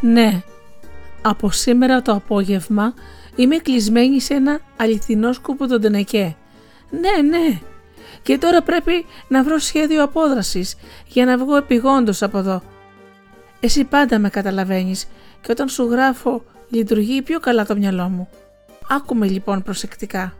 [0.00, 0.42] Ναι,
[1.22, 2.94] από σήμερα το απόγευμα
[3.36, 6.36] είμαι κλεισμένη σε ένα αληθινό σκούπο τον Τενεκέ.
[6.90, 7.60] Ναι, ναι.
[8.22, 10.76] Και τώρα πρέπει να βρω σχέδιο απόδρασης
[11.06, 12.62] για να βγω επιγόντως από εδώ.
[13.60, 15.08] Εσύ πάντα με καταλαβαίνεις
[15.40, 18.28] και όταν σου γράφω λειτουργεί πιο καλά το μυαλό μου.
[18.88, 20.34] Άκουμε λοιπόν προσεκτικά.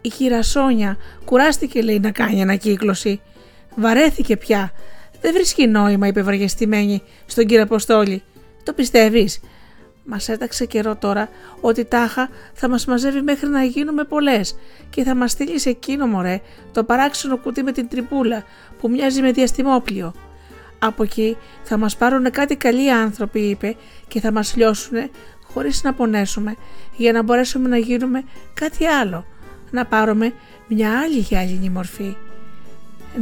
[0.00, 3.20] Η κυρία Σόνια κουράστηκε λέει να κάνει ανακύκλωση.
[3.76, 4.72] Βαρέθηκε πια.
[5.20, 8.22] Δεν βρίσκει νόημα είπε βαριεστημένη στον κύριο Αποστόλη.
[8.68, 9.40] Το πιστεύεις;
[10.04, 11.28] Μας έταξε καιρό τώρα
[11.60, 14.56] ότι τάχα θα μας μαζεύει μέχρι να γίνουμε πολλές
[14.90, 16.40] και θα μας στείλεις σε εκείνο μωρέ
[16.72, 18.44] το παράξενο κουτί με την τρυπούλα
[18.80, 20.14] που μοιάζει με διαστημόπλιο.
[20.78, 23.76] Από εκεί θα μας πάρουν κάτι καλοί άνθρωποι είπε
[24.08, 25.10] και θα μας λιώσουν
[25.42, 26.56] χωρίς να πονέσουμε
[26.96, 29.26] για να μπορέσουμε να γίνουμε κάτι άλλο,
[29.70, 30.32] να πάρουμε
[30.68, 32.16] μια άλλη γυάλινη μορφή.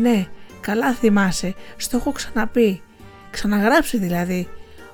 [0.01, 0.27] Ναι,
[0.61, 2.83] καλά θυμάσαι, στο έχω ξαναπεί,
[3.31, 4.49] ξαναγράψει δηλαδή.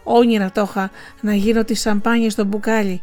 [0.05, 3.03] Όνειρα το είχα να γίνω τη σαμπάνια στο μπουκάλι.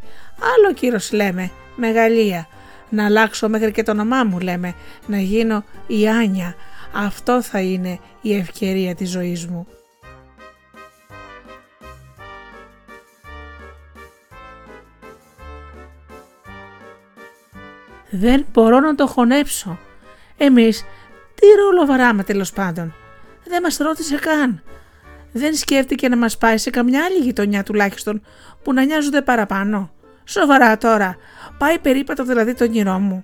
[0.55, 2.47] Άλλο κύρος λέμε, μεγαλεία.
[2.89, 4.73] Να αλλάξω μέχρι και το όνομά μου λέμε,
[5.07, 6.55] να γίνω η Άνια.
[6.93, 9.67] Αυτό θα είναι η ευκαιρία της ζωής μου.
[18.09, 19.79] Δεν μπορώ να το χωνέψω.
[20.37, 20.85] Εμείς
[21.35, 22.93] τι ρόλο βαράμε τέλος πάντων;
[23.47, 24.63] Δεν μας ρώτησε καν.
[25.31, 28.21] Δεν σκέφτηκε να μας πάει σε καμιά άλλη γειτονιά τουλάχιστον
[28.63, 29.91] που να νοιάζονται παραπάνω.
[30.23, 31.17] Σοβαρά τώρα.
[31.57, 33.23] Πάει περίπατο δηλαδή το όνειρό μου.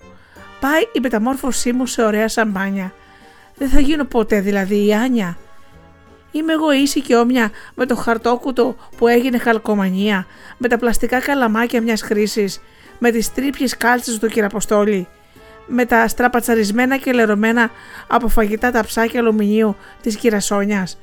[0.60, 2.94] Πάει η μεταμόρφωσή μου σε ωραία σαμπάνια.
[3.56, 5.38] Δεν θα γίνω ποτέ δηλαδή η Άνια.
[6.32, 10.26] Είμαι εγώ ίση και όμοια με το χαρτόκουτο που έγινε χαλκομανία,
[10.58, 12.62] με τα πλαστικά καλαμάκια μιας χρήσης,
[13.00, 15.08] με τις τρίπιες κάλτσες του κυραποστόλη,
[15.68, 17.70] με τα στραπατσαρισμένα και λερωμένα
[18.08, 20.98] από φαγητά τα ψάκια αλουμινίου της κυρασόνιας.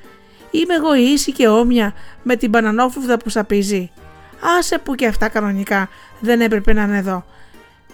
[0.53, 1.93] Είμαι εγώ ίση και όμοια
[2.23, 3.91] με την μπανανόφουβδα που σαπίζει.
[4.59, 5.89] Άσε που και αυτά κανονικά
[6.21, 7.25] δεν έπρεπε να είναι εδώ.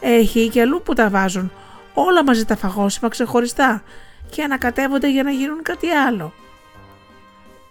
[0.01, 1.53] Έχει και αλλού που τα βάζουν.
[1.95, 3.83] Όλα μαζί τα φαγόσιμα ξεχωριστά
[4.31, 6.33] και ανακατεύονται για να γίνουν κάτι άλλο.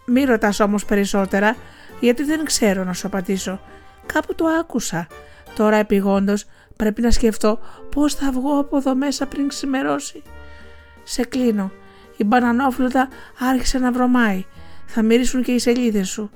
[0.05, 1.55] Μη ρωτάς όμως περισσότερα
[1.99, 3.59] γιατί δεν ξέρω να σου απαντήσω.
[4.05, 5.07] Κάπου το άκουσα.
[5.55, 7.59] Τώρα επιγόντως πρέπει να σκεφτώ
[7.91, 10.21] πώς θα βγω από εδώ μέσα πριν ξημερώσει.
[11.03, 11.71] Σε κλείνω.
[12.17, 13.07] Η μπανανόφλουτα
[13.39, 14.45] άρχισε να βρωμάει.
[14.87, 16.29] Θα μυρίσουν και οι σελίδες σου.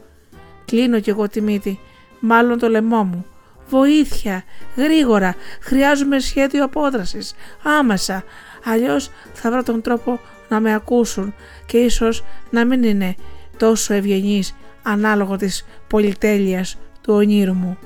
[0.66, 1.80] Κλείνω κι εγώ τη μύτη.
[2.20, 3.26] Μάλλον το λαιμό μου.
[3.70, 4.44] Βοήθεια!
[4.76, 5.36] Γρήγορα!
[5.62, 7.34] Χρειάζομαι σχέδιο απόδρασης.
[7.64, 8.24] Άμεσα!
[8.64, 10.20] Αλλιώς θα βρω τον τρόπο
[10.50, 11.34] να με ακούσουν
[11.66, 13.16] και ίσως να μην είναι
[13.58, 17.78] τόσο ευγενής ανάλογο της πολυτέλειας του ονείρου μου.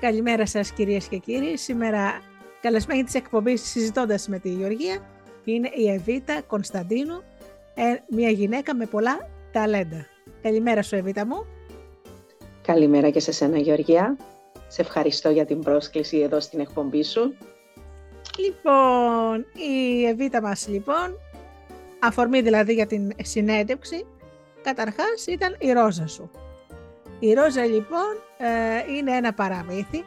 [0.00, 1.56] Καλημέρα σας κυρίες και κύριοι.
[1.56, 2.20] Σήμερα
[2.60, 5.00] καλεσμένη της εκπομπής συζητώντας με τη Γεωργία
[5.52, 7.22] είναι η Εβίτα Κωνσταντίνου,
[7.74, 10.06] ε, μια γυναίκα με πολλά ταλέντα.
[10.42, 11.46] Καλημέρα σου Εβίτα μου.
[12.62, 14.16] Καλημέρα και σε σένα Γεωργία.
[14.68, 17.34] Σε ευχαριστώ για την πρόσκληση εδώ στην εκπομπή σου.
[18.38, 21.18] Λοιπόν, η Εβίτα μας λοιπόν,
[21.98, 24.06] αφορμή δηλαδή για την συνέντευξη,
[24.62, 26.30] καταρχάς ήταν η ρόζα σου.
[27.18, 30.04] Η ρόζα λοιπόν ε, είναι ένα παραμύθι,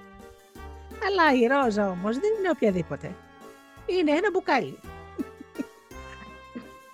[1.07, 3.15] αλλά η ρόζα όμως δεν είναι οποιαδήποτε.
[3.85, 4.79] Είναι ένα μπουκάλι.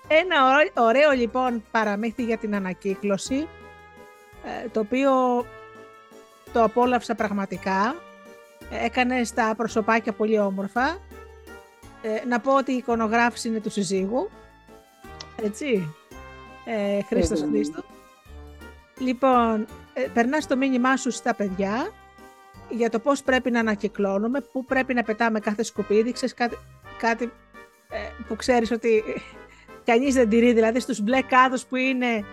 [0.07, 0.35] Ένα
[0.73, 3.47] ωραίο λοιπόν παραμύθι για την ανακύκλωση,
[4.43, 5.11] ε, το οποίο
[6.53, 7.95] το απόλαυσα πραγματικά.
[8.83, 10.97] Έκανε στα προσωπάκια πολύ όμορφα.
[12.01, 14.29] Ε, να πω ότι η εικονογράφηση είναι του συζύγου.
[15.43, 15.95] Έτσι.
[16.65, 17.83] Ε, Χρήστος Χρήστος.
[18.97, 21.91] Λοιπόν, ε, περνάς το μήνυμά σου στα παιδιά
[22.69, 26.57] για το πώς πρέπει να ανακυκλώνουμε, πού πρέπει να πετάμε κάθε σκουπίδι, ξέρεις κάτι,
[26.97, 27.31] κάτι
[27.89, 27.97] ε,
[28.27, 29.03] που ξέρεις ότι
[29.87, 32.25] κανείς δεν τηρεί, δηλαδή στους μπλε κάδους που είναι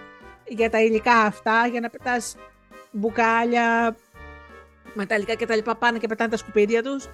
[0.46, 2.36] για τα υλικά αυτά, για να πετάς
[2.90, 3.96] μπουκάλια,
[4.94, 7.08] μεταλλικά και τα λοιπά πάνε και πετάνε τα σκουπίδια τους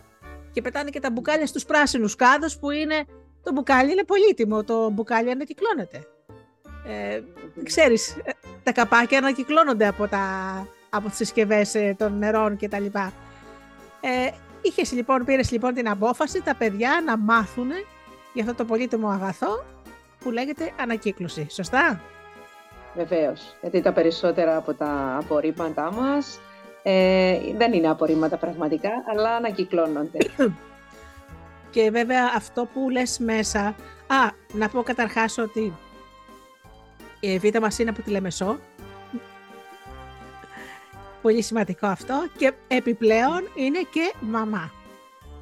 [0.52, 3.04] και πετάνε και τα μπουκάλια στους πράσινους κάδους που είναι,
[3.42, 6.06] το μπουκάλι είναι πολύτιμο, το μπουκάλι ανακυκλώνεται.
[6.86, 7.20] Ε,
[7.62, 8.30] ξέρεις, ε,
[8.62, 10.24] τα καπάκια ανακυκλώνονται από, τα,
[10.90, 13.12] από τις συσκευές ε, των νερών και τα λοιπά.
[14.00, 14.30] Ε,
[14.62, 17.70] είχες λοιπόν, πήρες λοιπόν την απόφαση τα παιδιά να μάθουν
[18.32, 19.64] για αυτό το πολύτιμο αγαθό
[20.20, 21.46] που λέγεται ανακύκλωση.
[21.50, 22.00] Σωστά;
[22.94, 26.40] Βεβαίως, γιατί τα περισσότερα από τα απορρίμματά μας
[26.82, 30.18] ε, δεν είναι απορρίμματα πραγματικά, αλλά ανακυκλώνονται.
[31.70, 33.74] Και βέβαια αυτό που λες μέσα...
[34.06, 35.72] Α, να πω καταρχάς ότι
[37.20, 38.58] η Εβίτα μας είναι από τη Λεμεσό.
[41.22, 42.26] Πολύ σημαντικό αυτό.
[42.36, 44.70] Και επιπλέον είναι και μαμά.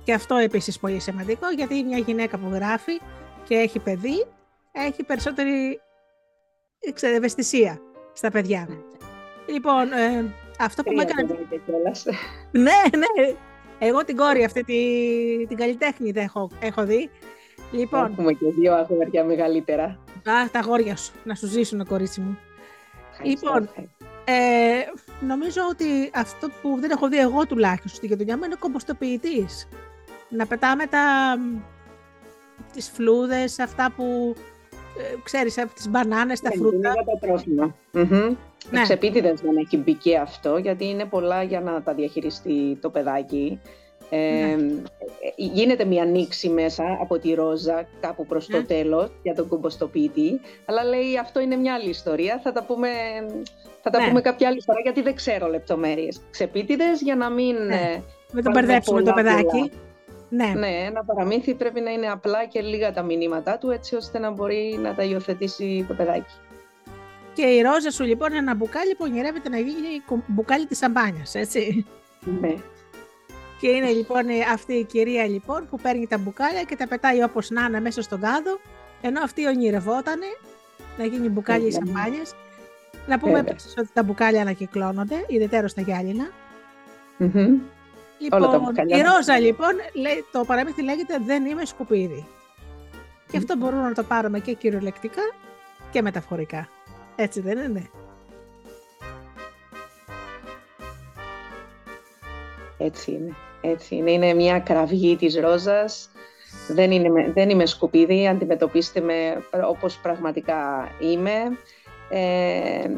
[0.04, 3.00] Και αυτό επίσης πολύ σημαντικό γιατί μια γυναίκα που γράφει
[3.44, 4.26] και έχει παιδί
[4.72, 5.80] έχει περισσότερη
[7.00, 7.80] ευαισθησία
[8.12, 8.68] στα παιδιά.
[9.46, 11.28] Λοιπόν, ε, αυτό που Τρία με έκανε...
[11.28, 12.04] παιδάκια κιόλας.
[12.66, 13.36] ναι, ναι.
[13.78, 17.10] Εγώ την κόρη αυτή, τη, την καλλιτέχνη δεν έχω, έχω δει.
[17.72, 19.84] Λοιπόν, Έχουμε και δύο αγόρια μεγαλύτερα.
[20.24, 22.38] α, τα αγόρια σου, να σου ζήσουν, κορίτσι μου.
[23.10, 23.96] Ευχαριστώ, Λοιπόν, ευχαριστώ.
[24.24, 29.68] Ε, νομίζω ότι αυτό που δεν έχω δει εγώ τουλάχιστον στη γειτονιά μου είναι κομποστοποιητής.
[30.28, 31.36] Να πετάμε τα,
[32.72, 34.40] τις φλούδες, αυτά που ε,
[35.22, 36.76] ξέρεις, από τις μπανάνες, τα Ναι, φρούτα.
[36.76, 37.74] είναι για τα τρόφιμα.
[37.92, 38.36] Μμμ.
[38.70, 38.80] Ναι.
[38.80, 43.60] Εξεπίτηδες δεν έχει μπει και αυτό, γιατί είναι πολλά για να τα διαχειριστεί το παιδάκι.
[44.10, 44.52] Ε, Ναι.
[44.52, 44.56] ε,
[45.36, 48.56] γίνεται μια ανοίξη μέσα από τη ρόζα κάπου προς Ναι.
[48.58, 52.88] το τέλος για τον κομποστοποιητή, αλλά λέει αυτό είναι μια άλλη ιστορία, θα τα πούμε,
[53.82, 54.08] θα τα Ναι.
[54.08, 56.20] πούμε κάποια άλλη φορά γιατί δεν ξέρω λεπτομέρειες.
[56.30, 57.56] Ξεπίτηδες για να μην...
[57.66, 57.74] Ναι.
[57.74, 58.02] ε,
[58.32, 59.70] Μην τον Βάλουμε μπερδέψουμε το πολλά, παιδάκι.
[60.28, 60.46] Ναι.
[60.56, 64.30] ναι, ένα παραμύθι πρέπει να είναι απλά και λίγα τα μηνύματά του, έτσι ώστε να
[64.30, 66.34] μπορεί να τα υιοθετήσει το παιδάκι.
[67.34, 70.78] Και η ρόζα σου λοιπόν είναι ένα μπουκάλι που ονειρεύεται να γίνει κο- μπουκάλι της
[70.78, 71.86] σαμπάνιας, έτσι.
[72.40, 72.54] Ναι.
[73.60, 77.22] Και είναι λοιπόν η- αυτή η κυρία λοιπόν που παίρνει τα μπουκάλια και τα πετάει
[77.22, 78.60] όπως να είναι μέσα στον κάδο,
[79.00, 80.26] ενώ αυτή ονειρευότανε
[80.98, 81.80] να γίνει μπουκάλι Βέβαια.
[81.94, 82.34] σαμπάνιας.
[83.06, 83.50] Να πούμε Βέβαια.
[83.50, 86.28] επίσης ότι τα μπουκάλια ανακυκλώνονται, ιδιαίτερα στα γυάλινα.
[88.20, 88.28] Μμμ.
[88.32, 88.96] Όλα τα Λοιπόν, μπουκάλια.
[88.96, 92.26] η Ρόζα λοιπόν, λέει, το παραμύθι λέγεται «Δεν είμαι σκουπίδι».
[93.30, 95.22] Και αυτό μπορούμε να το πάρουμε και κυριολεκτικά
[95.90, 96.68] και μεταφορικά.
[97.16, 97.90] Έτσι δεν είναι;
[102.78, 103.34] Έτσι είναι.
[103.60, 104.10] Έτσι είναι.
[104.10, 106.10] Είναι μια κραυγή της ρόζας.
[106.68, 111.58] Δεν, είναι, με- δεν είμαι σκουπίδι, αντιμετωπίστε με όπως πραγματικά είμαι.
[112.10, 112.90] Ε,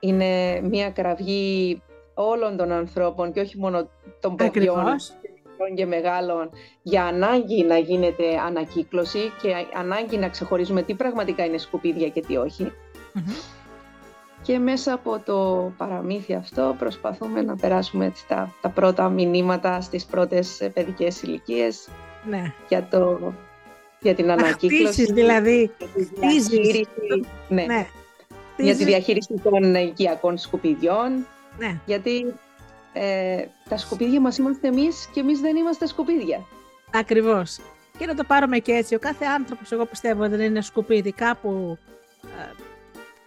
[0.00, 1.82] είναι μια κραυγή
[2.14, 3.88] όλων των ανθρώπων και όχι μόνο
[4.20, 5.12] των παιδιών Ακριβώς.
[5.50, 6.50] μικρών και μεγάλων
[6.82, 12.36] για ανάγκη να γίνεται ανακύκλωση και ανάγκη να ξεχωρίζουμε τι πραγματικά είναι σκουπίδια και τι
[12.36, 12.72] όχι.
[13.12, 13.22] Μμμ.
[14.42, 20.04] Και μέσα από το παραμύθι αυτό προσπαθούμε να περάσουμε έτσι τα, τα πρώτα μηνύματα στις
[20.04, 21.88] πρώτες ε, παιδικές ηλικίες
[22.28, 22.52] Ναι.
[22.68, 23.32] για, το,
[24.00, 24.84] για την Να ανακύκλωση.
[24.84, 25.70] χτίσεις δηλαδή.
[25.78, 26.48] για τη χτίζεις.
[26.48, 26.88] διαχείριση,
[27.48, 27.74] ναι, Ναι.
[27.76, 27.86] για
[28.56, 31.26] τη Χτίζεις- διαχείριση των οικιακών σκουπιδιών.
[31.58, 31.80] Ναι.
[31.86, 32.34] Γιατί
[32.92, 36.44] ε, τα σκουπίδια μας είμαστε εμείς και εμείς δεν είμαστε σκουπίδια.
[36.92, 37.58] Ακριβώς.
[37.98, 38.94] Και να το πάρουμε και έτσι.
[38.94, 41.12] Ο κάθε άνθρωπος, εγώ πιστεύω, δεν είναι σκουπίδι.
[41.12, 41.78] Κάπου,
[42.24, 42.50] ε,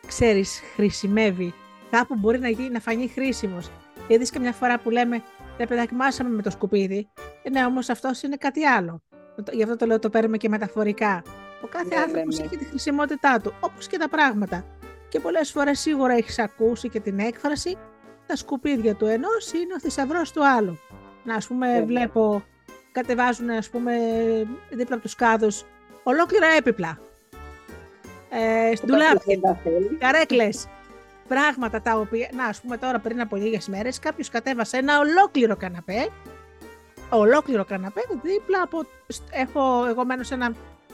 [0.08, 1.54] ξέρεις, χρησιμεύει.
[1.92, 3.70] Κάπου μπορεί να, γίνει, να φανεί χρήσιμος.
[4.08, 5.24] Γιατί καμιά φορά που λέμε,
[5.58, 7.10] ρε παιδάκι, μάσαμε με το σκουπίδι.
[7.44, 9.02] Ε, ναι, όμως αυτός είναι κάτι άλλο.
[9.44, 11.24] Το- Γι' αυτό το λέω, το παίρνουμε και μεταφορικά.
[11.62, 12.46] Ο κάθε Ναι, ναι, άνθρωπος ναι.
[12.46, 14.66] έχει τη χρησιμότητά του, όπως και τα πράγματα.
[15.10, 17.78] Και πολλές φορές σίγουρα έχεις ακούσει και την έκφραση,
[18.28, 20.80] τα σκουπίδια του ενός είναι ο θησαυρός του άλλου.
[21.24, 21.86] Να, ας πούμε, Βέβαια.
[21.86, 22.44] βλέπω
[22.92, 23.94] κατεβάζουν ας πούμε
[24.70, 25.64] δίπλα από τους κάδους
[26.04, 27.00] ολόκληρα έπιπλα.
[28.30, 29.98] Ε, Το ντουλάπια, κάποιος δεν τα θέλει.
[30.00, 30.68] καρέκλες,
[31.28, 35.56] πράγματα τα οποία, να ας πούμε τώρα πριν από λίγες μέρες κάποιος κατέβασε ένα ολόκληρο
[35.56, 36.08] καναπέ,
[37.10, 40.54] ολόκληρο καναπέ δίπλα από, στ- έχω εγώ μένω σε ένα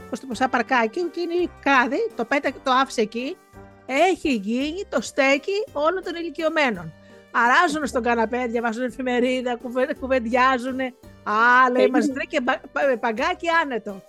[0.09, 3.37] πώς το πω, σαν παρκάκι και είναι η κάδη, το πέτα, το άφησε εκεί,
[3.85, 6.93] έχει γίνει το στέκι όλων των ηλικιωμένων.
[7.31, 10.79] Αράζουν στον καναπέ, διαβάζουν εφημερίδα, κουβε, κουβεντιάζουν.
[10.79, 14.01] Α, λέει, Έγινε- μας βρήκε πα, πα- παγκάκι άνετο.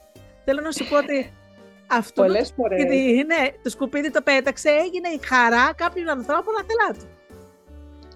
[0.45, 1.33] Θέλω να σου πω ότι
[1.87, 2.81] αυτό Πολλές φορές.
[2.81, 7.09] σκουπίδι, ναι, το σκουπίδι το πέταξε, έγινε η χαρά κάποιων ανθρώπων αθελά του.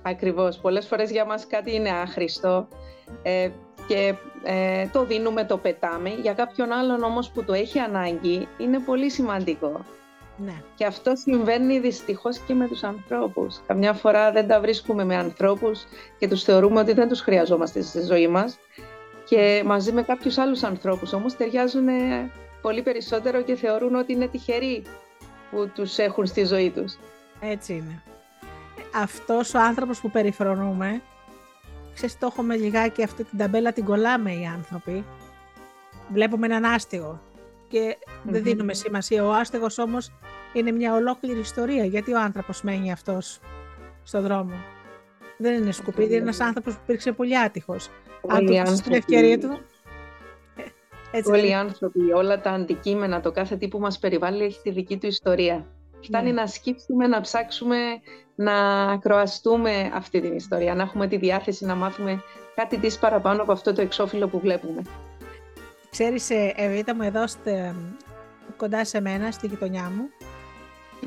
[0.02, 0.56] Ακριβώς.
[0.58, 2.68] Πολλές φορές για μας κάτι είναι άχρηστο
[3.22, 3.48] ε,
[3.86, 6.08] και ε, το δίνουμε, το πετάμε.
[6.10, 9.84] Για κάποιον άλλον όμως που το έχει ανάγκη είναι πολύ σημαντικό.
[10.38, 10.62] Ναι.
[10.74, 13.60] Και αυτό συμβαίνει δυστυχώς και με τους ανθρώπους.
[13.66, 15.84] Καμιά φορά δεν τα βρίσκουμε με ανθρώπους
[16.18, 18.58] και τους θεωρούμε ότι δεν τους χρειαζόμαστε στη ζωή μας.
[19.28, 24.26] Και μαζί με κάποιους άλλους ανθρώπους όμως ταιριάζουν ε, πολύ περισσότερο και θεωρούν ότι είναι
[24.26, 24.82] τυχεροί
[25.50, 26.96] που τους έχουν στη ζωή τους.
[27.40, 28.02] Έτσι είναι.
[28.94, 31.02] Αυτός ο άνθρωπος που περιφρονούμε,
[31.94, 35.04] ξέρεις το έχουμε λιγάκι αυτή την ταμπέλα την κολλάμε οι άνθρωποι.
[36.12, 37.20] Βλέπουμε έναν άστιγο
[37.68, 38.42] και δεν Μμμ.
[38.42, 39.24] δίνουμε σημασία.
[39.26, 40.10] Ο άστεγος όμως
[40.52, 41.84] είναι μια ολόκληρη ιστορία.
[41.84, 43.40] Γιατί ο άνθρωπος μένει αυτός
[44.02, 44.54] στον δρόμο;
[45.38, 47.88] Δεν είναι σκουπίδι, είναι ένας άνθρωπος που υπήρξε πολύ άτυχος.
[48.28, 49.60] Αν Όλοι του οι δώσεις την άνθρωποι- ευκαιρία του.
[50.56, 50.62] ε,
[51.10, 51.60] Έτσι Όλοι δεν οι είναι.
[51.60, 55.66] άνθρωποι, όλα τα αντικείμενα, το κάθε τι που μας περιβάλλει έχει τη δική του ιστορία.
[56.02, 56.40] Φτάνει Ναι.
[56.40, 57.76] να σκύψουμε, να ψάξουμε,
[58.34, 58.54] να
[58.90, 62.22] ακροαστούμε αυτή την ιστορία, να έχουμε τη διάθεση να μάθουμε
[62.54, 64.82] κάτι της παραπάνω από αυτό το εξώφυλλο που βλέπουμε.
[65.98, 67.74] Ξέρεις, ε, Εβίτα μου, εδώ στε-
[68.56, 70.08] κοντά σε μένα, στη γειτονιά μου,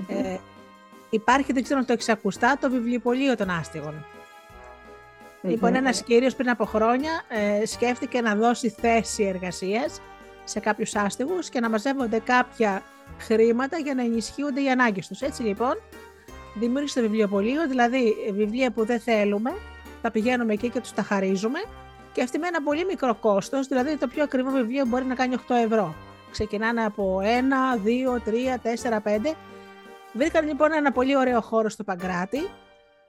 [0.08, 0.38] ε,
[1.10, 4.06] υπάρχει, δεν ξέρω αν το έχεις ακουστά, το βιβλιοπωλείο των άστιγων.
[5.42, 10.02] Λοιπόν, ένας κύριος πριν από χρόνια ε, σκέφτηκε να δώσει θέση εργασίας
[10.44, 12.84] σε κάποιους άστιγους και να μαζεύονται κάποια
[13.20, 15.22] χρήματα για να ενισχύονται οι ανάγκες τους.
[15.22, 15.82] Έτσι λοιπόν,
[16.56, 19.52] δημιούργησε το βιβλιοπωλείο, δηλαδή βιβλία που δεν θέλουμε,
[20.02, 21.60] τα πηγαίνουμε εκεί και τους τα χαρίζουμε
[22.20, 25.36] και αυτή με ένα πολύ μικρό κόστος, δηλαδή το πιο ακριβό βιβλίο μπορεί να κάνει
[25.48, 25.96] 8 ευρώ.
[26.32, 29.36] Ξεκινάνε από 1, 2, 3, 4, 5.
[30.14, 32.40] Βρήκαν λοιπόν ένα πολύ ωραίο χώρο στο Παγκράτη.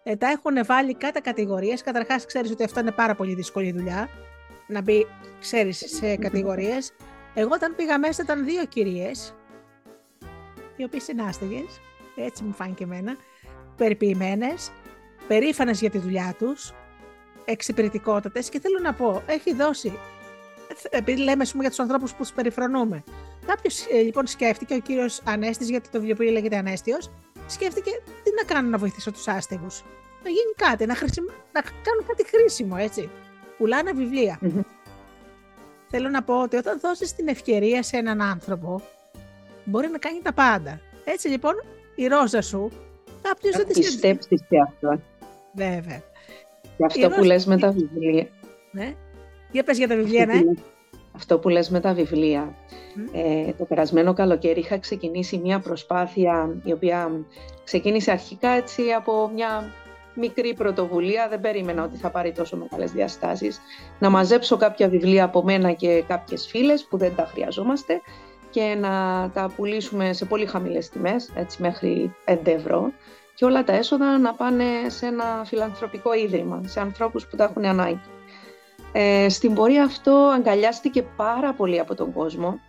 [0.02, 1.82] Ε, τα έχουν βάλει κατά κατηγορίες.
[1.82, 4.08] Καταρχάς, ξέρεις ότι αυτό είναι πάρα πολύ δύσκολη δουλειά.
[4.66, 5.06] Να μπει,
[5.40, 6.92] ξέρεις, σε κατηγορίες.
[7.34, 9.34] Εγώ όταν πήγα μέσα ήταν δύο κυρίες,
[10.76, 11.80] οι οποίες είναι άστεγες,
[12.16, 13.16] έτσι μου φάνηκε εμένα,
[13.76, 14.70] περιποιημένες,
[15.28, 16.72] περήφανες για τη δουλειά τους,
[17.44, 19.98] εξυπηρετικότατες και θέλω να πω, έχει δώσει
[20.90, 23.04] επειδή λέμε πούμε, για τους ανθρώπους που τους περιφρονούμε.
[23.46, 27.10] Κάποιος ε, λοιπόν σκέφτηκε, ο κύριος Ανέστης, γιατί το βιβλίο λέγεται Ανέστιος,
[27.46, 27.90] σκέφτηκε
[28.24, 29.82] τι να κάνω να βοηθήσω τους άστεγους.
[30.22, 31.28] Να γίνει κάτι, να, χρησιμο...
[31.52, 33.10] να κάνουν κάτι χρήσιμο, έτσι.
[33.58, 33.90] Πουλάνε
[35.88, 38.82] Θέλω να πω ότι όταν δώσεις την ευκαιρία σε έναν άνθρωπο,
[39.64, 40.80] μπορεί να κάνει τα πάντα.
[41.04, 41.54] Έτσι λοιπόν,
[41.94, 42.70] η ρόζα σου,
[43.22, 45.00] κάποιος δεν τη πιστέψει σε αυτό.
[45.54, 46.02] Βέβαια.
[46.88, 48.26] Και αυτό που λες με τα βιβλία.
[48.70, 48.94] Ναι.
[49.50, 50.40] Για πες για τα βιβλία, ναι.
[51.12, 52.54] Αυτό που λες με τα βιβλία.
[53.12, 57.10] Ε, το περασμένο καλοκαίρι είχα ξεκινήσει μια προσπάθεια η οποία
[57.64, 59.72] ξεκίνησε αρχικά έτσι από μια
[60.14, 63.60] μικρή πρωτοβουλία, δεν περίμενα ότι θα πάρει τόσο μεγάλες διαστάσεις,
[63.98, 68.00] να μαζέψω κάποια βιβλία από μένα και κάποιες φίλες που δεν τα χρειαζόμαστε
[68.50, 68.90] και να
[69.34, 72.92] τα πουλήσουμε σε πολύ χαμηλές τιμές, έτσι μέχρι 5 ευρώ
[73.40, 77.64] και όλα τα έσοδα να πάνε σε ένα φιλανθρωπικό ίδρυμα, σε ανθρώπους που τα έχουν
[77.64, 78.00] ανάγκη.
[78.92, 82.60] Ε, στην πορεία αυτό αγκαλιάστηκε πάρα πολύ από τον κόσμο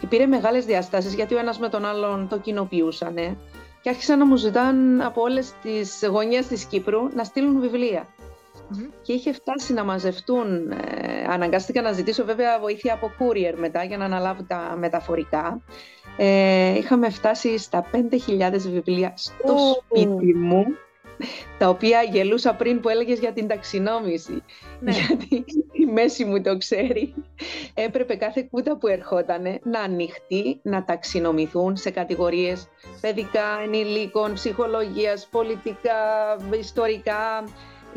[0.00, 3.14] και πήρε μεγάλες διαστάσεις γιατί ο ένας με τον άλλον το κοινοποιούσαν
[3.80, 7.60] και άρχισαν να μου ζητάνε από όλες τις γωνιές της Κύπρου να στείλουν
[8.70, 13.84] βιβλια Και είχε φτάσει να μαζευτούν, ε, αναγκάστηκα να ζητήσω βέβαια βοήθεια από courier μετά
[13.84, 15.62] για να αναλάβω τα μεταφορικά.
[16.16, 20.64] Ε, είχαμε φτάσει στα 5.000 βιβλία στο σπίτι μου
[21.58, 24.42] τα οποία γελούσα πριν που έλεγες για την ταξινόμηση.
[24.80, 24.92] Ναι.
[24.92, 27.14] Γιατί η μέση μου το ξέρει.
[27.74, 32.68] Έπρεπε κάθε κούτα που ερχόταν να ανοιχτεί, να ταξινομηθούν σε κατηγορίες
[33.00, 35.98] παιδικά, ενηλίκων, ψυχολογίας, πολιτικά,
[36.58, 37.44] ιστορικά,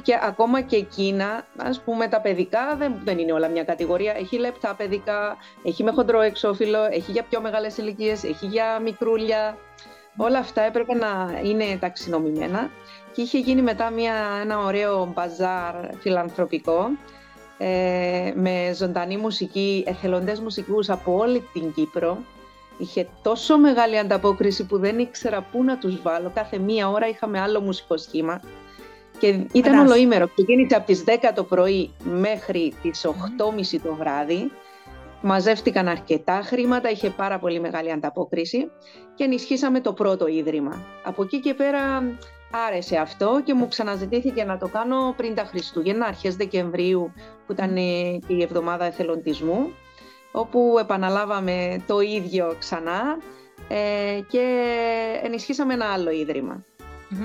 [0.02, 4.14] και ακόμα και εκείνα, ας πούμε τα παιδικά δεν, δεν είναι όλα μια κατηγορία.
[4.18, 9.58] Έχει λεπτά παιδικά, έχει με χοντρό εξώφυλλο, έχει για πιο μεγάλες ηλικίες, έχει για μικρούλια.
[10.18, 12.70] Όλα αυτά έπρεπε να είναι ταξινομημένα
[13.14, 16.90] και είχε γίνει μετά μια, ένα ωραίο μπαζάρ φιλανθρωπικό
[17.58, 22.18] ε, με ζωντανή μουσική, εθελοντές μουσικούς από όλη την Κύπρο.
[22.78, 26.32] Είχε τόσο μεγάλη ανταπόκριση που δεν ήξερα πού να τους βάλω.
[26.34, 28.42] Κάθε μία ώρα είχαμε άλλο μουσικό σχήμα.
[29.20, 30.28] Και ήταν ολοήμερο.
[30.28, 34.52] Ξεκίνησε από τις 10 το πρωί μέχρι τις 8.30 το βράδυ.
[35.22, 38.72] Μαζεύτηκαν αρκετά χρήματα, είχε πάρα πολύ μεγάλη ανταπόκριση
[39.16, 40.82] και ενισχύσαμε το πρώτο ίδρυμα.
[41.04, 42.04] Από εκεί και πέρα
[42.68, 47.14] άρεσε αυτό και μου ξαναζητήθηκε να το κάνω πριν τα Χριστούγεννα, αρχές Δεκεμβρίου
[47.46, 47.76] που ήταν
[48.28, 49.72] η εβδομάδα εθελοντισμού
[50.32, 53.18] όπου επαναλάβαμε το ίδιο ξανά
[53.68, 54.74] ε, και
[55.24, 56.12] ενισχύσαμε ένα άλλο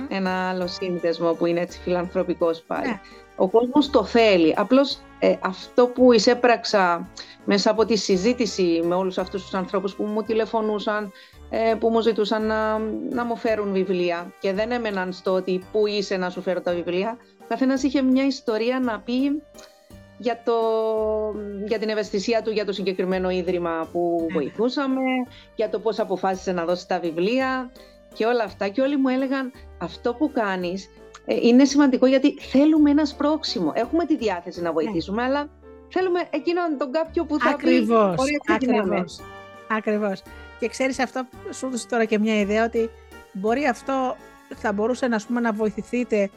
[0.08, 2.86] Ένα άλλο σύνδεσμο που είναι έτσι φιλανθρωπικός πάλι.
[2.86, 3.00] Ναι.
[3.36, 4.54] Ο κόσμος το θέλει.
[4.56, 7.08] Απλώς ε, αυτό που εισέπραξα
[7.44, 11.12] μέσα από τη συζήτηση με όλους αυτούς τους ανθρώπους που μου τηλεφωνούσαν,
[11.50, 12.78] ε, που μου ζητούσαν να,
[13.10, 16.72] να μου φέρουν βιβλία και δεν έμεναν στο ότι πού είσαι να σου φέρω τα
[16.72, 17.16] βιβλία.
[17.42, 19.42] Ο καθένας είχε μια ιστορία να πει
[20.18, 20.54] για, το,
[21.66, 24.34] για την ευαισθησία του για το συγκεκριμένο ίδρυμα που ναι.
[24.34, 25.00] βοηθούσαμε,
[25.54, 27.70] για το πώς αποφάσισε να δώσει τα βιβλία
[28.14, 28.68] και όλα αυτά.
[28.68, 30.90] Και όλοι μου έλεγαν αυτό που κάνεις
[31.26, 33.72] ε, είναι σημαντικό γιατί θέλουμε ένα σπρόξιμο.
[33.74, 35.28] Έχουμε τη διάθεση να βοηθήσουμε, ναι.
[35.28, 35.48] αλλά
[35.88, 39.20] θέλουμε εκείνον τον κάποιο που θα ακριβώς, πει ακριβώς,
[39.68, 40.22] ακριβώς.
[40.58, 42.90] Και ξέρεις αυτό, σου έδωσε τώρα και μια ιδέα ότι
[43.32, 44.16] μπορεί αυτό
[44.54, 46.30] θα μπορούσε να, πούμε, να βοηθηθείτε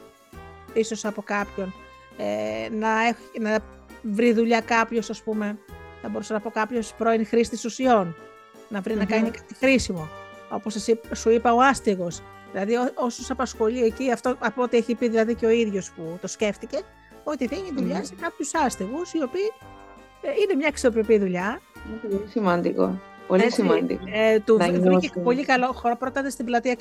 [0.72, 1.74] ίσως από κάποιον
[2.16, 3.58] ε, να, έχει, να
[4.02, 5.58] βρει δουλειά κάποιος ας πούμε
[6.02, 8.16] θα μπορούσε να πω κάποιος πρώην χρήστης ουσιών
[8.68, 10.08] να βρει να κάνει κάτι χρήσιμο
[10.52, 15.08] όπως εσύ, σου είπα ο άστιγος δηλαδή όσους απασχολεί εκεί αυτό από ό,τι έχει πει
[15.08, 16.78] δηλαδή και ο ίδιος που το σκέφτηκε
[17.24, 19.52] ότι δίνει δουλειά σε κάποιους άστεγους οι οποίοι
[20.22, 21.60] ε, είναι μια αξιοπρεπή δουλειά.
[21.88, 23.00] Είναι πολύ σημαντικό.
[23.26, 24.04] Πολύ Έτσι, σημαντικό.
[24.12, 25.96] Ε, του βρήκε πολύ καλό χώρο.
[25.96, 26.76] Πρώτα ήταν στην πλατεία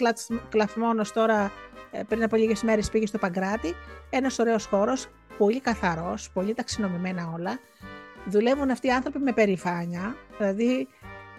[0.49, 1.51] Κλαθμόνος, τώρα
[1.91, 3.75] ε, πριν από λίγες μέρες πήγε στο Παγκράτη.
[4.09, 7.59] Ένας ωραίος χώρος, πολύ καθαρός, πολύ ταξινομημένα όλα.
[8.25, 10.15] Δουλεύουν αυτοί οι άνθρωποι με περηφάνεια.
[10.37, 10.87] Δηλαδή,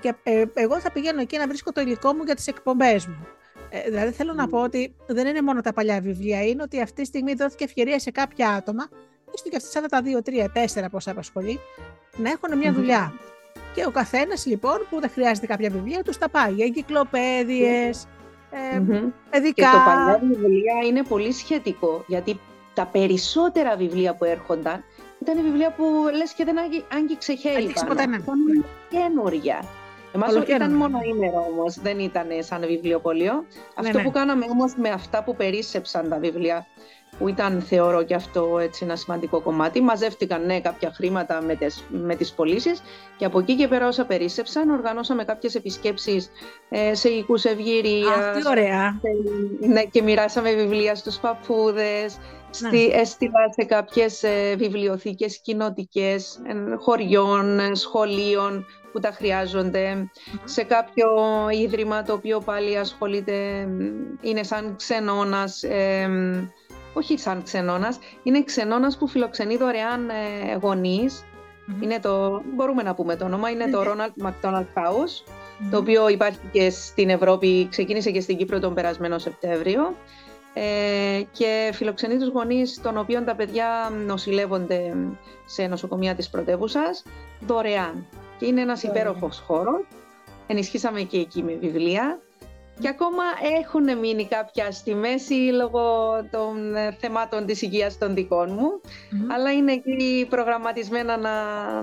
[0.02, 3.26] και, ε, εγώ θα πηγαίνω εκεί να βρίσκω το υλικό μου για τις εκπομπές μου.
[3.70, 7.00] Ε, δηλαδή, θέλω να πω ότι δεν είναι μόνο τα παλιά βιβλία, είναι ότι αυτή
[7.00, 8.88] τη στιγμή δόθηκε ευκαιρία σε κάποια άτομα,
[9.34, 11.60] έστω και αυτά τα δύο, τρία, τέσσερα πόσα απασχολεί,
[12.16, 13.12] να έχουν μια δουλειά.
[13.74, 18.06] Και ο καθένας λοιπόν που δεν χρειάζεται κάποια βιβλία τους τα πάει για εγκυκλοπαίδειες,
[18.50, 18.78] ε,
[19.30, 19.52] παιδικά.
[19.52, 22.40] Και το παλιά βιβλία είναι πολύ σχετικό, γιατί
[22.74, 24.84] τα περισσότερα βιβλία που έρχονταν
[25.22, 25.84] ήταν βιβλία που
[26.16, 26.56] λες και δεν
[26.96, 27.94] άγγιξε χέρι πάνω.
[27.94, 28.16] Ναι.
[28.16, 29.64] Ήταν καινούργια.
[30.14, 33.32] Εμάς ήταν μόνο ήμερο όμως, δεν ήταν σαν βιβλιοπωλείο.
[33.32, 33.42] Ναι,
[33.74, 34.04] αυτό ναι.
[34.04, 36.66] που κάναμε όμως με αυτά που περίσσεψαν τα βιβλία,
[37.18, 39.80] που ήταν θεωρώ και αυτό έτσι ένα σημαντικό κομμάτι.
[39.80, 42.82] Μαζεύτηκαν ναι, κάποια χρήματα με τις, με τις πωλήσεις
[43.16, 46.30] και από εκεί και πέρα όσα περίσσεψαν οργανώσαμε κάποιες επισκέψεις
[46.68, 48.36] ε, σε οίκους ευγυρίας.
[48.36, 49.00] τι ωραία.
[49.60, 52.18] ναι, και μοιράσαμε βιβλία στους παππούδες,
[52.54, 52.94] Στη, ναι.
[53.00, 60.10] έστειλα σε κάποιες ε, βιβλιοθήκες κοινοτικές, ε, χωριών, ε, σχολείων που τα χρειαζονται
[60.44, 61.08] σε κάποιο
[61.62, 63.68] ίδρυμα το οποίο πάλι ασχολείται,
[64.20, 65.64] είναι σαν ξενώνας,
[66.92, 71.24] όχι σαν ξενώνας, είναι ξενώνας που φιλοξενεί δωρεάν ε, γονεις
[71.80, 75.32] Είναι το, μπορούμε να πούμε το όνομα, είναι το Ronald McDonald House,
[75.70, 79.94] το οποίο υπάρχει και στην Ευρώπη, ξεκίνησε και στην Κύπρο τον περασμένο Σεπτέμβριο.
[80.54, 84.94] Ε, και φιλοξενεί τους γονείς των οποίων τα παιδιά νοσηλεύονται
[85.46, 87.02] σε νοσοκομεία της πρωτεύουσας
[87.40, 88.06] δωρεάν.
[88.42, 89.86] Και είναι ένας υπέροχος χώρος.
[90.46, 92.20] Ενισχύσαμε και εκεί με βιβλία.
[92.80, 93.22] Και ακόμα
[93.60, 98.80] έχουν μείνει κάποια στη μέση λόγω των ε, θεμάτων της υγείας των δικών μου.
[99.32, 101.32] Αλλά είναι εκεί προγραμματισμένα να,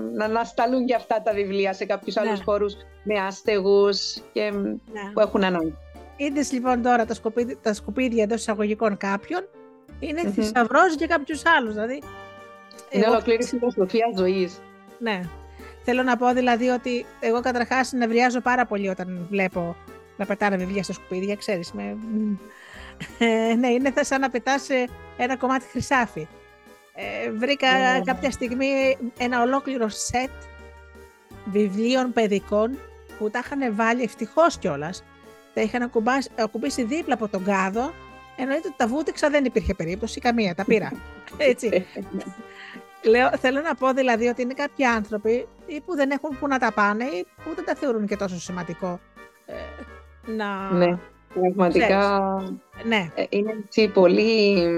[0.00, 2.22] να ανασταλούν και αυτά τα βιβλία σε κάποιους ναι.
[2.28, 5.10] άλλους χώρους με άστεγους και ναι.
[5.14, 5.76] που έχουν ανάγκη.
[6.16, 9.48] Είδες λοιπόν τώρα τα σκουπίδια, τα σκουπίδια εντός εισαγωγικών κάποιων,
[10.00, 10.32] είναι mm-hmm.
[10.32, 11.74] θησαυρός για κάποιους άλλους.
[11.74, 12.02] Δηλαδή,
[12.90, 13.12] είναι εγώ...
[13.12, 14.60] ολοκλήρη φιλοσοφία ζωής.
[14.98, 15.20] Ναι.
[15.90, 19.76] Θέλω να πω δηλαδή ότι εγώ καταρχάς νευριάζω πάρα πολύ όταν βλέπω
[20.16, 21.72] να πετάνε βιβλία στα σκουπίδια, ξέρεις.
[21.72, 21.96] Με...
[23.18, 24.68] Ε, ναι, είναι σαν να πετάς
[25.16, 26.28] ένα κομμάτι χρυσάφι.
[26.94, 28.02] Ε, βρήκα yeah.
[28.04, 30.30] κάποια στιγμή ένα ολόκληρο σετ
[31.44, 32.78] βιβλίων παιδικών
[33.18, 35.04] που τα είχαν βάλει ευτυχώς κιόλας
[35.54, 35.90] τα είχαν
[36.34, 37.92] ακουμπήσει δίπλα από τον κάδο.
[38.36, 40.92] Εννοείται ότι τα βούτυξα δεν υπήρχε περίπτωση, καμία, τα πήρα.
[41.50, 41.68] Έτσι.
[43.04, 46.58] Λέω, θέλω να πω δηλαδή ότι είναι κάποιοι άνθρωποι ή που δεν έχουν που να
[46.58, 49.00] τα πάνε ή που δεν τα θεωρούν και τόσο σημαντικό.
[49.46, 49.54] Ε,
[50.36, 50.72] να...
[50.72, 50.98] Ναι,
[51.34, 52.34] πραγματικά
[52.84, 53.10] ναι.
[53.14, 54.68] Ε, είναι έτσι πολύ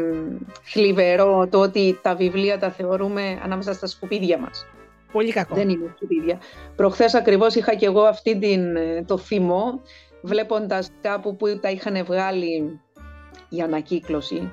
[0.62, 4.66] θλιβερό το ότι τα βιβλία τα θεωρούμε ανάμεσα στα σκουπίδια μας.
[5.12, 5.54] Πολύ κακό.
[5.54, 6.38] Δεν είναι σκουπίδια.
[6.76, 9.80] Προχθές ακριβώς είχα και εγώ αυτή την, ε, το θυμό
[10.22, 12.80] βλέποντας κάπου που τα είχαν βγάλει
[13.48, 14.52] για ανακύκλωση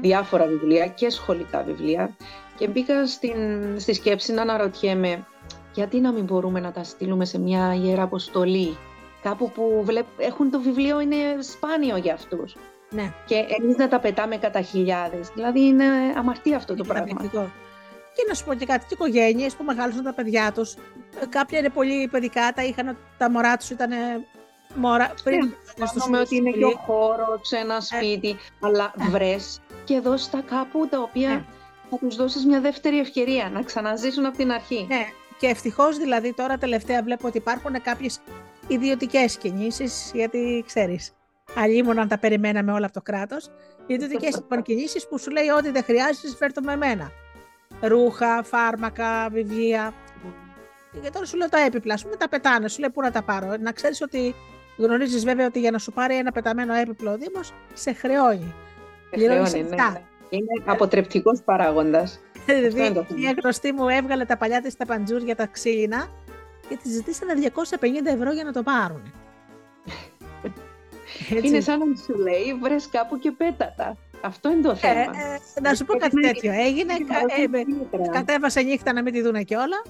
[0.00, 2.16] διάφορα βιβλία και σχολικά βιβλία
[2.58, 3.34] και μπήκα στην,
[3.80, 5.26] στη σκέψη να αναρωτιέμαι
[5.74, 8.76] γιατί να μην μπορούμε να τα στείλουμε σε μια ιερά αποστολή
[9.22, 12.56] κάπου που βλέπ, έχουν το βιβλίο είναι σπάνιο για αυτούς.
[12.90, 13.12] Ναι.
[13.26, 15.28] Και εμείς να τα πετάμε κατά χιλιάδες.
[15.34, 15.84] Δηλαδή είναι
[16.16, 17.30] αμαρτία αυτό το πράγμα.
[18.14, 20.74] Και να σου πω και κάτι, και οικογένειες που μεγάλωσαν τα παιδιά τους.
[21.28, 23.90] Κάποια είναι πολύ παιδικά, τα, είχαν, τα μωρά τους ήταν
[24.74, 25.54] Μωρά, πριν
[26.10, 27.80] ναι, ότι είναι και ο χώρος, ένα ε.
[27.80, 29.10] σπίτι, αλλά ε.
[29.10, 31.44] βρες και δώσει τα κάπου τα οποία ε.
[31.90, 34.86] Θα τους δώσεις μια δεύτερη ευκαιρία να ξαναζήσουν από την αρχή.
[34.88, 35.06] Ναι,
[35.38, 38.20] και ευτυχώς δηλαδή τώρα τελευταία βλέπω ότι υπάρχουν κάποιες
[38.66, 41.12] ιδιωτικές κινήσεις, γιατί ξέρεις,
[41.54, 43.50] αλλήμον να τα περιμέναμε όλα από το κράτος,
[43.86, 47.10] ιδιωτικές λοιπόν κινήσεις που σου λέει ότι δεν χρειάζεσαι, φέρ με εμένα.
[47.80, 49.94] Ρούχα, φάρμακα, βιβλία.
[51.02, 52.68] Και τώρα σου λέω τα έπιπλα, ας πούμε, τα πετάνε.
[52.68, 53.56] Σου λέει πού να τα πάρω.
[53.60, 54.34] Να ξέρεις ότι
[54.78, 58.54] Γνωρίζεις βέβαια ότι για να σου πάρει ένα πεταμένο έπιπλο ο Δήμος, σε χρεώνει.
[59.10, 59.76] Πληρώνεις ναι, ναι.
[60.30, 62.20] Είναι αποτρεπτικός παράγοντας.
[62.46, 66.08] Δηλαδή, μια γνωστή μου έβγαλε τα παλιά της τα παντζούρια τα ξύλινα
[66.68, 69.12] και τη ζητήσανε 250 ευρώ για να το πάρουν.
[71.42, 73.96] Είναι σαν να σου λέει, βρες κάπου και πέτατα.
[74.20, 75.00] Αυτό είναι το ε, θέμα.
[75.00, 76.52] Ε, να σου πω κάτι τέτοιο.
[76.52, 79.82] Έγινε, ε, κατέβασε νύχτα να μην τη δούνε κιόλα.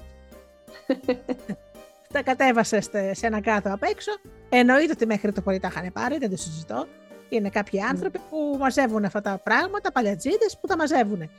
[2.13, 4.11] τα κατέβασε σε ένα κάτω απ' έξω.
[4.49, 6.87] Εννοείται ότι μέχρι το πολύ τα είχαν πάρει, δεν το συζητώ.
[7.29, 11.29] Είναι κάποιοι άνθρωποι που μαζεύουν αυτά τα πράγματα, παλιατζίδες που τα μαζεύουν.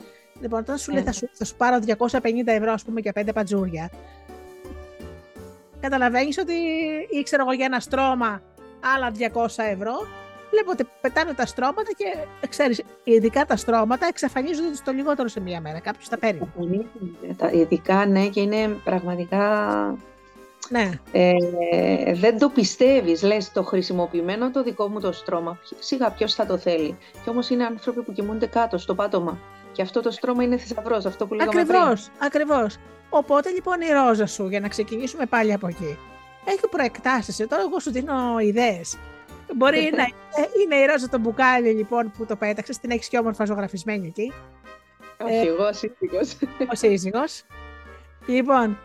[0.40, 3.32] Λοιπόν, όταν σου λέει θα σου, θα σου πάρω 250 ευρώ, ας πούμε, για πέντε
[3.32, 3.90] πατζούρια,
[5.80, 6.54] καταλαβαίνεις ότι
[7.10, 8.42] ήξερα εγώ για ένα στρώμα
[8.96, 9.92] άλλα 200 ευρώ.
[10.50, 12.04] Βλέπω ότι πετάνε τα στρώματα και
[12.48, 15.80] ξέρεις, ειδικά τα στρώματα εξαφανίζονται στο λιγότερο σε μία μέρα.
[15.80, 16.48] Κάποιος τα παίρνει.
[17.52, 19.98] Ειδικά, ναι, και είναι πραγματικά
[20.68, 20.90] ναι.
[21.12, 21.34] Ε,
[22.14, 25.58] δεν το πιστεύεις, λες το χρησιμοποιημένο το δικό μου το στρώμα.
[25.78, 26.98] Σιγά ποιος θα το θέλει.
[27.24, 29.38] Και όμως είναι άνθρωποι που κοιμούνται κάτω στο πάτωμα.
[29.72, 32.26] Και αυτό το στρώμα είναι θησαυρός, αυτό που λέγαμε ακριβώς, πριν.
[32.26, 32.76] Ακριβώς,
[33.10, 35.98] Οπότε λοιπόν η ρόζα σου, για να ξεκινήσουμε πάλι από εκεί,
[36.44, 37.40] έχει προεκτάσεις.
[37.40, 38.98] Ε, τώρα εγώ σου δίνω ιδέες.
[39.56, 40.04] Μπορεί να
[40.62, 44.32] είναι η ρόζα το μπουκάλι λοιπόν που το πέταξες, την έχεις και όμορφα ζωγραφισμένη εκεί.
[45.24, 46.36] Όχι, ε, εγώ σύζυγος.
[46.72, 47.42] Ο σύζυγος.
[48.26, 48.78] Λοιπόν,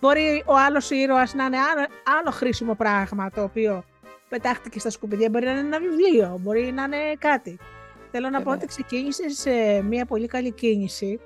[0.00, 1.86] Μπορεί ο άλλος ήρωας να είναι άλλο,
[2.18, 3.84] άλλο χρήσιμο πράγμα το οποίο
[4.28, 5.28] πετάχτηκε στα σκουπίδια.
[5.30, 7.58] Μπορεί να είναι ένα βιβλίο, μπορεί να είναι κάτι.
[8.10, 11.20] Θέλω να πω ότι ξεκίνησε σε μια πολύ καλή κίνηση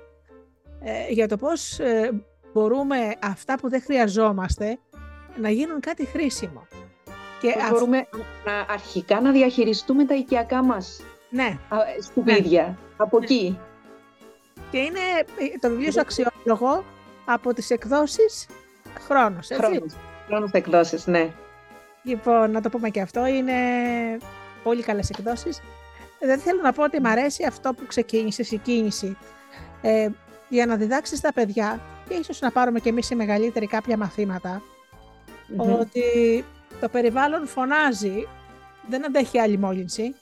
[0.83, 4.79] ε, για το πώς ε, μπορούμε αυτά που δεν χρειαζόμαστε
[5.37, 6.67] να γίνουν κάτι χρήσιμο.
[7.41, 8.07] Και μπορούμε
[8.45, 11.57] να, αρχικά να διαχειριστούμε τα οικιακά μας ναι.
[12.01, 12.75] σκουπίδια ναι.
[12.97, 13.25] από ναι.
[13.25, 13.59] εκεί.
[14.71, 14.99] Και είναι
[15.37, 16.83] ε, το βιβλίο σου αξιόλογο
[17.25, 18.47] από τις εκδόσεις
[18.99, 19.63] Χρόνος, έτσι.
[19.63, 19.93] Χρόνος,
[20.27, 21.29] χρόνος εκδόσεις, ναι.
[22.03, 23.53] Λοιπόν, να το πούμε και αυτό, είναι
[24.63, 25.61] πολύ καλές εκδόσεις.
[26.19, 29.17] Δεν θέλω να πω ότι μου αρέσει αυτό που ξεκίνησες η κίνηση.
[29.81, 30.07] Ε,
[30.49, 33.97] για να διδάξεις τα παιδιά και ίσως να πάρουμε και εμείς οι μεγαλύτεροι κάποια
[35.79, 36.03] ότι
[36.79, 38.27] το περιβάλλον φωνάζει,
[38.89, 40.15] δεν αντέχει άλλη μόλυνση.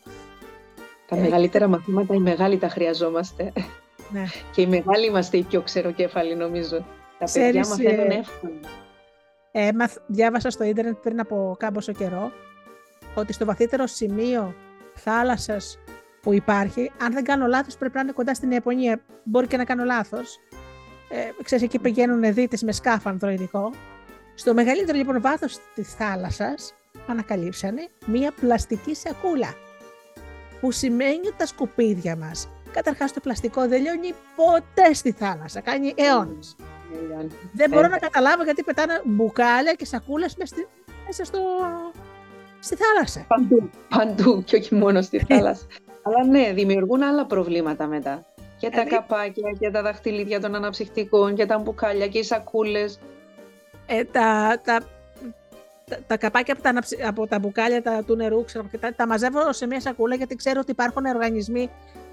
[1.08, 3.54] Τα ε, μεγαλύτερα μαθήματα, οι μεγάλοι τα χρειαζόμαστε.
[4.12, 4.24] Ναι.
[4.52, 6.86] Και οι μεγάλοι είμαστε οι πιο ξεροκέφαλοι νομίζω.
[7.20, 8.60] Τα παιδιά μαθαίνουν ε, εύκολα.
[9.52, 9.70] Ε,
[10.08, 12.32] διάβασα στο ίντερνετ πριν από κάμποσο καιρό
[13.16, 14.56] ότι στο βαθύτερο σημείο
[14.96, 15.80] θάλασσας
[16.22, 19.66] που υπάρχει, αν δεν κάνω λάθος πρέπει να είναι κοντά στην Ιαπωνία, μπορεί και να
[19.66, 20.38] κάνω λάθος.
[21.10, 23.72] Ε, ξέρεις, εκεί πηγαίνουν δίτες με σκάφανδρο ειδικό.
[24.36, 26.74] Στο μεγαλύτερο λοιπόν βάθος της θάλασσας
[27.08, 29.54] ανακαλύψανε μία πλαστική σακούλα
[30.62, 35.94] που σημαίνει ότι τα σκουπίδια μας Καταρχάς το πλαστικό δεν λιώνει ποτέ στη θάλασσα, κάνει
[35.98, 36.56] αιώνες.
[37.54, 40.36] Δεν μπορώ να καταλάβω γιατί πετάνε μπουκάλια και σακούλες
[41.06, 41.40] μέσα στο...
[42.60, 43.26] στη θάλασσα.
[43.28, 45.66] Παντού, παντού και όχι μόνο στη θάλασσα.
[46.04, 48.26] Αλλά ναι, δημιουργούν άλλα προβλήματα μετά.
[48.58, 53.00] Και τα καπάκια και τα δαχτυλίδια των αναψυχτικών και τα μπουκάλια και οι σακούλες.
[53.86, 54.80] Ε, τα, τα,
[56.08, 59.66] τα, καπάκια από τα, από τα μπουκάλια τα, του νερού ξέρω, τα, τα μαζεύω σε
[59.66, 61.70] μια σακούλα γιατί ξέρω ότι υπάρχουν οργανισμοί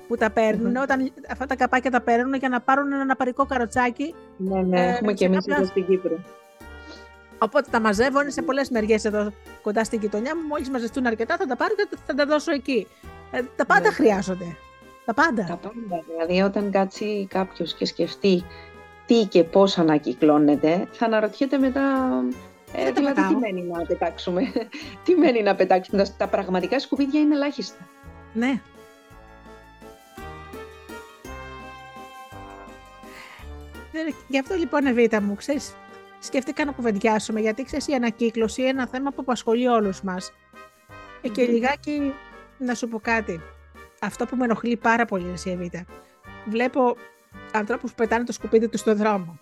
[0.08, 4.14] που τα παιρνουν όταν αυτά τα καπάκια τα παίρνουν για να πάρουν ένα αναπαρικό καροτσάκι.
[4.36, 6.18] Ναι, ναι, ε, έχουμε και εμείς εδώ στην Κύπρο.
[7.38, 10.42] Οπότε τα μαζεύω, είναι σε πολλές μεριές εδώ κοντά στην γειτονιά μου.
[10.42, 12.86] Μόλις μαζευτούν αρκετά, θα τα πάρω και θα τα δώσω εκεί.
[13.30, 13.94] Ε, τα πάντα ναι.
[13.94, 14.56] χρειάζονται.
[15.04, 15.44] Τα πάντα.
[15.44, 16.04] Τα πάντα.
[16.08, 18.44] Δηλαδή, όταν κάτσει κάποιος και σκεφτεί
[19.06, 21.82] τι και πώς ανακυκλώνεται, θα αναρωτιέται μετά.
[22.72, 24.52] Ε, δηλαδή, τι μένει να πετάξουμε.
[25.04, 26.06] τι μένει να πετάξουμε.
[26.16, 27.88] Τα πραγματικά σκουπίδια είναι ελάχιστα.
[28.32, 28.60] Ναι,
[34.28, 35.74] Γι' αυτό λοιπόν, Εβίτα μου, ξέρεις,
[36.18, 40.32] σκέφτηκα να κουβεντιάσουμε, γιατί ξέρεις η ανακύκλωση είναι ένα θέμα που απασχολεί όλους μας.
[41.22, 42.12] Ε, και λιγάκι
[42.58, 43.40] να σου πω κάτι.
[44.00, 45.84] Αυτό που με ενοχλεί πάρα πολύ, εσύ Εβίτα.
[46.46, 46.96] Βλέπω
[47.52, 49.40] ανθρώπους που πετάνε το σκουπίδι τους στο δρόμο.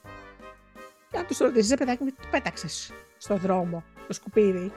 [1.10, 4.72] Και αν τους ρωτήσεις, παιδάκι μου, τι πέταξες στο δρόμο το σκουπίδι;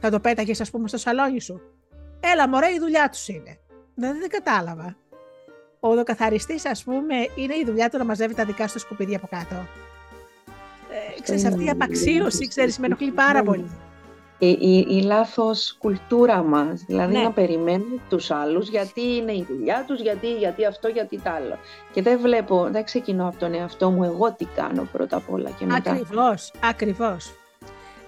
[0.00, 1.60] Θα το πέταγες, ας πούμε, στο σαλόνι σου;
[2.20, 3.58] Έλα, μωρέ, η δουλειά τους είναι.
[3.94, 4.96] Δεν, δεν κατάλαβα.
[5.80, 9.28] Ο οδοκαθαριστής, ας πούμε, είναι η δουλειά του να μαζεύει τα δικά σου σκουπίδια από
[9.30, 9.54] κάτω.
[10.90, 13.70] Ε, ξέρεις, αυτή η απαξίωση, ξέρεις, με ενοχλεί πάρα πολύ.
[14.38, 17.22] Η, η, η λάθος κουλτούρα μας, δηλαδή ναι.
[17.22, 21.58] να περιμένουν τους άλλους γιατί είναι η δουλειά τους, γιατί, γιατί αυτό, γιατί τ' άλλο.
[21.92, 25.50] Και δεν βλέπω, δεν ξεκινώ από τον εαυτό μου, εγώ τι κάνω πρώτα απ' όλα
[25.58, 25.90] και μετά.
[25.90, 27.32] Ακριβώς, ακριβώς.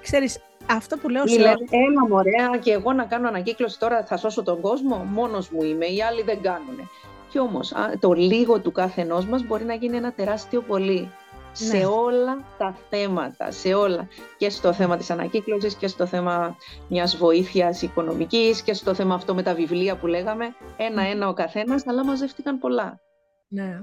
[0.02, 0.38] Ξέρεις,
[0.70, 4.42] αυτό που λέω σε Λες, έλα μωρέα και εγώ να κάνω ανακύκλωση τώρα θα σώσω
[4.42, 6.88] τον κόσμο, μόνος μου είμαι, οι άλλοι δεν κάνουν.
[7.32, 11.10] Κι όμως το λίγο του καθενός μας μπορεί να γίνει ένα τεράστιο πολύ.
[11.52, 11.84] Σε ναι.
[11.84, 14.08] όλα τα θέματα, σε όλα.
[14.36, 16.56] Και στο θέμα της ανακύκλωσης και στο θέμα
[16.88, 20.54] μιας βοήθειας οικονομικής και στο θέμα αυτό με τα βιβλία που λέγαμε.
[20.76, 23.00] Ένα-ένα ο καθένας, αλλά μαζεύτηκαν πολλά.
[23.48, 23.80] Ναι.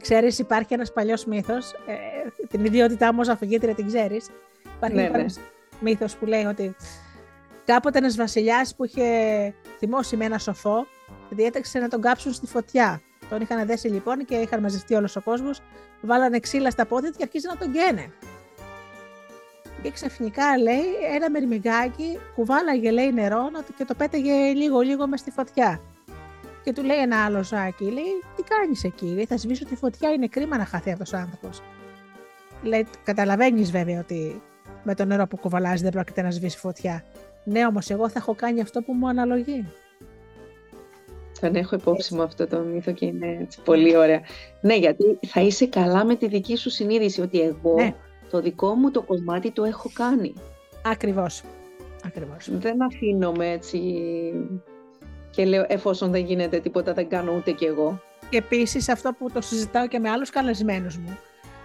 [0.00, 1.96] Ξέρεις, υπάρχει ένας παλιός μύθος, ε,
[2.48, 4.30] την ιδιότητά μου ως αφηγήτρια την ξέρεις.
[4.76, 5.42] Υπάρχει ναι, ένας ναι.
[5.80, 6.74] μύθος που λέει ότι
[7.64, 9.04] κάποτε ένας βασιλιάς που είχε
[9.78, 10.86] θυμώσει με ένα σοφό
[11.30, 13.02] διέταξε να τον κάψουν στη φωτιά.
[13.28, 15.60] Τον είχαν δέσει λοιπόν και είχαν μαζευτεί όλος ο κόσμος,
[16.00, 18.12] βάλανε ξύλα στα πόδια και αρχίζει να τον καίνε.
[19.82, 25.30] Και ξαφνικά λέει ένα μερμηγκάκι κουβάλαγε λέει νερό και το πέταγε λίγο λίγο μες στη
[25.30, 25.80] φωτιά.
[26.64, 30.10] Και του λέει ένα άλλο ζάκι, λέει, τι κάνεις εκεί, λέει, θα σβήσω τη φωτιά,
[30.12, 31.62] είναι κρίμα να χαθεί αυτός ο άνθρωπος.
[32.62, 34.42] Λέει, καταλαβαίνεις βέβαια ότι
[34.82, 37.04] με το νερό που κουβαλάζει δεν πρόκειται να σβήσεις φωτιά.
[37.44, 39.72] Ναι, όμως εγώ θα έχω κάνει αυτό που μου αναλογεί.
[41.40, 44.20] Τον έχω υπόψη μου αυτό το μύθο και είναι έτσι, πολύ ωραία.
[44.60, 47.94] Ναι, γιατί θα είσαι καλά με τη δική σου συνείδηση ότι εγώ ναι.
[48.30, 50.34] το δικό μου το κομμάτι το έχω κάνει.
[50.84, 51.42] Ακριβώς.
[52.04, 52.48] Ακριβώς.
[52.52, 53.80] Δεν αφήνομαι έτσι
[55.30, 58.00] και λέω εφόσον δεν γίνεται τίποτα δεν κάνω ούτε κι εγώ.
[58.30, 61.18] Και επίσης αυτό που το συζητάω και με άλλους καλεσμένους μου,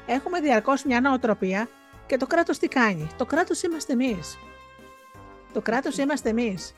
[0.05, 1.67] έχουμε διαρκώς μια νοοτροπία
[2.05, 3.07] και το κράτος τι κάνει.
[3.17, 4.37] Το κράτος είμαστε εμείς.
[5.53, 6.73] Το κράτος είμαστε εμείς.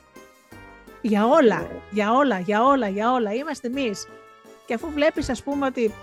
[1.00, 3.32] Για όλα, για όλα, για όλα, για όλα.
[3.34, 4.06] Είμαστε εμείς.
[4.66, 5.94] Και αφού βλέπεις, ας πούμε, ότι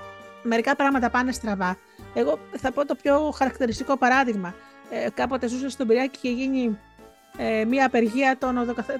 [0.44, 1.78] μερικά πράγματα πάνε στραβά,
[2.14, 4.54] εγώ θα πω το πιο χαρακτηριστικό παράδειγμα.
[4.90, 6.80] Ε, κάποτε ζούσα στον Πειραιά και είχε γίνει
[7.38, 8.94] ε, μια απεργία των, οδοκαθα...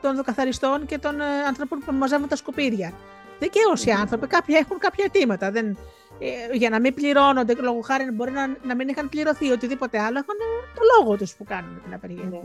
[0.00, 2.92] των οδοκαθαριστών και των ε, ανθρώπων που μαζεύουν τα σκουπίδια.
[3.38, 5.50] Δικαίως οι άνθρωποι, κάποιοι έχουν κάποια αιτήματα.
[5.50, 5.78] Δεν,
[6.18, 10.18] ε, για να μην πληρώνονται, λόγω χάρη μπορεί να, να μην είχαν πληρωθεί οτιδήποτε άλλο,
[10.18, 10.34] έχουν
[10.74, 12.24] το λόγο τους που κάνουν την απεργία.
[12.24, 12.40] Ναι.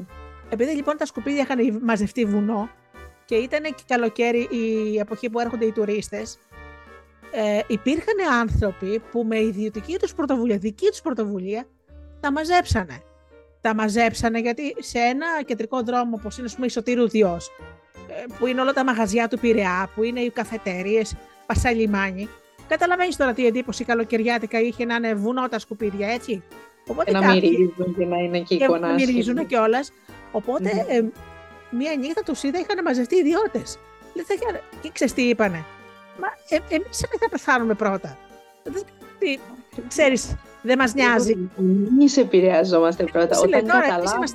[0.50, 2.70] Επειδή λοιπόν τα σκουπίδια είχαν μαζευτεί βουνό
[3.26, 6.38] και ήταν και καλοκαίρι η εποχή που έρχονται οι τουρίστες,
[7.32, 11.68] ε, υπήρχαν άνθρωποι που με ιδιωτική τους πρωτοβουλία, δική τους πρωτοβουλία,
[12.20, 13.02] τα μαζέψανε.
[13.62, 17.50] Τα μαζέψανε γιατί σε ένα κεντρικό δρόμο όπως είναι πούμε, η Σωτήρου Διός,
[18.08, 22.30] ε, που είναι όλα τα μαγαζιά του Πειραιά, που είναι οι καφετέριες, Πασαλιμάνι,
[22.70, 26.44] Καταλαβαίνεις τώρα τι εντύπωση καλοκαιριάτικα είχε να είναι βουνό τα σκουπίδια, έτσι.
[26.88, 28.90] Οπότε να μυρίζουν και να είναι και εικόνας.
[28.90, 29.92] Να μυρίζουν κιόλας.
[30.32, 30.92] Οπότε mm.
[30.92, 31.04] ε,
[31.70, 33.80] μία νύχτα τους είδα είχαν μαζευτεί ιδιώτες.
[34.82, 35.66] Και ξέρεις τι είπανε.
[36.20, 38.18] Μα ε, εμείς θα πεθάνουμε πρώτα.
[39.88, 41.50] Ξέρεις, δεν μας νοιάζει.
[41.58, 43.40] Εμεί επηρεαζόμαστε πρώτα.
[43.40, 44.28] Όταν τώρα, καταλάβουμε.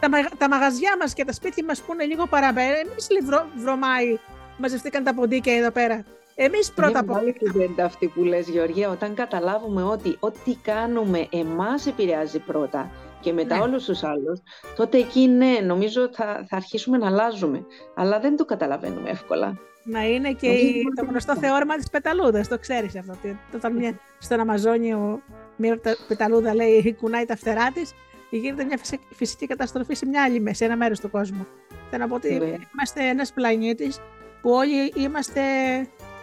[0.00, 4.18] Τα, τα, μαγαζιά μας και τα σπίτια μας που είναι λίγο παραπέρα, εμείς βρο, βρωμάει
[4.58, 6.04] μαζευτήκαν τα ποντίκια εδώ πέρα.
[6.34, 7.22] Εμείς πρώτα απ' όλα.
[7.54, 13.56] Είναι αυτή που λες Γεωργία, όταν καταλάβουμε ότι ό,τι κάνουμε εμάς επηρεάζει πρώτα και μετά
[13.56, 13.62] ναι.
[13.62, 14.40] όλους τους άλλους,
[14.76, 17.66] τότε εκεί ναι, νομίζω θα, θα αρχίσουμε να αλλάζουμε.
[17.94, 19.58] Αλλά δεν το καταλαβαίνουμε εύκολα.
[19.84, 20.48] Να είναι και
[20.94, 23.16] το γνωστό θεώρημα της πεταλούδας, το ξέρεις αυτό.
[23.54, 25.22] Όταν μια, στον Αμαζόνιο
[25.56, 27.92] μια πεταλούδα λέει κουνάει τα φτερά της,
[28.30, 28.78] γίνεται μια
[29.14, 31.46] φυσική καταστροφή σε μια άλλη σε ένα μέρος του κόσμου.
[31.90, 32.44] Θέλω να πω ότι ναι.
[32.44, 34.00] είμαστε ένας πλανήτης
[34.42, 35.40] που όλοι είμαστε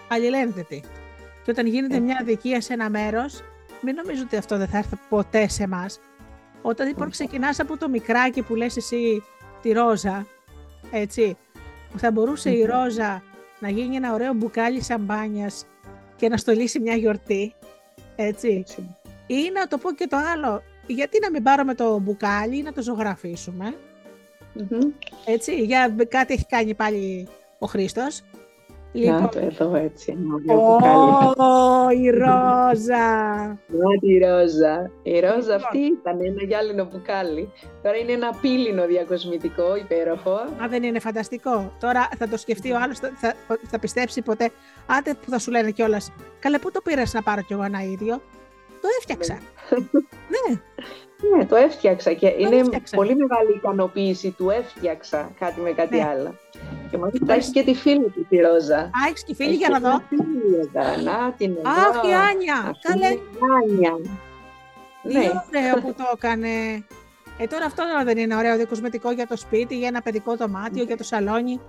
[0.07, 0.83] αλληλένδετη.
[1.43, 1.99] Και όταν γίνεται ε.
[1.99, 3.43] μια αδικία σε ένα μέρος,
[3.81, 5.99] μην νομίζω ότι αυτό δεν θα έρθει ποτέ σε εμάς.
[6.67, 9.23] Όταν λοιπόν ξεκινάς από το μικράκι που λες εσύ
[9.61, 10.27] τη ρόζα,
[10.91, 11.37] έτσι,
[11.95, 13.23] θα μπορούσε η ρόζα
[13.59, 15.65] να γίνει ένα ωραίο μπουκάλι σαμπάνιας
[16.15, 17.53] και να στολίσει μια γιορτή,
[18.15, 18.63] έτσι.
[19.27, 22.73] Ή να το πω και το άλλο, γιατί να μην πάρουμε το μπουκάλι ή να
[22.73, 23.75] το ζωγραφισουμε
[25.25, 27.27] Έτσι, για κάτι έχει κάνει πάλι
[27.59, 28.21] ο Χρήστος
[28.91, 30.17] Λοιπόν, να το εδώ έτσι.
[30.47, 33.07] Ω, η Ρόζα!
[33.67, 34.91] Να τη Ρόζα.
[35.03, 35.55] Η Ρόζα λοιπόν.
[35.55, 37.51] αυτή ήταν ένα γυάλινο μπουκάλι.
[37.83, 40.31] Τώρα είναι ένα πύλινο διακοσμητικό, υπέροχο.
[40.33, 41.71] Α, δεν είναι φανταστικό.
[41.79, 43.33] Τώρα θα το σκεφτεί ο άλλος, θα,
[43.67, 44.51] θα, πιστέψει ποτέ.
[44.87, 46.11] Άντε που θα σου λένε κιόλας.
[46.39, 48.21] Καλέ, πού το πήρες να πάρω κι εγώ ένα ίδιο;
[48.81, 49.37] Το έφτιαξα.
[49.73, 50.53] ναι.
[50.53, 50.59] ναι.
[51.37, 52.63] Ναι, το έφτιαξα και είναι
[52.95, 56.03] πολύ μεγάλη ικανοποίηση του έφτιαξα κάτι με κάτι ναι.
[56.03, 56.35] άλλο.
[56.91, 58.77] Και μάλιστα έχει και τη φίλη του τη Ρόζα.
[58.77, 59.89] Α, έχεις τη φίλη για να δω.
[61.03, 61.69] Να την εδώ.
[61.69, 62.75] Αχ, η Άνια.
[62.81, 63.07] Καλέ.
[63.07, 63.19] Η
[63.63, 63.97] Άνια.
[65.01, 65.31] Ναι.
[65.47, 66.47] ωραίο που το έκανε.
[67.37, 70.97] Ε, τώρα αυτό δεν είναι ωραίο δικοσμετικό για το σπίτι, για ένα παιδικό δωμάτιο, για
[70.97, 71.59] το σαλόνι.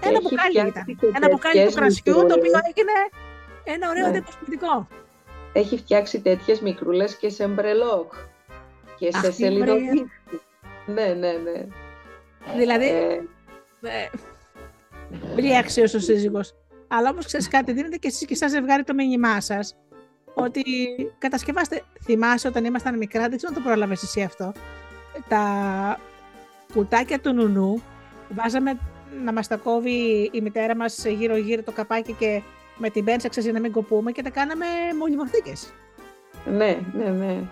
[0.00, 0.84] Ένα μπουκάλι ήταν.
[1.14, 2.92] Ένα μπουκάλι του κρασιού, το οποίο έγινε
[3.64, 4.12] ένα ωραίο ναι.
[4.12, 4.88] δικοσμετικό.
[5.52, 8.12] Έχει φτιάξει τέτοιες μικρούλες και σε μπρελόκ
[8.98, 10.10] και σε σελίδι.
[10.86, 11.66] Ναι, ναι, ναι.
[12.56, 12.88] Δηλαδή,
[13.86, 14.10] ε, ε,
[15.34, 16.54] πολύ άξιος ο σύζυγος.
[16.88, 19.76] Αλλά όμως ξέρεις κάτι, δίνετε και εσείς και σαν ζευγάρι το μήνυμά σας.
[20.34, 20.62] Ότι
[21.18, 24.52] κατασκευάστε, θυμάσαι όταν ήμασταν μικρά, δεν ξέρω αν το πρόλαβες εσύ αυτό,
[25.28, 26.00] τα
[26.72, 27.82] κουτάκια του νουνού,
[28.28, 28.78] βάζαμε
[29.24, 32.42] να μας τα κόβει η μητέρα μας γύρω γύρω το καπάκι και
[32.76, 34.66] με την πένσα ξέρεις να μην κοπούμε και τα κάναμε
[34.98, 35.72] μολυμοθήκες.
[36.46, 37.42] Ναι, ναι, ναι.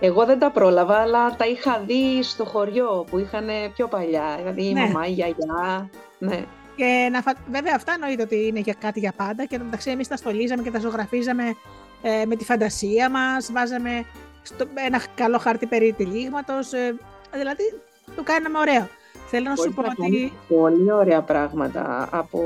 [0.00, 4.36] εγώ δεν τα πρόλαβα, αλλά τα είχα δει στο χωριό που είχαν πιο παλιά.
[4.38, 4.80] Δηλαδή η ναι.
[4.80, 5.90] μαμά, η γιαγιά.
[6.18, 6.44] Ναι.
[6.76, 9.44] Και να Βέβαια, αυτά εννοείται ότι είναι για κάτι για πάντα.
[9.44, 11.56] Και μεταξύ, εμείς τα στολίζαμε και τα ζωγραφίζαμε
[12.02, 13.52] ε, με τη φαντασία μας.
[13.52, 14.04] Βάζαμε
[14.42, 16.72] στο, ένα καλό χάρτη περί τυλίγματος.
[16.72, 16.96] Ε,
[17.32, 17.80] δηλαδή,
[18.16, 18.88] το κάναμε ωραίο.
[19.26, 20.32] Θέλω να σου πω ότι.
[20.48, 22.40] Πολύ ωραία πράγματα από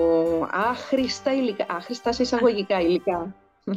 [0.53, 1.67] άχρηστα υλικά.
[1.69, 3.35] Άχρηστα σε εισαγωγικά υλικά.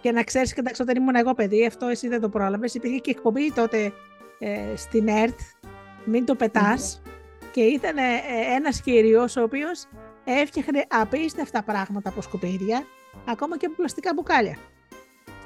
[0.00, 2.74] Και να ξέρεις, κοιτάξτε, όταν ήμουν εγώ παιδί, αυτό εσύ δεν το πρόλαβες.
[2.74, 3.92] Υπήρχε και εκπομπή τότε
[4.38, 5.38] ε, στην ΕΡΤ,
[6.04, 7.02] Μην το πετάς.
[7.52, 8.02] Και ήταν ε,
[8.56, 9.86] ένας κύριος ο οποίος
[10.24, 12.84] έφτιαχνε απίστευτα πράγματα από σκουπίδια,
[13.24, 14.58] ακόμα και από πλαστικά μπουκάλια.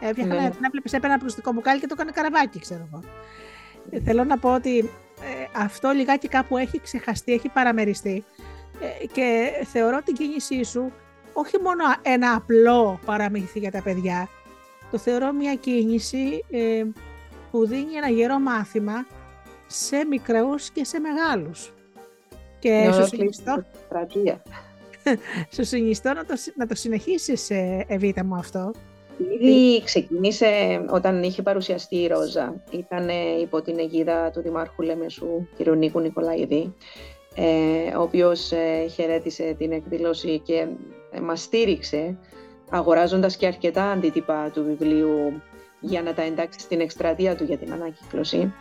[0.00, 0.50] Έφτιαχνε, ναι.
[0.50, 3.02] την έβλεπες, έπαιρνε ένα πλαστικό μπουκάλι και το έκανε καραβάκι, ξέρω εγώ.
[3.90, 8.24] Ε, θέλω να πω ότι ε, αυτό λιγάκι κάπου έχει ξεχαστεί, έχει παραμεριστεί
[8.80, 10.92] ε, και θεωρώ την κίνησή σου
[11.32, 14.28] όχι μόνο ένα απλό παραμύθι για τα παιδιά,
[14.90, 16.84] το θεωρώ μια κίνηση ε,
[17.50, 19.06] που δίνει ένα γερό μάθημα
[19.66, 21.72] σε μικρούς και σε μεγάλους.
[22.58, 23.64] Και σου συνιστώ,
[25.54, 28.70] σου συνιστώ να το, να το συνεχίσεις, ε, Εβίτα μου, αυτό.
[29.40, 32.62] Ήδη ξεκίνησε όταν είχε παρουσιαστεί η Ρόζα.
[32.70, 33.08] Ήταν
[33.40, 35.66] υπό την αιγίδα του Δημάρχου Λεμεσού, κ.
[35.68, 36.74] Νίκου Νικολαίδη,
[37.34, 40.66] ε, ο οποίος ε, χαιρέτησε την εκδήλωση και
[41.10, 42.18] ε, μας στήριξε
[42.70, 45.42] αγοράζοντας και αρκετά αντίτυπα του βιβλίου
[45.80, 48.52] για να τα εντάξει στην εκστρατεία του για την ανακύκλωση.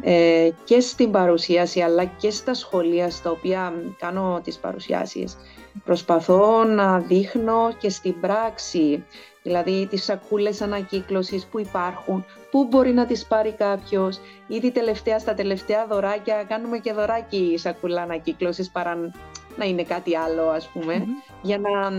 [0.00, 5.36] ε, και στην παρουσίαση αλλά και στα σχολεία στα οποία κάνω τις παρουσιάσεις.
[5.84, 9.04] Προσπαθώ να δείχνω και στην πράξη,
[9.42, 14.18] δηλαδή τις σακούλες ανακύκλωσης που υπάρχουν, πού μπορεί να τις πάρει κάποιος.
[14.46, 19.10] Ήδη τελευταία, στα τελευταία δωράκια κάνουμε και δωράκι σακούλα ανακύκλωσης παρά
[19.56, 21.04] να είναι κάτι άλλο ας πουμε
[21.42, 21.90] για να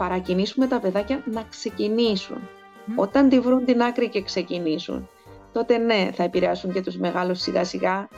[0.00, 2.48] παρακινήσουμε τα παιδάκια να ξεκινήσουν.
[2.96, 5.08] Όταν τη βρουν την άκρη και ξεκινήσουν,
[5.52, 8.08] τότε ναι, θα επηρεάσουν και τους μεγάλους σιγά σιγά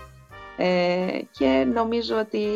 [0.57, 2.47] ε, και νομίζω ότι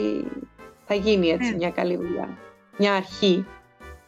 [0.86, 1.56] θα γίνει έτσι ναι.
[1.56, 2.38] μια καλή δουλειά,
[2.78, 3.46] μια αρχή.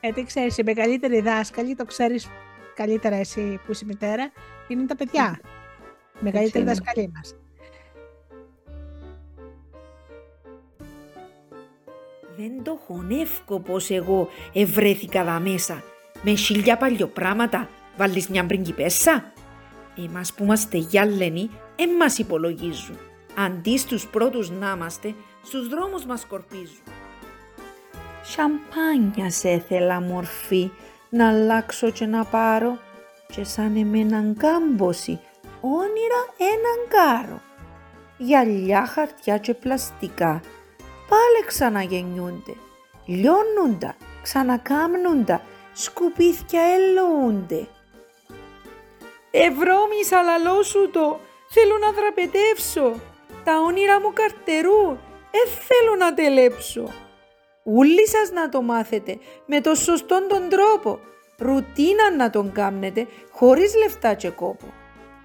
[0.00, 2.28] Ε, τι ξέρεις, οι μεγαλύτεροι δάσκαλοι, το ξέρεις
[2.74, 4.32] καλύτερα εσύ που είσαι μητέρα,
[4.68, 5.40] είναι τα παιδιά.
[6.14, 7.34] Οι μεγαλύτεροι δάσκαλοι μας.
[12.40, 15.82] Δεν το χωνεύκω πως εγώ ευρέθηκα δα μέσα.
[16.22, 19.32] Με χίλια παλιοπράματα βάλεις μια πριγκιπέσα.
[19.96, 22.98] Εμάς που είμαστε γυάλενοι, εν μας υπολογίζουν.
[23.36, 26.82] Αντί στους πρώτους να είμαστε, στους δρόμους μας σκορπίζουν.
[28.22, 30.70] Σαμπάνια σε έθελα μορφή,
[31.10, 32.78] να αλλάξω και να πάρω
[33.26, 35.20] και σαν εμέναν κάμποση,
[35.60, 37.40] όνειρα έναν κάρο.
[38.18, 40.40] Γυαλιά, χαρτιά και πλαστικά,
[41.08, 42.54] πάλι ξαναγεννιούνται,
[43.04, 45.42] λιώνοντα, ξανακάμνοντα,
[45.72, 47.68] σκουπίθια ελοούνται.
[49.30, 53.00] Ευρώμησα λαλό σου το, θέλω να δραπετεύσω,
[53.44, 54.98] τα όνειρα μου καρτερούν,
[55.30, 56.88] ε θέλω να τελέψω.
[57.62, 60.98] Ούλοι σας να το μάθετε με το σωστόν τον τρόπο,
[61.38, 64.66] ρουτίνα να τον κάμνετε χωρίς λεφτά και κόπο.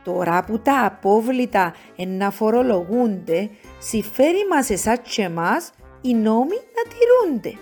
[0.03, 1.73] Τώρα που τα απόβλητα
[2.07, 7.57] να φορολογούνται, συμφέρει μας εσάς και εμάς οι νόμοι να τηρούνται.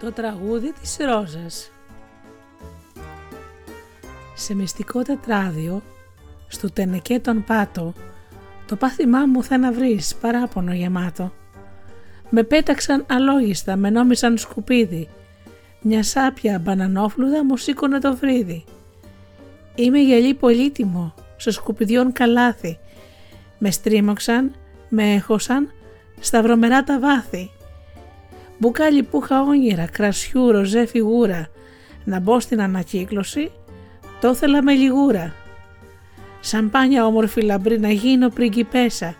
[0.00, 1.70] Το τραγούδι της Ρόζας
[4.34, 5.82] Σε μυστικό τετράδιο,
[6.48, 7.92] στο τενεκέ τον πάτο,
[8.66, 11.32] το πάθημά μου θα να βρεις παράπονο γεμάτο.
[12.30, 15.08] Με πέταξαν αλόγιστα, με νόμισαν σκουπίδι.
[15.80, 18.64] Μια σάπια μπανανόφλουδα μου σήκωνε το βρίδι.
[19.74, 22.78] Είμαι γελί πολύτιμο, σε σκουπιδιών καλάθι.
[23.58, 24.54] Με στρίμωξαν,
[24.88, 25.72] με έχωσαν,
[26.20, 27.50] στα βρωμερά τα βάθη.
[28.58, 31.48] Μπουκάλι που είχα όνειρα, κρασιού, ροζέ φιγούρα.
[32.04, 33.50] Να μπω στην ανακύκλωση,
[34.20, 35.34] το ήθελα με λιγούρα.
[36.40, 39.14] Σαμπάνια όμορφη λαμπρή να γίνω πριγκιπέσα,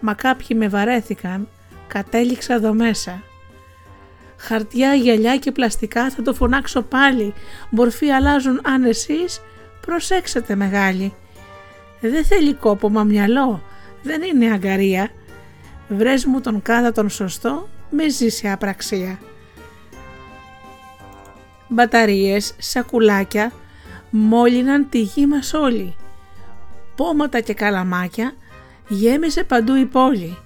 [0.00, 1.48] μα κάποιοι με βαρέθηκαν,
[1.88, 3.22] κατέληξα εδώ μέσα.
[4.36, 7.34] Χαρτιά, γυαλιά και πλαστικά θα το φωνάξω πάλι,
[7.70, 9.40] μορφή αλλάζουν αν εσείς
[9.80, 11.14] προσέξετε μεγάλη.
[12.00, 13.62] Δεν θέλει κόπο μα μυαλό,
[14.02, 15.10] δεν είναι αγκαρία.
[15.88, 19.18] Βρες μου τον κάθε τον σωστό, με ζήσει απραξία.
[21.68, 23.52] Μπαταρίες, σακουλάκια,
[24.10, 25.94] μόλυναν τη γη μας όλοι
[26.96, 28.32] πόματα και καλαμάκια,
[28.88, 30.38] γέμισε παντού η πόλη.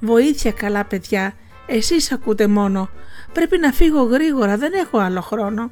[0.00, 1.32] Βοήθεια καλά παιδιά,
[1.66, 2.88] εσείς ακούτε μόνο,
[3.32, 5.70] πρέπει να φύγω γρήγορα, δεν έχω άλλο χρόνο.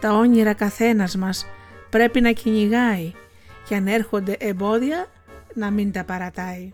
[0.00, 1.46] Τα όνειρα καθένας μας
[1.90, 3.12] πρέπει να κυνηγάει
[3.68, 5.06] και αν έρχονται εμπόδια
[5.54, 6.72] να μην τα παρατάει.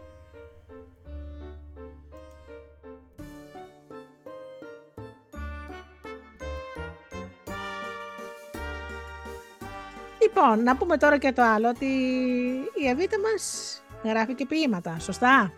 [10.22, 11.86] Λοιπόν, να πούμε τώρα και το άλλο, ότι
[12.82, 15.52] η Εβίτα μας γράφει και ποίηματα, σωστά;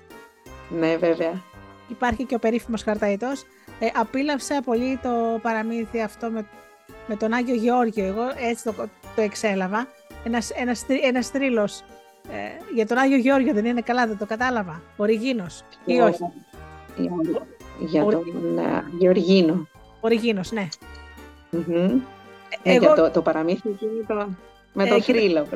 [0.69, 1.43] Ναι, βέβαια.
[1.89, 3.43] Υπάρχει και ο περίφημος Χαρταϊτός.
[3.79, 6.47] Ε, απίλαυσα πολύ το παραμύθι αυτό με,
[7.07, 8.05] με τον Άγιο Γεώργιο.
[8.05, 8.73] Εγώ έτσι το,
[9.17, 9.87] το εξέλαβα.
[10.25, 11.83] Ένας, ένας, ένας τρίλος
[12.33, 14.83] ε, για τον Άγιο Γεώργιο δεν είναι καλά, δεν το κατάλαβα.
[14.97, 16.25] Ο Ριγίνος ή όχι;
[17.79, 18.25] Για, τον
[18.57, 19.69] uh, Γεωργίνο.
[20.01, 20.69] Ο Ριγίνος, ναι.
[21.53, 22.01] Mm-hmm.
[22.63, 22.95] Ε, Εγώ...
[22.95, 24.29] το, το παραμύθι είναι το,
[24.73, 25.47] με το ε, θρύλο.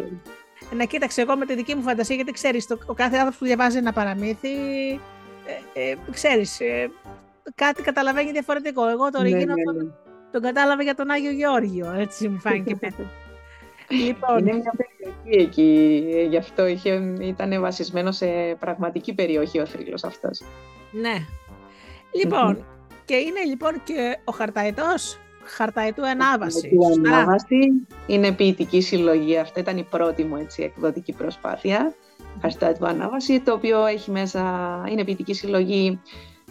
[0.75, 3.45] Ναι, κοίταξε, εγώ με τη δική μου φαντασία, γιατί ξέρεις, το, ο κάθε άνθρωπος που
[3.45, 4.51] διαβάζει ένα παραμύθι,
[5.75, 6.91] ε, ε, ξέρεις, ε,
[7.55, 8.89] κάτι καταλαβαίνει διαφορετικό.
[8.89, 9.45] Εγώ το ναι, ναι, ναι.
[9.45, 9.95] Τον,
[10.33, 12.79] τον κατάλαβα για τον Άγιο Γεώργιο, έτσι μου φάνηκε.
[14.05, 14.39] λοιπόν.
[14.39, 18.27] Είναι μια περιοχή εκεί, γι' αυτό είχε, ήταν βασισμένο σε
[18.59, 20.43] πραγματική περιοχή ο θρύλος αυτός.
[20.91, 21.14] Ναι.
[22.23, 22.64] Λοιπόν,
[23.05, 26.66] και είναι λοιπόν και ο Χαρταετός χαρταετού ανάβαση.
[26.66, 29.38] Η ανάβαση είναι ποιητική συλλογή.
[29.38, 31.95] Αυτή ήταν η πρώτη μου έτσι, εκδοτική προσπάθεια.
[32.40, 34.43] Χαρταετού ανάβαση, το οποίο έχει μέσα,
[34.90, 36.01] είναι ποιητική συλλογή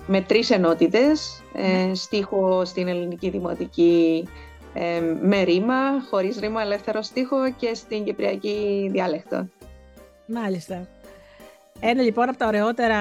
[0.07, 1.41] με τρεις ενότητες.
[1.53, 4.27] Ε, στίχο στην ελληνική δημοτική
[4.73, 9.47] ε, με ρήμα, χωρίς ρήμα, ελεύθερο στίχο και στην κυπριακή διάλεκτο.
[10.27, 10.87] Μάλιστα.
[11.79, 12.97] Ένα λοιπόν από τα ωραιότερα,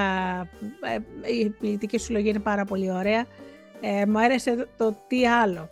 [0.81, 3.27] ε, η ποιητική συλλογή είναι πάρα πολύ ωραία
[3.81, 5.69] Ε, μου άρεσε το, τι άλλο.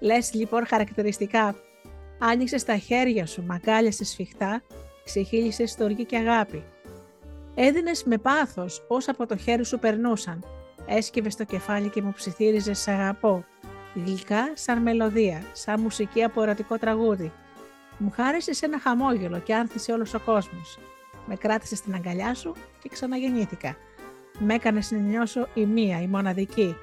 [0.00, 1.54] Λες λοιπόν χαρακτηριστικά.
[2.18, 4.62] Άνοιξες τα χέρια σου, μαγκάλιασες σφιχτά,
[5.04, 6.64] ξεχύλισες στοργή και αγάπη.
[7.54, 10.44] Έδινες με πάθος όσα από το χέρι σου περνούσαν.
[10.86, 13.44] Έσκυβες το κεφάλι και μου ψιθύριζες σ' αγαπώ.
[13.94, 17.32] Γλυκά σαν μελωδία, σαν μουσική από ερωτικό τραγούδι.
[17.98, 20.78] Μου χάρισες ένα χαμόγελο και άνθησε όλος ο κόσμος.
[21.26, 23.76] Με κράτησες στην αγκαλιά σου και ξαναγεννήθηκα.
[24.38, 26.76] Με έκανες να νιώσω η μία, η μοναδική.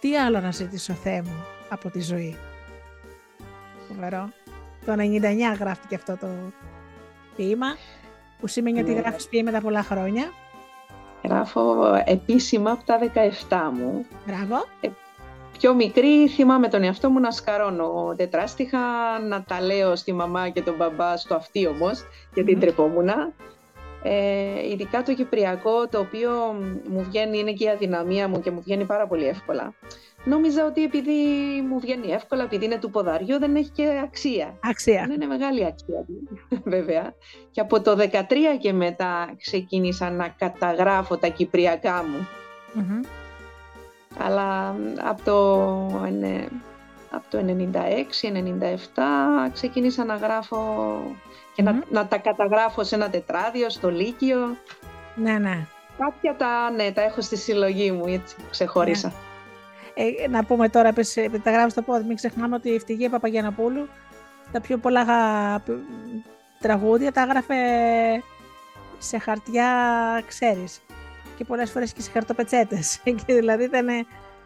[0.00, 2.36] Τι άλλο να ζητήσω, Θεέ μου, από τη ζωή;
[3.88, 4.28] Φοβερό.
[4.86, 6.26] Το 99 γράφτηκε αυτό το
[7.36, 7.76] ποίημα,
[8.40, 8.98] που σημαίνει ότι ναι.
[8.98, 10.24] γράφεις ποίηματα πολλά χρόνια.
[11.24, 12.98] Γράφω επίσημα από τα
[13.48, 14.06] 17 μου.
[14.26, 14.64] Μπράβο.
[14.80, 14.88] Ε,
[15.58, 18.78] πιο μικρή θυμάμαι τον εαυτό μου να σκαρώνω τετράστιχα,
[19.28, 22.60] να τα λέω στη μαμά και τον μπαμπά στο αυτί όμως, γιατί mm.
[22.60, 23.32] τρεπόμουνα.
[24.02, 26.30] Ε, ειδικά το Κυπριακό, το οποίο
[26.90, 29.74] μου βγαίνει, είναι και η αδυναμία μου και μου βγαίνει πάρα πολύ εύκολα.
[30.24, 31.12] Νόμιζα ότι επειδή
[31.68, 34.54] μου βγαίνει εύκολα, επειδή είναι του ποδαριού, δεν έχει και αξία.
[34.64, 35.04] Αξία.
[35.06, 36.04] Δεν είναι μεγάλη αξία,
[36.74, 37.14] βέβαια.
[37.50, 38.24] Και από το 2013
[38.60, 42.28] και μετά ξεκίνησα να καταγράφω τα κυπριακά μου.
[44.18, 45.62] Αλλά από το,
[47.10, 47.80] από το 96-97
[49.52, 50.58] ξεκίνησα να γράφω
[51.54, 54.56] και να, να, τα καταγράφω σε ένα τετράδιο, στο Λύκειο.
[55.14, 55.66] Ναι, ναι.
[55.98, 59.08] Κάποια τα, ναι, τα έχω στη συλλογή μου, έτσι ξεχώρισα.
[59.08, 59.14] Ναι.
[60.00, 63.88] Ε, να πούμε τώρα, πες, τα γράφω στο πόδι, μην ξεχνάμε ότι η Ευτυχία Παπαγιανοπούλου
[64.52, 65.04] τα πιο πολλά
[66.58, 67.54] τραγούδια τα έγραφε
[68.98, 69.70] σε χαρτιά,
[70.26, 70.80] ξέρεις,
[71.36, 73.00] και πολλές φορές και σε χαρτοπετσέτες.
[73.26, 73.86] και δηλαδή ήταν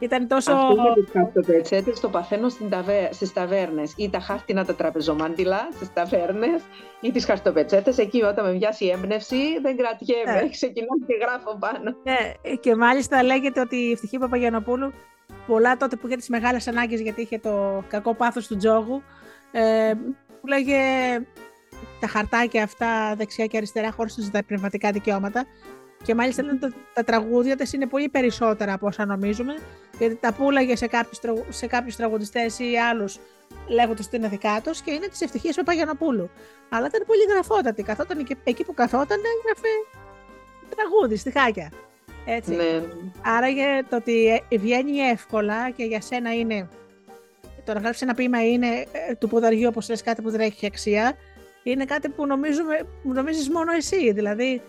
[0.03, 0.53] ήταν τόσο...
[0.53, 3.09] Αυτό με τις χαρτοπετσέτες το παθαίνω στην ταβέ...
[3.13, 6.63] στις ταβέρνες ή τα χάρτινα τα τραπεζομάντιλα στις ταβέρνες
[7.01, 10.49] ή τις χαρτοπετσέτες εκεί όταν με βιάσει η έμπνευση δεν κρατιέμαι, ε.
[10.57, 11.97] ξεκινάω και γράφω πάνω.
[12.43, 14.93] Ε, και μάλιστα λέγεται ότι η Ευτυχή Παπαγιανοπούλου
[15.47, 19.03] πολλά τότε που είχε τις μεγάλες ανάγκες γιατί είχε το κακό πάθος του τζόγου
[19.53, 19.93] ε,
[20.41, 20.79] που λέγε
[22.01, 25.47] τα χαρτάκια αυτά δεξιά και αριστερά χωρίς τα πνευματικά δικαιώματα
[26.03, 29.55] και μάλιστα λένε ότι τα τραγούδια της είναι πολύ περισσότερα από όσα νομίζουμε,
[29.99, 31.19] γιατί τα πούλαγε σε κάποιους,
[31.49, 33.19] σε κάποιους τραγουδιστές ή άλλους
[33.69, 36.31] λέγοντας ότι είναι δικά τους και είναι της ευτυχίας Παγιανοπούλου.
[36.69, 37.83] Αλλά ήταν πολύ γραφότατη.
[37.83, 39.69] Καθόταν και εκεί που καθόταν έγραφε
[40.77, 41.73] τραγούδι, στιχάκια.
[42.27, 42.55] Έτσι.
[42.55, 42.83] Ναι.
[43.25, 46.69] Άρα για το ότι βγαίνει εύκολα και για σένα είναι.
[47.65, 50.67] Το να γράψεις ένα ποίημα είναι ε, του ποδαριού, όπως λες, κάτι που δεν έχει
[50.67, 51.17] αξία.
[51.63, 54.13] Είναι κάτι που νομίζουμε, νομίζεις μόνο εσύ.
[54.13, 54.63] Δηλαδή,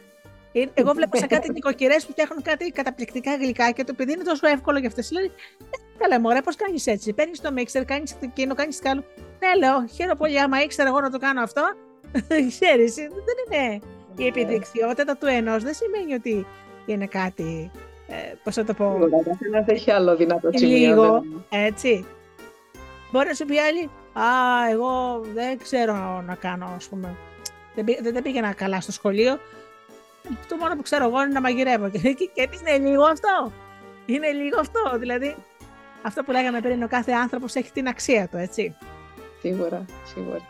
[0.52, 4.24] ε, εγώ βλέπω σε κάτι νοικοκυρές που φτιάχνουν κάτι καταπληκτικά γλυκά και το επειδή είναι
[4.24, 8.16] τόσο εύκολο για αυτές, λέει «Ε, Καλά, μωρέ, πώς κάνεις έτσι; Παίρνεις το μίξερ, κάνεις
[8.20, 9.04] εκείνο, κάνεις το άλλο.
[9.40, 10.40] Ναι, λέω, χαίρομαι πολύ.
[10.40, 11.62] Άμα ήξερα εγώ να το κάνω αυτό,
[12.52, 13.80] ξέρεις, δεν είναι.
[14.18, 16.46] Η επιδεξιότητα του ενός δεν σημαίνει ότι
[16.86, 17.72] είναι κάτι.
[18.08, 20.78] Ε, Πώς θα το πω; Καθένα έχει άλλο δυνατό σημείο.
[20.78, 22.06] Λίγο, έτσι.
[23.12, 27.16] Μπορεί να σου πει άλλη, Α, εγώ δεν ξέρω να κάνω, ας πούμε.
[27.76, 29.40] Δεν, δεν πήγαινα καλά στο σχολείο
[30.48, 31.90] το μόνο που ξέρω εγώ είναι να μαγειρεύω.
[31.90, 33.52] Και, και, και είναι λίγο αυτό.
[34.06, 34.98] Είναι λίγο αυτό.
[35.00, 35.36] Δηλαδή,
[36.02, 38.76] αυτό που λέγαμε πριν, ο κάθε άνθρωπος έχει την αξία του, έτσι.
[39.42, 40.42] Σίγουρα, σίγουρα.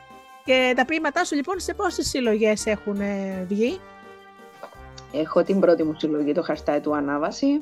[0.46, 3.02] Και τα ποίηματά σου λοιπόν σε πόσες συλλογές έχουν
[3.48, 3.80] βγει;
[5.14, 7.62] Έχω την πρώτη μου συλλογή, το χαστάι του Ανάβαση.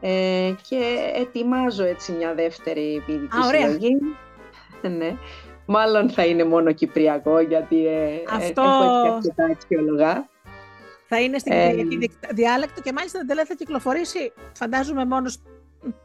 [0.00, 0.82] Ε, και
[1.14, 3.96] ετοιμάζω έτσι μια δεύτερη ποιητική συλλογή.
[4.98, 5.16] ναι.
[5.66, 8.62] Μάλλον θα είναι μόνο κυπριακό γιατί ε, Αυτό...
[8.62, 10.28] έχω έτσι αρκετά αξιολογά.
[11.08, 15.38] Θα είναι στην ε, Κυπριακή διάλεκτο και μάλιστα δεν θα κυκλοφορήσει, φαντάζομαι, μόνος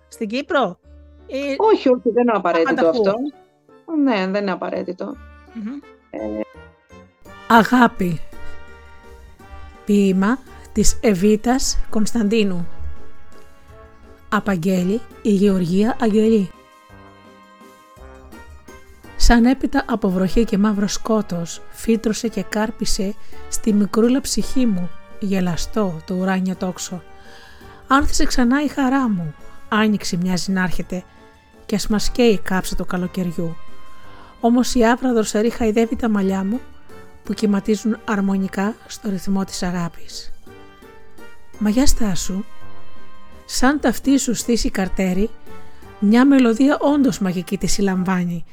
[0.07, 0.79] στην Κύπρο;
[1.27, 1.55] Ή...
[1.57, 3.13] Όχι, όχι, δεν είναι απαραίτητο αυτό.
[4.03, 5.15] Ναι, δεν είναι απαραίτητο.
[6.09, 6.19] Ε...
[7.47, 8.19] Αγάπη.
[9.85, 10.39] Ποίημα
[10.75, 12.67] της Εβίτας Κωνσταντίνου.
[14.29, 16.49] Απαγγέλη η Γεωργία Αγγελή.
[19.15, 23.15] Σαν έπειτα από βροχή και μαύρο σκότος, φύτρωσε και κάρπισε
[23.49, 27.03] στη μικρούλα ψυχή μου, γελαστό το ουράνιο τόξο.
[27.87, 29.35] Άνθησε ξανά η χαρά μου,
[29.69, 31.03] άνοιξη μοιάζει να έρχεται
[31.65, 33.55] και ας μας καίει κάψα του καλοκαιριού.
[34.39, 36.59] Όμως η άβρα δροσερή χαϊδεύει τα μαλλιά μου
[37.23, 40.34] που κυματίζουν αρμονικά στο ρυθμό της αγάπης.
[41.59, 42.43] Μα για στάσου,
[43.45, 45.29] σαν ταυτί σου στήσει καρτέρι,
[45.99, 48.45] μια μελωδία όντως μαγική τη συλλαμβάνει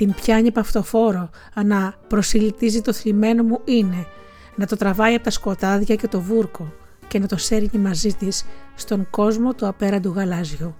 [0.00, 4.06] την πιάνει παυτοφόρο, ανά προσιλητίζει το θλιμμένο μου είναι,
[4.54, 6.72] να το τραβάει από τα σκοτάδια και το βούρκο
[7.08, 8.44] και να το σέρνει μαζί της
[8.74, 10.74] στον κόσμο του απέραντου γαλάζιου.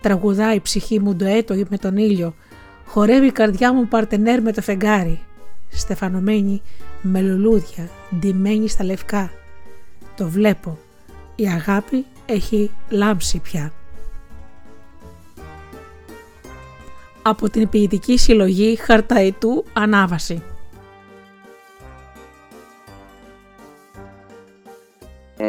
[0.00, 2.34] Τραγουδάει η ψυχή μου ντοέτο με τον ήλιο,
[2.86, 5.20] χορεύει η καρδιά μου παρτενέρ με το φεγγάρι,
[5.70, 6.62] στεφανωμένη
[7.02, 7.88] με λουλούδια,
[8.18, 9.30] ντυμένη στα λευκά.
[10.22, 10.78] Το βλέπω.
[11.36, 13.72] Η αγάπη έχει λάμψει πια.
[17.22, 20.42] Από την ποιητική συλλογή Χαρταϊτού Ανάβαση.
[25.36, 25.48] Ε,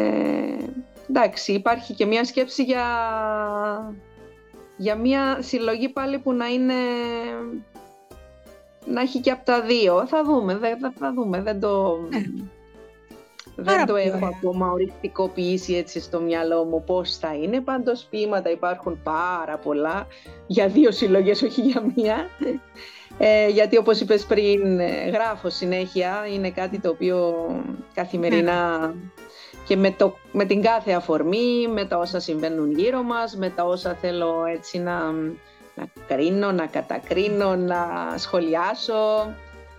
[1.08, 2.86] εντάξει, υπάρχει και μία σκέψη για,
[4.76, 6.74] για μία συλλογή πάλι που να είναι
[8.86, 10.06] να έχει και από τα δύο.
[10.06, 10.68] Θα δούμε, δε,
[10.98, 11.98] θα δούμε, δεν το...
[12.12, 12.52] Ε
[13.56, 17.60] δεν το έχω ακόμα οριστικοποιήσει έτσι στο μυαλό μου πώς θα είναι.
[17.60, 20.06] Πάντως ποίηματα υπάρχουν πάρα πολλά
[20.46, 22.28] για δύο συλλογές, όχι για μία.
[23.18, 26.26] Ε, γιατί όπως είπες πριν, ε, γράφω συνέχεια.
[26.34, 27.46] Είναι κάτι το οποίο
[27.94, 28.92] καθημερινά ναι.
[29.66, 33.64] και με, το, με την κάθε αφορμή, με τα όσα συμβαίνουν γύρω μας, με τα
[33.64, 35.10] όσα θέλω έτσι να,
[35.74, 39.34] να κρίνω, να κατακρίνω, να σχολιάσω.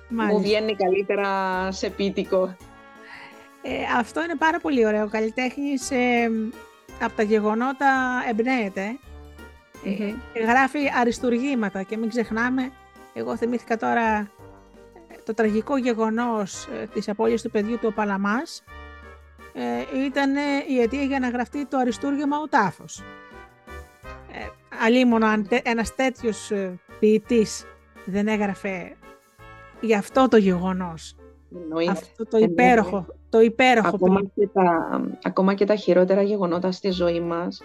[0.10, 1.28] Μου βγαίνει καλύτερα
[1.72, 2.56] σε πίτικο.
[3.68, 5.04] Ε, αυτό είναι πάρα πολύ ωραίο.
[5.04, 6.32] Ο καλλιτέχνης ε,
[7.02, 9.00] από τα γεγονότα εμπνέεται.
[10.34, 12.72] Ε, γράφει αριστουργήματα και μην ξεχνάμε,
[13.14, 14.18] εγώ θυμήθηκα τώρα
[15.08, 18.64] ε, το τραγικό γεγονός της απώλειας του παιδιού του ο Παλαμάς
[20.06, 20.36] ήταν
[20.68, 23.04] η αιτία για να γραφτεί το αριστούργημα ο τάφος.
[24.32, 24.48] Ε,
[24.84, 26.52] αλίμονο αν ένας τέτοιος
[27.00, 27.66] ποιητής
[28.06, 28.96] δεν έγραφε
[29.80, 31.15] για αυτό το γεγονός.
[31.90, 37.20] Αυτό το υπέροχο, το υπέροχο ακόμα και, τα, ακόμα και τα χειρότερα γεγονότα στη ζωή
[37.20, 37.62] μας,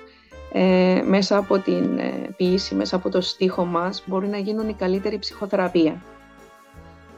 [0.52, 4.74] ε, μέσα από την ε, ποιήση, μέσα από το στίχο μας, μπορεί να γίνουν η
[4.74, 6.02] καλύτερη ψυχοθεραπεία.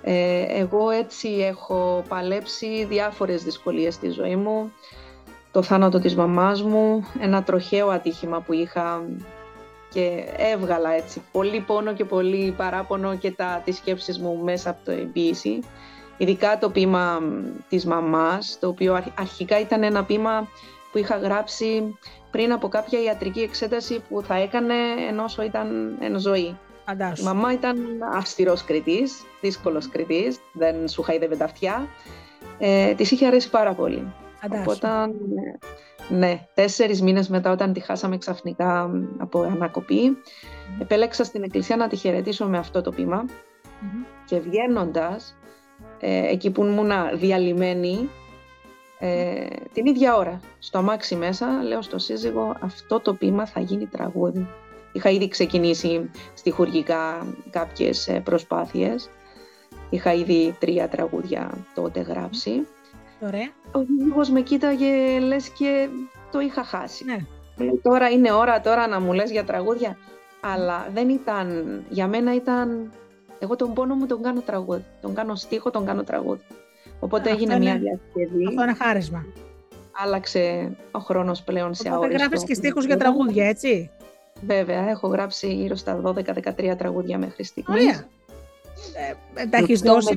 [0.02, 4.72] Ε, εγώ έτσι έχω παλέψει διάφορες δυσκολίες στη ζωή μου.
[5.50, 9.02] Το θάνατο της μαμάς μου, ένα τροχαίο ατύχημα που είχα
[9.92, 14.84] και έβγαλα έτσι πολύ πόνο και πολύ παράπονο και τα, τις σκέψεις μου μέσα από
[14.84, 15.60] το ποιήση
[16.16, 17.20] ειδικά το ποίημα
[17.68, 20.48] της μαμάς, το οποίο αρχικά ήταν ένα ποίημα
[20.92, 21.98] που είχα γράψει
[22.30, 24.74] πριν από κάποια ιατρική εξέταση που θα έκανε
[25.08, 26.56] ενώ ήταν εν ζωή.
[27.18, 27.76] Η μαμά ήταν
[28.14, 31.88] αυστηρός κριτής, δύσκολος κριτής, δεν σου χαίδευε τα αυτιά.
[32.58, 34.12] Ε, της είχε αρέσει πάρα πολύ.
[34.60, 34.88] Οπότε,
[36.08, 40.16] ναι, τέσσερις μήνες μετά όταν τη χάσαμε ξαφνικά από ανακοπή,
[40.80, 43.24] επέλεξα στην εκκλησία να τη χαιρετήσω με αυτό το ποίημα
[44.24, 45.36] και βγαίνοντας
[46.04, 48.10] ε, εκεί που ήμουν διαλυμένη,
[48.98, 53.86] ε, την ίδια ώρα, στο αμάξι μέσα, λέω στο σύζυγο, αυτό το πείμα θα γίνει
[53.86, 54.48] τραγούδι.
[54.92, 59.10] Είχα ήδη ξεκινήσει στιχουργικά κάποιες ε, προσπάθειες.
[59.90, 62.66] Είχα ήδη τρία τραγούδια τότε γράψει.
[63.20, 63.48] Ωραία.
[63.72, 65.88] Ο σύζυγος με κοίταγε, λες και
[66.30, 67.04] το είχα χάσει.
[67.04, 67.18] Ναι.
[67.82, 69.96] τώρα είναι ώρα τώρα να μου λες για τραγούδια.
[70.40, 72.92] Αλλά δεν ήταν, για μένα ήταν
[73.42, 74.84] εγώ τον πόνο μου τον κάνω τραγούδι.
[75.00, 76.42] Τον κάνω στίχο, τον κάνω τραγούδι.
[77.00, 78.46] Οπότε έγινε μια διασκευή.
[78.46, 79.24] Αυτό είναι χάρισμα.
[80.04, 82.06] Άλλαξε ο χρόνος πλέον σε αόριστο.
[82.06, 83.90] Οπότε γράφεις και στίχους για τραγούδια, έτσι;
[84.46, 87.82] Βέβαια, έχω γράψει γύρω στα 12-13 τραγούδια μέχρι στιγμής.
[87.82, 88.06] Ωραία.
[89.34, 90.16] Ε, τα έχεις δώσει;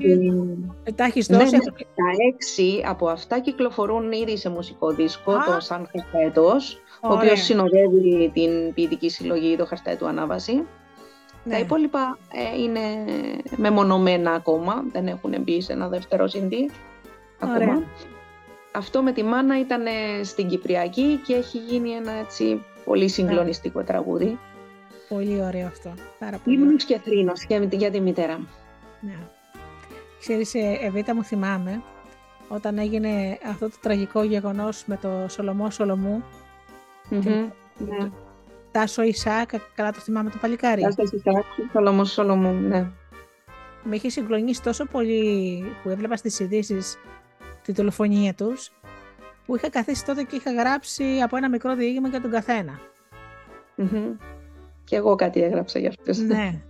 [0.84, 5.32] Ε, τα έχεις ναι, δώσει; Ναι, τα έξι από αυτά κυκλοφορούν ήδη σε μουσικό δίσκο,
[5.34, 10.64] το Σαν Χαρταετός, ο οποίος συνοδεύει την ποιητική συλλογή το Χαρταετού Ανάβαση.
[11.46, 11.54] Ναι.
[11.54, 12.80] Τα υπόλοιπα ε, είναι
[13.56, 16.70] μεμονωμένα ακόμα, δεν έχουν μπει σε ένα δεύτερο συντή
[17.40, 17.84] ακόμα.
[18.72, 19.84] Αυτό με τη μάνα ήταν
[20.24, 23.86] στην Κυπριακή και έχει γίνει ένα έτσι πολύ συγκλονιστικό ναι.
[23.86, 24.40] τραγούδι.
[25.10, 25.94] Πολύ ωραίο αυτό.
[26.20, 28.40] Πάρα πολύ Ήμουν και θρήνος για τη μητέρα.
[29.00, 29.18] Ναι.
[30.20, 31.82] Ξέρεις, ε, Εβίτα μου θυμάμαι,
[32.48, 36.24] όταν έγινε αυτό το τραγικό γεγονός με το Σολομό Σολομού,
[37.10, 37.50] ναι.
[38.76, 40.82] Τάσο Ισάκ, καλά το θυμάμαι το παλικάρι.
[40.82, 42.88] Τάσο Ισάκ, Σολομός Σολομού, ναι.
[43.84, 46.98] Με είχε συγκλονίσει τόσο πολύ που έβλεπα στις ειδήσεις
[47.62, 48.72] τη δολοφονία τους,
[49.46, 52.80] που είχα καθίσει τότε και είχα γράψει από ένα μικρό διήγημα για τον καθένα.
[54.84, 56.20] Και εγώ κάτι έγραψα για αυτές.
[56.20, 56.62] Ναι.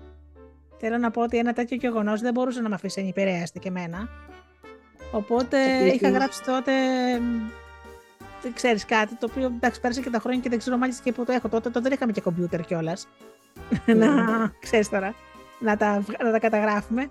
[0.78, 4.10] Θέλω να πω ότι ένα τέτοιο γεγονός δεν μπορούσε να με αφήσει ανυπηρέαστη και εμένα.
[5.12, 5.58] Οπότε
[5.93, 6.72] είχα γράψει τότε
[8.54, 11.26] ξέρεις κάτι το οποίο εντάξει, πέρασε και τα χρόνια και δεν ξέρω μάλιστα και πού
[11.26, 11.50] το έχω.
[11.50, 13.08] Τότε, τότε δεν είχαμε και κομπιούτερ κιόλας.
[13.86, 14.52] να ναι.
[14.60, 15.14] ξέρεις τώρα,
[15.60, 17.10] να τα, να τα καταγράφουμε.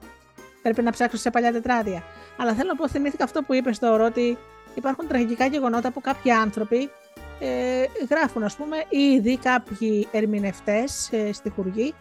[0.63, 2.03] Πρέπει να ψάξω σε παλιά τετράδια.
[2.37, 4.39] Αλλά θέλω να πω, θυμήθηκα αυτό που είπες τώρα, ότι
[4.75, 6.91] υπάρχουν τραγικά γεγονότα που κάποιοι άνθρωποι
[7.41, 11.95] ε, γράφουν, ας πούμε, ήδη κάποιοι ερμηνευτές ε, στη χουργή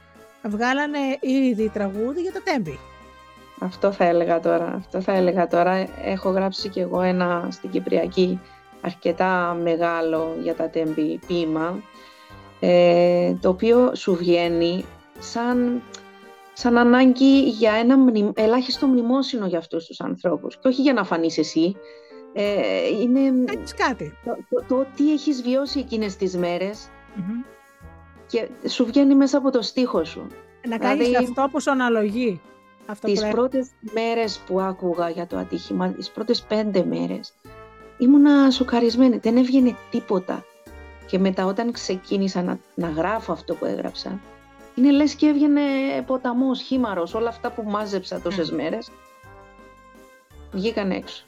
[0.44, 2.80] βγάλανε ήδη τραγούδι για το τέμπι.
[3.60, 4.74] Αυτό θα έλεγα τώρα.
[4.78, 5.88] Αυτό θα έλεγα τώρα.
[6.04, 8.40] Έχω γράψει κι εγώ ένα στην Κυπριακή
[8.86, 11.80] αρκετά μεγάλο για τα τέμπη ποίημα,
[12.60, 14.86] ε, το οποίο σου βγαίνει
[15.20, 15.82] σαν,
[16.54, 17.96] σαν ανάγκη για ένα
[18.34, 21.76] ελάχιστο μνημόσυνο για αυτούς τους ανθρώπους και όχι για να φανείς εσύ.
[22.34, 23.20] Ε, είναι
[23.78, 24.18] κάτι.
[24.26, 26.90] Το, το, το, τι έχεις βιώσει εκείνες τις μερες
[28.28, 30.28] και σου βγαίνει μέσα από το στίχο σου.
[30.68, 32.42] Να κάνεις Δηλαδή- αυτό που σου αναλογεί.
[32.86, 37.34] Αυτό Τις που έ- πρώτες μέρες που άκουγα για το ατύχημα, τις πρώτες πέντε μέρες,
[37.98, 40.46] ήμουνα σοκαρισμένη, δεν έβγαινε τίποτα.
[41.08, 44.20] Και μετά όταν ξεκίνησα να, να γράφω αυτό που έγραψα,
[44.76, 45.62] είναι λες και έβγαινε
[46.06, 48.92] ποταμός, χήμαρος, όλα αυτά που μάζεψα τόσες μέρες,
[50.52, 51.24] βγήκαν έξω.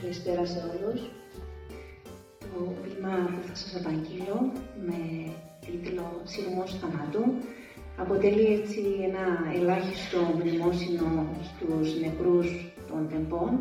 [0.00, 1.00] Καλησπέρα σε όλους.
[2.40, 4.52] Το ποίημα που θα σας απαγγείλω
[4.86, 5.32] με
[5.70, 7.24] τίτλο «Συρμός θανάτου»
[7.96, 12.48] αποτελεί έτσι ένα ελάχιστο μνημόσυνο στους νεκρούς
[12.88, 13.52] των τεμπών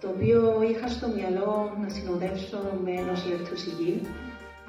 [0.00, 4.00] το οποίο είχα στο μυαλό να συνοδεύσω με ενός λεπτού σιγή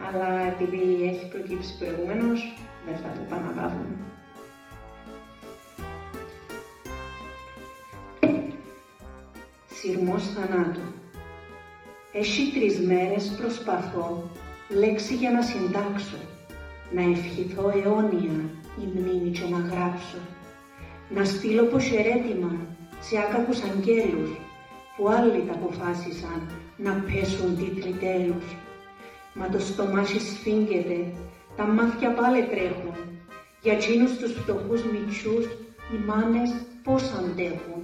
[0.05, 2.53] αλλά επειδή έχει προκύψει προηγουμένως
[2.85, 3.85] δεν θα το επαναλάβω.
[9.67, 10.79] Συρμός θανάτου.
[12.11, 14.29] Έχει τρεις μέρες προσπαθώ
[14.69, 16.17] λέξη για να συντάξω
[16.95, 18.37] να ευχηθώ αιώνια
[18.81, 20.17] η μνήμη και να γράψω
[21.09, 22.51] να στείλω πως ερέτημα
[23.01, 24.29] σε άκακους αγγέλους
[24.95, 26.39] που άλλοι τα αποφάσισαν
[26.77, 28.45] να πέσουν τίτλοι τέλους.
[29.33, 30.97] Μα το στομάχι σφίγγεται,
[31.57, 32.95] τα μάτια πάλι τρέχουν.
[33.61, 35.45] Για εκείνους τους φτωχούς μητσούς
[35.91, 36.49] οι μάνες
[36.83, 37.81] πώς αντέχουν.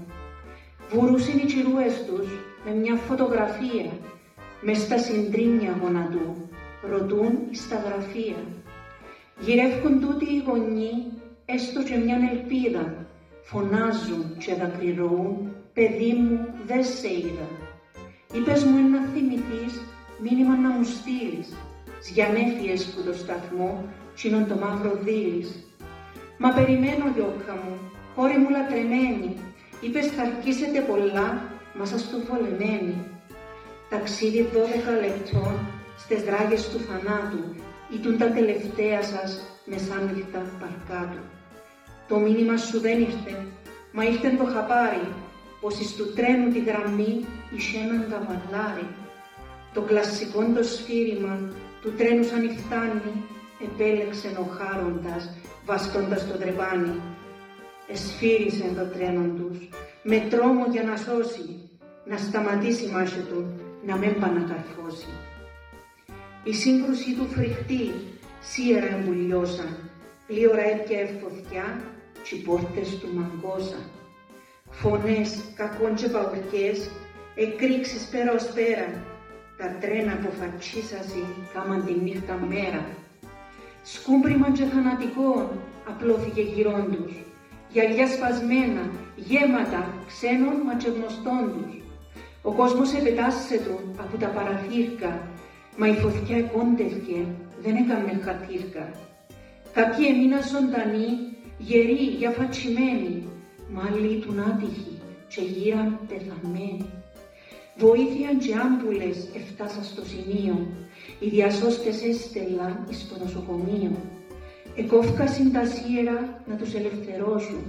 [0.90, 2.28] Βουρούσαν οι τσιρούες τους
[2.66, 3.92] με μια φωτογραφία
[4.62, 6.50] μες στα συντρίμια γονατού,
[6.90, 8.36] ρωτούν στα γραφεία.
[9.46, 10.94] Γυρεύκουν τούτοι οι γονεί,
[11.46, 13.06] έστω και μια ελπίδα,
[13.42, 17.48] φωνάζουν και δακρυρωούν, παιδί μου δεν σε είδα.
[18.34, 19.74] Είπες μου να θυμηθείς,
[20.24, 21.50] μήνυμα να μου στείλεις,
[22.02, 23.86] σγιανέφιες που το σταθμό,
[24.16, 25.50] τσίνον το μαύρο δίλης.
[26.38, 27.76] Μα περιμένω γιώκα μου,
[28.16, 29.36] κόρη μου λατρεμένη,
[29.82, 31.28] είπες θα αρκίσετε πολλά,
[31.78, 32.96] μα σας το βολεμένη.
[33.90, 35.54] Ταξίδι δώδεκα λεπτών,
[35.98, 37.44] στες δράγες του θανάτου,
[37.96, 41.24] ήτουν τα τελευταία σας μεσάνυχτα παρκάτου.
[42.08, 43.46] Το μήνυμα σου δεν ήρθε,
[43.92, 45.08] μα ήρθε το χαπάρι,
[45.62, 47.26] πως εις του τρένου τη γραμμή
[47.56, 48.88] είχε έναν καβαλάρι.
[49.74, 51.40] Το κλασικό το σφύριμα
[51.82, 53.14] του τρένου σαν φτάνει,
[53.66, 55.30] επέλεξε ο χάροντας,
[55.66, 57.02] βασκώντας το τρεπάνι.
[57.88, 59.70] Εσφύρισε το τρένο τους,
[60.04, 61.70] με τρόμο για να σώσει,
[62.06, 65.08] να σταματήσει η μάχη του, να μην πανακαρφώσει.
[66.44, 67.92] Η σύγκρουση του φρικτή,
[68.42, 69.90] σίερα εμπουλιώσαν,
[70.28, 71.82] πλήωρα έπια φωτιά,
[72.24, 73.84] κι οι πόρτες του μαγκώσαν.
[74.70, 76.90] Φωνές, κακών και παουρκές,
[77.36, 78.88] εκρήξεις πέρα ως πέρα,
[79.58, 82.86] τα τρένα που φατσίσασαν κάμαν τη νύχτα μέρα.
[83.84, 85.48] Σκούμπριμαν και θανατικών
[85.88, 87.14] απλώθηκε γυρών τους,
[87.70, 88.84] γυαλιά σπασμένα,
[89.16, 91.74] γέματα, ξένων μα και γνωστών τους.
[92.42, 95.31] Ο κόσμος επετάσσε του από τα παραθύρκα,
[95.78, 97.26] μα η φωτιά εκόντευκε,
[97.62, 98.92] δεν έκαμε χατήρκα.
[99.74, 101.12] Κάποιοι έμειναν ζωντανοί,
[101.58, 103.24] γεροί, διαφατσιμένοι,
[103.74, 106.86] μα άλλοι ήτουν άτυχοι και γύραν πεθαμένοι.
[107.78, 110.68] Βοήθειαν και άμπουλες εφτάσαν στο σημείο,
[111.20, 113.92] οι διασώστες έστελαν εις το νοσοκομείο.
[114.76, 117.64] Εκόφκασιν τα σίερα να τους ελευθερώσουν,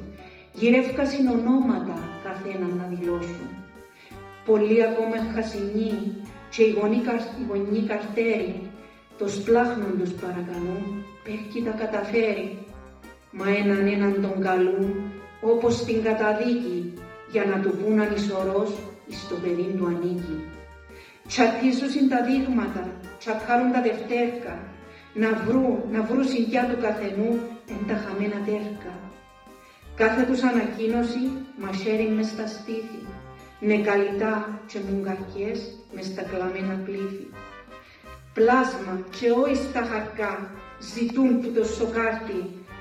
[0.52, 3.48] γυρεύκασιν ονόματα καθέναν να δηλώσουν.
[4.46, 5.92] Πολλοί ακόμα χασινοί
[6.52, 8.70] και οι γονεί, καρ- οι γονεί καρτέρι,
[9.18, 12.58] το σπλάχνον τους παρακαλούν, πέρκει τα καταφέρει.
[13.30, 14.86] Μα έναν έναν τον καλούν,
[15.40, 16.94] όπως στην καταδίκη,
[17.32, 18.70] για να του πούν ανισορός
[19.06, 20.38] εις το παιδί του ανήκει.
[21.28, 22.84] Τσατίζουσιν τα δείγματα,
[23.18, 24.54] τσακάρουν τα δευτέρκα,
[25.14, 27.30] να βρουν, να βρουν συγκιά του καθενού
[27.72, 28.94] εν τα χαμένα τέρκα.
[29.94, 31.22] Κάθε τους ανακοίνωση
[31.62, 33.02] μαχαίρι μες στα στήθη,
[33.64, 35.60] με καλυτά και μουγκαρκιές
[35.94, 37.26] μες στα κλαμμένα πλήθη.
[38.34, 40.50] Πλάσμα και όχι στα χαρκά
[40.94, 42.40] ζητούν του το σοκάρτι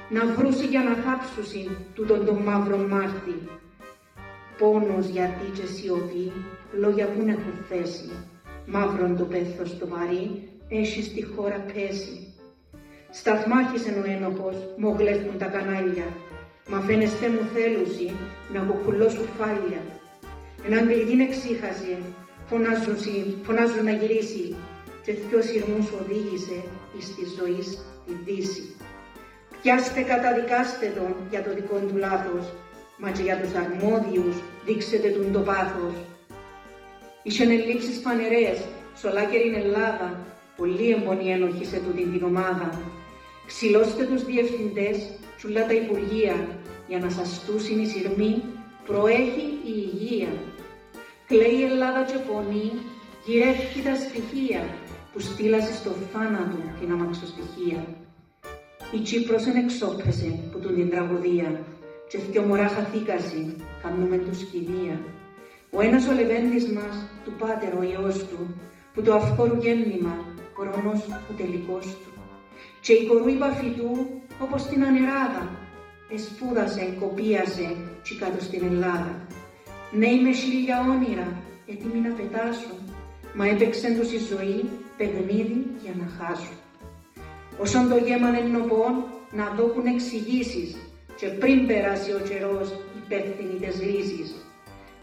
[0.09, 3.37] να βρούσει για να θάψουσιν τούτον τον μαύρο μάρτι.
[4.57, 6.31] Πόνος γιατί και σιωπή,
[6.71, 8.09] λόγια που έχουν θέση.
[8.65, 12.33] Μαύρον το πέθος το βαρύ, έχει στη χώρα πέσει.
[13.11, 16.07] Σταθμάρχισε ο ένοχος, μογλεύκουν τα κανάλια.
[16.69, 18.11] Μα φαίνεστε μου θέλουση
[18.53, 19.81] να κοκκουλώσουν φάλια.
[20.67, 21.97] Έναν κλειδίν εξήχασε,
[22.49, 24.55] φωνάζουν, συ- φωνάζουν να γυρίσει
[25.03, 26.57] και δυο σειρμούς οδήγησε
[26.97, 27.67] εις τη ζωής
[28.05, 28.75] τη δύση.
[29.61, 32.45] Πιάστε καταδικάστε τον για το δικό του λάθος,
[32.97, 34.35] μα και για τους αρμόδιους
[34.65, 35.93] δείξετε τον το πάθος.
[37.23, 38.57] Ήσαν ελλείψεις φανερές,
[38.95, 40.07] σ' ολάκερη Ελλάδα,
[40.57, 42.81] πολλοί εμπονοί ένοχοι σε τούτη την ομάδα.
[43.45, 44.97] Ξυλώστε τους διευθυντές,
[45.37, 46.35] τσουλά τα υπουργεία,
[46.87, 48.43] για να σας στούσιν η σειρμή,
[48.85, 50.27] προέχει η υγεία.
[51.31, 52.67] Κλαίει η Ελλάδα και πονεί,
[53.25, 54.61] γυρεύει τα στοιχεία
[55.11, 57.81] που στείλασε στο θάνατο την αμαξοστοιχεία.
[58.95, 61.49] Η Κύπρος εν εξόπεσε που του την τραγωδία
[62.09, 64.95] και δυο μωρά χαθήκασαι, κάνουμε του κηδεία.
[65.71, 68.39] Ο ένας ο λεβέντης μας, του πάτερ ο Υιός του,
[68.93, 70.15] που το αυκόρου γέννημα,
[70.57, 72.11] χρόνος ο τελικός του.
[72.81, 73.33] Και η κορού
[73.77, 73.89] του,
[74.43, 75.43] όπως την ανεράδα,
[76.13, 77.67] εσπούδασε, κοπίασε
[78.03, 79.13] και κάτω στην Ελλάδα.
[79.93, 81.27] Ναι με χίλια όνειρα,
[81.71, 82.75] έτοιμοι να πετάσω,
[83.35, 86.53] μα έπαιξεν τους η ζωή παιχνίδι για να χάσω.
[87.57, 88.93] Όσον το γέμαν εννοπών,
[89.31, 90.75] να δώκουν εξηγήσεις
[91.19, 92.67] και πριν περάσει ο καιρός
[93.03, 94.35] υπεύθυνοι τις λύσεις.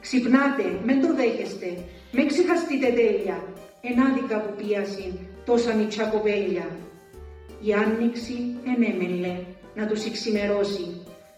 [0.01, 3.39] Ξυπνάτε, μεν το δέχεστε, με ξεχαστείτε τέλεια,
[3.81, 5.13] ενάδικα που πίασιν
[5.45, 6.67] τόσα νητσά κοπέλια.
[7.61, 8.37] Η άνοιξη
[8.73, 9.35] ενέμελε
[9.75, 10.87] να τους εξημερώσει,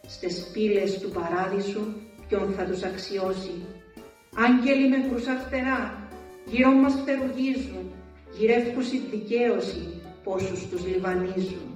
[0.07, 1.85] στες πύλες του παράδεισου
[2.31, 3.55] ποιον θα τους αξιώσει.
[4.47, 6.09] Άγγελοι με κρουσαφτερά,
[6.45, 7.85] γύρω μας φτερουγίζουν,
[8.39, 11.69] γυρεύκουσι δικαίωση πόσους τους λιβανίζουν.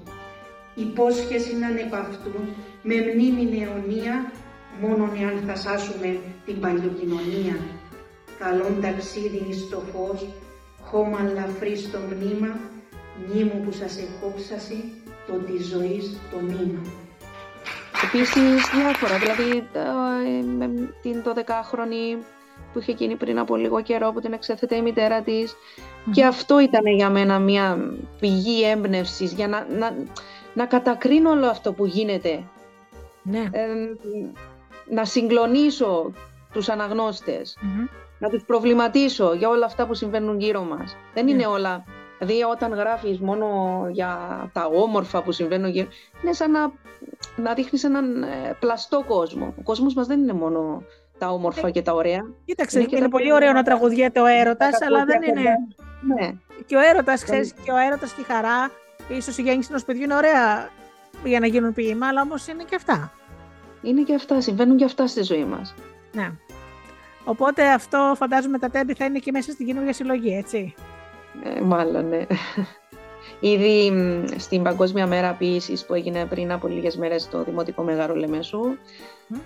[0.75, 2.45] Υπόσχεση να ανεπαυτούν
[2.83, 4.33] με μνήμη αιωνία,
[4.81, 7.57] μόνον εάν θα σάσουμε την παλιοκοινωνία.
[8.39, 10.27] Καλόν ταξίδι στο φως,
[10.81, 12.59] χώμα λαφρύ στο μνήμα,
[13.27, 14.77] μου που σας εκόψασε
[15.27, 17.04] το της ζωής το μήνα.
[18.05, 19.69] Επίσης διάφορα, δηλαδή
[20.57, 22.25] με την 12χρονη
[22.73, 25.57] που είχε γίνει πριν από λίγο καιρό που την εξέθετε η μητέρα της
[26.13, 29.95] και αυτό ήταν για μένα μια πηγή έμπνευσης για να, να,
[30.55, 32.43] να κατακρίνω όλο αυτό που γίνεται.
[33.23, 33.49] Ναι.
[33.53, 33.65] Ε,
[34.91, 36.13] να συγκλονίσω
[36.53, 37.57] τους αναγνωστες
[38.19, 40.97] να τους προβληματίσω για όλα αυτά που συμβαίνουν γύρω μας.
[41.15, 41.47] Δεν είναι ναι.
[41.47, 41.85] όλα
[42.19, 43.47] Δηλαδή όταν γράφεις μόνο
[43.91, 44.19] για
[44.53, 45.89] τα όμορφα που συμβαίνουν γύρω,
[46.23, 46.73] είναι σαν να,
[47.37, 49.55] να δείχνεις έναν ε, πλαστό κόσμο.
[49.59, 50.83] Ο κόσμος μας δεν είναι μόνο
[51.19, 52.27] τα όμορφα και τα ωραία.
[52.45, 55.51] Κοίταξε, είναι, είναι πολύ ωραίο να τραγουδιέται ο έρωτας, αλλά δεν είναι...
[56.15, 56.33] Ναι.
[56.67, 58.71] Και ο έρωτας, ξέρεις, και ο έρωτας και η χαρά,
[59.09, 60.69] ίσως η γέννηση ενός παιδιού είναι ωραία
[61.25, 63.13] για να γίνουν ποίημα, αλλά όμως είναι και αυτά.
[63.83, 65.75] Είναι και αυτά, συμβαίνουν και αυτά στη ζωή μας.
[66.13, 66.33] Ναι.
[67.25, 70.75] Οπότε αυτό φαντάζομαι τα τέμπη θα είναι και μέσα στην καινούργια συλλογή, έτσι.
[71.43, 72.27] Ε, μάλλον, ναι.
[73.41, 73.93] Ήδη
[74.37, 78.77] στην Παγκόσμια Μέρα Ποιήσης που έγινε πριν από λίγες μέρες στο Δημοτικό Μεγάρο Λεμεσού,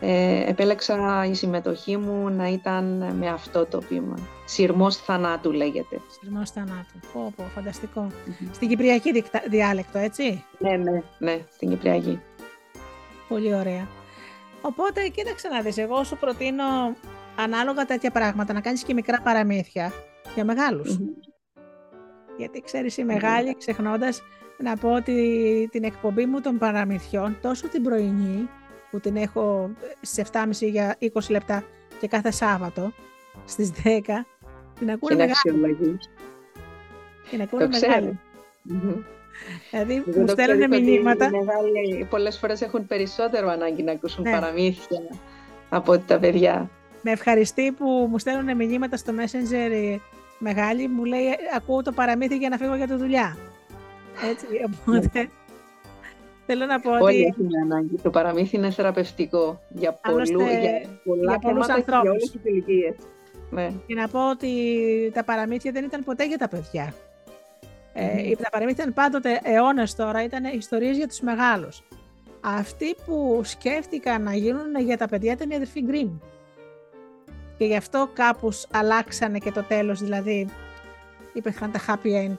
[0.00, 4.14] ε, επέλεξα η συμμετοχή μου να ήταν με αυτό το ποίημα.
[4.44, 6.00] Συρμός θανάτου λέγεται.
[6.20, 6.98] Συρμός θανάτου.
[7.12, 8.06] Πω, πω, φανταστικο
[8.52, 12.20] Στην Κυπριακή διάλεκτο, έτσι; Ναι, ναι, ναι, στην Κυπριακή.
[13.28, 13.88] Πολύ ωραία.
[14.60, 16.64] Οπότε, κοίταξε να δεις, εγώ σου προτείνω
[17.36, 19.92] ανάλογα τέτοια πράγματα, να κάνεις και μικρά παραμύθια
[20.34, 20.98] για μεγαλους
[22.38, 24.22] γιατί ξέρεις η μεγάλη ξεχνώντας
[24.58, 28.48] να πω ότι την εκπομπή μου των παραμυθιών, τόσο την πρωινή
[28.90, 29.70] που την έχω
[30.00, 31.64] στις 7.30 για 20 λεπτά
[32.00, 32.92] και κάθε Σάββατο
[33.44, 34.00] στις 10,
[34.78, 35.98] την ακούνε μεγάλη.
[37.30, 38.18] Την ακούνε μεγάλη.
[39.70, 41.30] Δηλαδή μου στέλνουν μηνύματα.
[41.30, 44.30] Μεγάλοι, πολλές φορές έχουν περισσότερο ανάγκη να ακούσουν ναι.
[44.30, 45.00] παραμύθια
[45.68, 46.70] από ότι τα παιδιά.
[47.02, 49.98] Με ευχαριστεί που μου στέλνουν μηνύματα στο Messenger
[50.38, 51.24] μεγάλη μου λέει
[51.56, 53.36] ακούω το παραμύθι για να φύγω για τη δουλειά.
[54.30, 55.28] Έτσι, οπότε
[56.46, 57.02] θέλω να πω ότι...
[57.02, 57.96] Όλοι έχουν ανάγκη.
[58.02, 62.02] Το παραμύθι είναι θεραπευτικό για, πολλού, για πολλά για πολλούς ανθρώπους.
[62.02, 62.94] Για όλες τις ηλικίες.
[63.50, 63.72] Ναι.
[63.86, 64.50] Και να πω ότι
[65.14, 66.94] τα παραμύθια δεν ήταν ποτέ για τα παιδιά.
[67.94, 71.82] Ε, τα παραμύθια ήταν πάντοτε αιώνες τώρα, ήταν ιστορίες για τους μεγάλους.
[72.40, 76.10] Αυτοί που σκέφτηκαν να γίνουν για τα παιδιά ήταν οι αδερφοί Γκριμ.
[77.58, 80.48] Και γι' αυτό κάπως αλλάξανε και το τέλος, δηλαδή
[81.32, 82.36] υπήρχαν τα happy end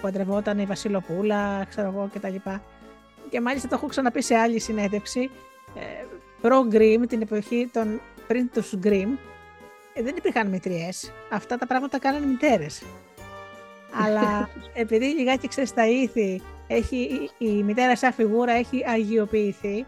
[0.00, 2.36] που αντρευόταν η Βασιλοπούλα, ξέρω εγώ κτλ.
[3.30, 5.30] Και μάλιστα το έχω ξαναπεί σε άλλη συνέντευξη,
[5.74, 6.04] ε,
[6.40, 9.08] προ Grimm, την εποχή των πριν τους Grimm,
[9.94, 11.12] ε, δεν υπήρχαν μητριές.
[11.30, 12.82] Αυτά τα πράγματα κάνανε μητέρες.
[14.04, 19.86] Αλλά επειδή λιγάκι ξέρεις τα ήθη, έχει, η μητέρα σαν φιγούρα έχει αγιοποιηθεί,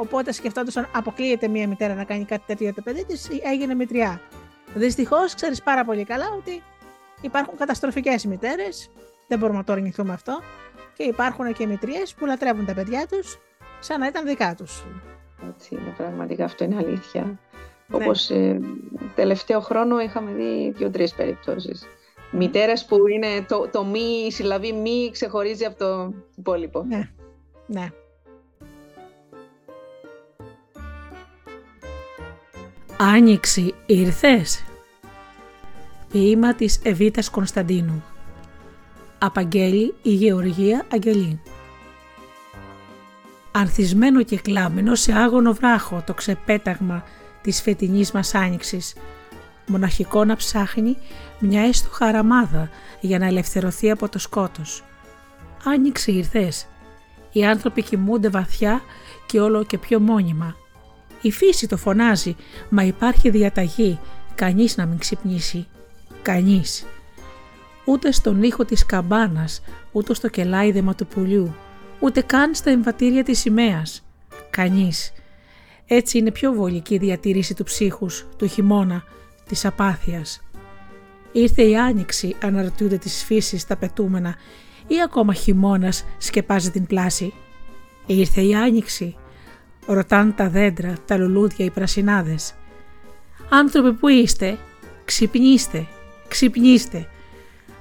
[0.00, 4.20] Οπότε σκεφτόντουσαν αποκλείεται μία μητέρα να κάνει κάτι τέτοιο για το παιδί της, έγινε μητριά.
[4.74, 6.62] Δυστυχώς ξέρεις πάρα πολύ καλά ότι
[7.20, 8.90] υπάρχουν καταστροφικές μητέρες,
[9.28, 10.40] δεν μπορούμε να το αρνηθούμε αυτό,
[10.96, 13.38] και υπάρχουν και μητριές που λατρεύουν τα παιδιά τους
[13.80, 14.84] σαν να ήταν δικά τους.
[15.48, 17.22] Έτσι είναι, πραγματικά αυτό είναι αλήθεια.
[17.22, 18.04] Ναι.
[18.04, 18.60] Όπως ε,
[19.14, 21.86] τελευταίο χρόνο είχαμε δει δύο-τρεις περιπτώσεις.
[22.30, 26.84] Μητέρες που είναι το, το μη, η συλλαβή μη ξεχωρίζει από το υπόλοιπο.
[26.88, 27.10] Ναι,
[27.66, 27.88] ναι.
[33.02, 34.64] Άνοιξη ήρθες;
[36.12, 38.04] Ποίημα της Εβίτας Κωνσταντίνου.
[39.18, 41.40] Απαγγέλει η Γεωργία Αγγελή.
[43.52, 47.04] Ανθισμένο και κλάμενο σε άγωνο βράχο το ξεπέταγμα
[47.42, 48.94] της φετινής μας άνοιξης,
[49.66, 50.96] μοναχικό να ψάχνει
[51.38, 52.70] μια έστω χαραμάδα
[53.00, 54.84] για να ελευθερωθεί από το σκότος.
[55.64, 56.66] Άνοιξε ήρθες;
[57.32, 58.80] Οι άνθρωποι κοιμούνται βαθιά
[59.26, 60.56] και όλο και πιο μόνιμα.
[61.20, 62.36] Η φύση το φωνάζει,
[62.68, 63.98] μα υπάρχει διαταγή,
[64.34, 65.66] κανείς να μην ξυπνήσει.
[66.22, 66.86] Κανείς.
[67.84, 69.62] Ούτε στον ήχο της καμπάνας,
[69.92, 71.54] ούτε στο κελάιδεμα του πουλιού,
[72.00, 74.04] ούτε καν στα εμβατήρια της σημαίας.
[74.50, 75.12] Κανείς.
[75.86, 79.04] Έτσι είναι πιο βολική η διατήρηση του ψύχους, του χειμώνα,
[79.48, 80.40] της απάθειας.
[81.32, 84.34] Ήρθε η άνοιξη, αναρωτιούνται της φύσης τα πετούμενα,
[84.86, 87.32] ή ακόμα χειμώνας σκεπάζει την πλάση.
[88.06, 89.16] Ήρθε η άνοιξη,
[89.86, 92.54] ρωτάν τα δέντρα, τα λουλούδια, οι πρασινάδες.
[93.48, 94.58] Άνθρωποι που είστε,
[95.04, 95.86] ξυπνήστε,
[96.28, 97.08] ξυπνήστε.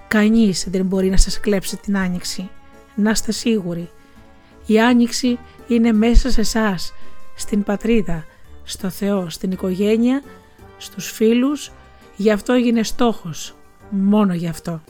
[0.08, 2.50] Κανείς δεν μπορεί να σας κλέψει την άνοιξη.
[2.96, 3.90] Να είστε σίγουροι.
[4.66, 6.94] Η άνοιξη είναι μέσα σε εσάς,
[7.36, 8.26] στην πατρίδα,
[8.64, 10.24] στο Θεό, στην οικογένεια,
[10.78, 11.72] στους φίλους.
[12.16, 13.56] Γι' αυτό έγινε στόχος.
[13.90, 14.82] Μόνο γι' αυτό.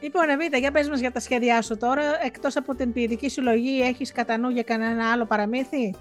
[0.00, 2.02] Λοιπόν, Εβίτα, για πες μας για τα σχέδιά σου τώρα.
[2.24, 5.94] Εκτός από την ποιητική συλλογή, έχεις κατά νου για κανένα άλλο παραμύθι;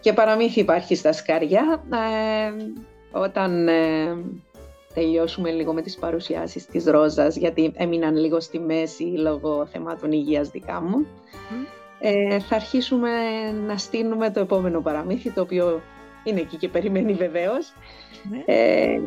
[0.00, 1.82] Και παραμύθι υπάρχει στα σκάρια.
[1.92, 2.52] Ε,
[3.12, 4.16] όταν ε,
[4.94, 10.48] τελειώσουμε λίγο με τις παρουσιάσεις της Ρόζας, γιατί έμειναν λίγο στη μέση λόγω θεμάτων υγείας
[10.48, 11.06] δικά μου,
[12.00, 13.10] ε, θα αρχίσουμε
[13.66, 15.82] να στείλουμε το επόμενο παραμύθι, το οποίο
[16.24, 17.72] είναι εκεί και περιμένει βεβαίως.
[18.30, 18.42] Ναι.
[18.46, 19.00] Ε,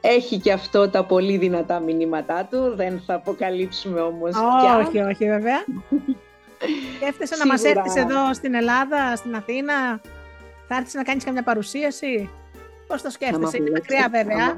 [0.00, 4.78] έχει και αυτό τα πολύ δυνατά μηνύματά του, δεν θα αποκαλύψουμε όμως πια.
[4.86, 5.64] Όχι, όχι βέβαια.
[6.96, 10.00] Σκέφτεσαι να μας έρθεις εδώ στην Ελλάδα, στην Αθήνα,
[10.68, 12.30] θα έρθεις να κάνεις καμιά παρουσίαση;
[12.86, 14.56] Πώς το σκέφτεσαι, είναι μακριά βέβαια.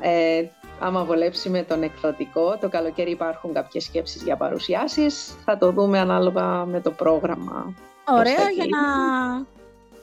[0.00, 0.44] Ε,
[0.80, 5.36] άμα βολέψει με τον εκδοτικό, το καλοκαίρι υπάρχουν κάποιες σκέψεις για παρουσιάσεις.
[5.44, 7.74] Θα το δούμε ανάλογα με το πρόγραμμα.
[8.04, 8.78] Ωραία, για να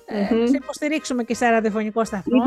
[0.10, 0.47] mm-hmm.
[0.49, 2.43] σε υποστηρίξουμε και σε ραδιοφωνικό σταθμό.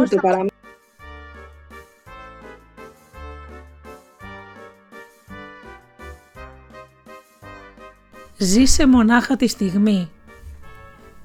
[8.36, 10.10] Ζήσε μονάχα τη στιγμή.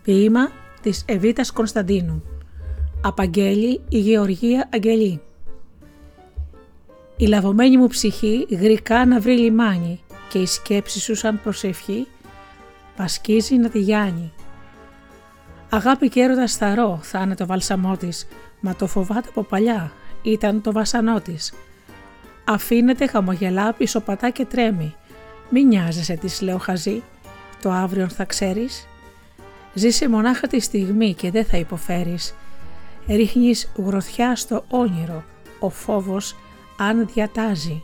[0.03, 2.23] Ποίημα της Εβίτας Κωνσταντίνου.
[3.01, 5.21] Απαγγέλει η Γεωργία Αγγελή.
[7.17, 12.07] Η λαβωμένη μου ψυχή γρικά να βρει λιμάνι και η σκέψη σου σαν προσευχή
[12.95, 14.33] πασκίζει να τη γιάνει.
[15.73, 18.27] Αγάπη και έρωτα σταρό θα είναι το βάλσαμό της,
[18.59, 21.53] μα το φοβάται από παλιά, ήταν το βασανό της.
[22.45, 24.95] Αφήνεται, χαμογελά, πισωπατά και τρέμει.
[25.49, 27.03] Μην νοιάζεσαι, της λέω χαζή,
[27.61, 28.87] το αύριο θα ξέρεις.
[29.73, 32.35] Ζήσε μονάχα τη στιγμή και δεν θα υποφέρεις.
[33.07, 35.23] Ρίχνεις γροθιά στο όνειρο,
[35.59, 36.35] ο φόβος
[36.77, 37.83] αν διατάζει.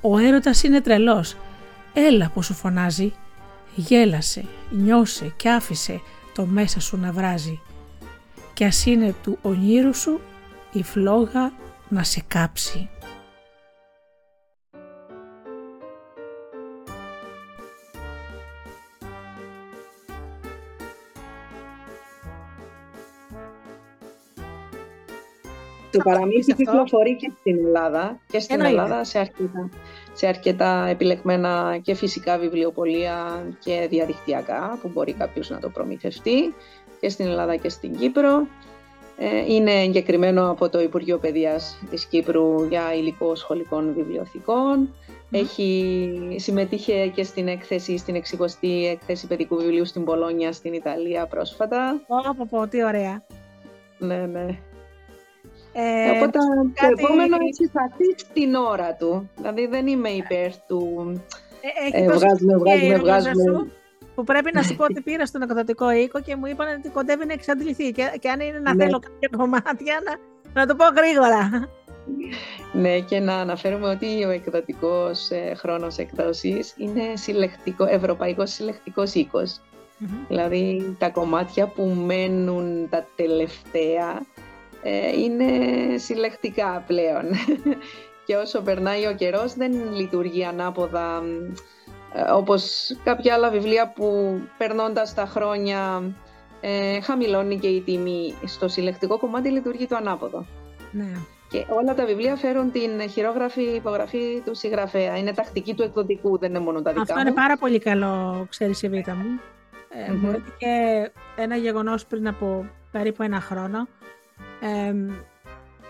[0.00, 1.36] Ο έρωτας είναι τρελός,
[1.92, 3.12] έλα που σου φωνάζει.
[3.74, 6.00] Γέλασε, νιώσε και άφησε
[6.36, 7.60] το μέσα σου να βράζει.
[8.54, 10.20] Κι ας είναι του ονείρου σου
[10.72, 11.52] η φλόγα
[11.88, 12.88] να σε κάψει.
[25.90, 29.68] Το παραμύθι κυκλοφορεί και στην Ελλάδα και στην Ελλάδα σε αρκετά,
[30.16, 36.54] σε αρκετά επιλεγμένα και φυσικά βιβλιοπολία και διαδικτυακά που μπορεί κάποιος να το προμηθευτεί
[37.00, 38.46] και στην Ελλάδα και στην Κύπρο.
[39.18, 44.94] Ε, είναι εγκεκριμένο από το Υπουργείο Παιδείας της Κύπρου για υλικό σχολικών βιβλιοθηκών.
[45.30, 52.00] Έχει, συμμετείχε και στην έκθεση, στην 60η έκθεση παιδικού βιβλίου στην Πολόνια, στην Ιταλία πρόσφατα.
[52.06, 53.22] Πω, πω, τι ωραία.
[53.98, 54.58] Ναι, ναι.
[55.78, 56.38] Ε, Οπότε
[56.74, 56.94] κάτι...
[56.94, 59.30] το επόμενο έτσι θα στην ώρα του.
[59.36, 61.12] Δηλαδή δεν είμαι υπέρ του
[61.92, 63.70] ε, ε, βγάζουμε, βγάζουμε, βγάζουμε.
[64.14, 67.26] Που πρέπει να σου πω ότι πήρα στον εκδοτικό οίκο και μου είπαν ότι κοντεύει
[67.26, 67.90] να εξαντληθεί.
[67.92, 68.84] Και, και αν είναι να ναι.
[68.84, 70.16] θέλω κάποια κομμάτια, να,
[70.60, 71.68] να το πω γρήγορα.
[72.72, 79.60] Ναι, και να αναφέρουμε ότι ο εκδοτικός ε, χρόνος εκδόσης είναι συλλεκτικό, ευρωπαϊκός συλλεκτικός οίκος.
[80.00, 80.26] Mm-hmm.
[80.28, 84.45] Δηλαδή τα κομμάτια που μένουν τα τελευταία ε,
[85.16, 85.48] είναι
[85.98, 87.24] συλλεκτικά πλέον.
[88.26, 91.22] και όσο περνάει ο καιρός δεν λειτουργεί ανάποδα
[92.14, 96.02] ε, όπως κάποια άλλα βιβλία που περνώντας τα χρόνια
[96.60, 98.34] ε, χαμηλώνει και η τιμή.
[98.44, 100.46] Στο συλλεκτικό κομμάτι λειτουργεί το ανάποδο.
[100.92, 101.12] Ναι.
[101.48, 105.16] Και όλα τα βιβλία φέρουν την χειρόγραφη υπογραφή του συγγραφέα.
[105.16, 108.82] Είναι τακτική του εκδοτικού, δεν είναι μόνο τα δικά Αυτό είναι πάρα πολύ καλό, ξέρεις
[108.82, 109.40] η Βίτα μου.
[109.88, 113.88] Ε, mm και ένα γεγονός πριν από περίπου ένα χρόνο
[114.60, 114.94] ε,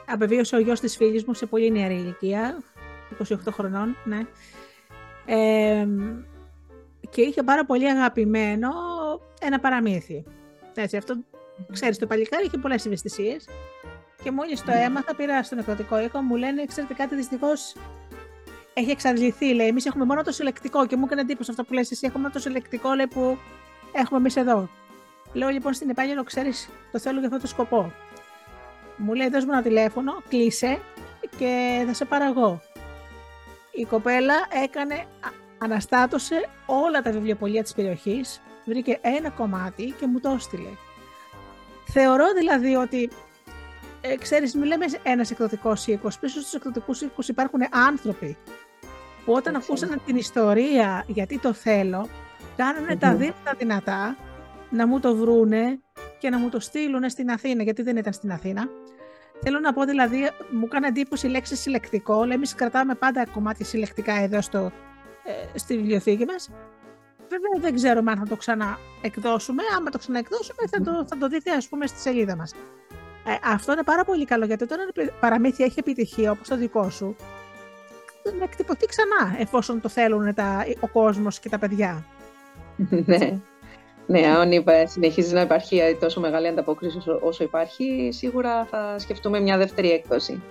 [0.06, 2.62] απεβίωσε ο γιος της φίλης μου σε πολύ νεαρή ηλικία,
[3.28, 4.20] 28 χρονών, ναι.
[7.10, 8.70] και είχε πάρα πολύ αγαπημένο
[9.40, 10.24] ένα παραμύθι.
[10.74, 11.14] Έτσι, αυτό
[11.72, 13.48] ξέρεις, το παλικάρι είχε πολλές ευαισθησίες.
[14.22, 17.74] Και μόλις το έμαθα, πήρα στον εκδοτικό οίκο, μου λένε, ξέρετε κάτι, δυστυχώς
[18.74, 19.54] έχει εξαντληθεί.
[19.54, 20.86] Λέει, εμείς έχουμε μόνο το συλλεκτικό.
[20.86, 23.38] Και μου έκανε εντύπωση αυτό που λες εσύ, έχουμε το συλλεκτικό λέει, που
[23.92, 24.68] έχουμε εμείς εδώ.
[25.32, 27.92] Λέω λοιπόν στην υπάλληλο, ξέρεις, το θέλω για αυτό το σκοπό.
[28.96, 30.78] Μου λέει, δώσ' μου ένα τηλέφωνο, κλείσε
[31.36, 32.60] και θα σε πάρω εγώ.
[33.70, 34.34] Η κοπέλα
[34.64, 35.04] έκανε,
[35.58, 40.68] αναστάτωσε όλα τα βιβλιοπολία της περιοχής, βρήκε ένα κομμάτι και μου το έστειλε.
[41.86, 43.10] Θεωρώ δηλαδή ότι,
[44.00, 48.36] ε, ξέρεις, μην λέμε ένας εκδοτικός οίκος, πίσω στους εκδοτικούς οίκους υπάρχουν άνθρωποι
[49.24, 52.08] που όταν ακούσαν την ιστορία γιατί το θέλω,
[52.98, 54.16] τα δίνα δυνατά
[54.70, 55.80] να μου το βρούνε
[56.18, 58.68] και να μου το στείλουν στην Αθήνα, γιατί δεν ήταν στην Αθήνα.
[59.42, 62.20] Θέλω να πω δηλαδή, μου κάνει εντύπωση η λέξη συλλεκτικό.
[62.20, 64.72] Λέμε, εμείς κρατάμε πάντα κομμάτια συλλεκτικά εδώ στο,
[65.24, 66.50] ε, στη βιβλιοθήκη μας.
[67.28, 69.62] Βέβαια δεν ξέρουμε αν θα το ξαναεκδώσουμε.
[69.76, 72.52] Άμα το ξαναεκδώσουμε θα το, θα το δείτε ας πούμε στη σελίδα μας.
[73.26, 76.90] Ε, αυτό είναι πάρα πολύ καλό γιατί όταν ένα παραμύθι έχει επιτυχία όπως το δικό
[76.90, 77.16] σου
[78.38, 82.04] να εκτυπωθεί ξανά εφόσον το θέλουν τα, ο κόσμος και τα παιδιά.
[83.06, 83.40] ναι.
[84.06, 89.90] Ναι, αν συνεχίζεις να υπάρχει τόσο μεγάλη ανταπόκριση όσο υπάρχει, σίγουρα θα σκεφτούμε μια δεύτερη
[89.90, 90.42] έκδοση.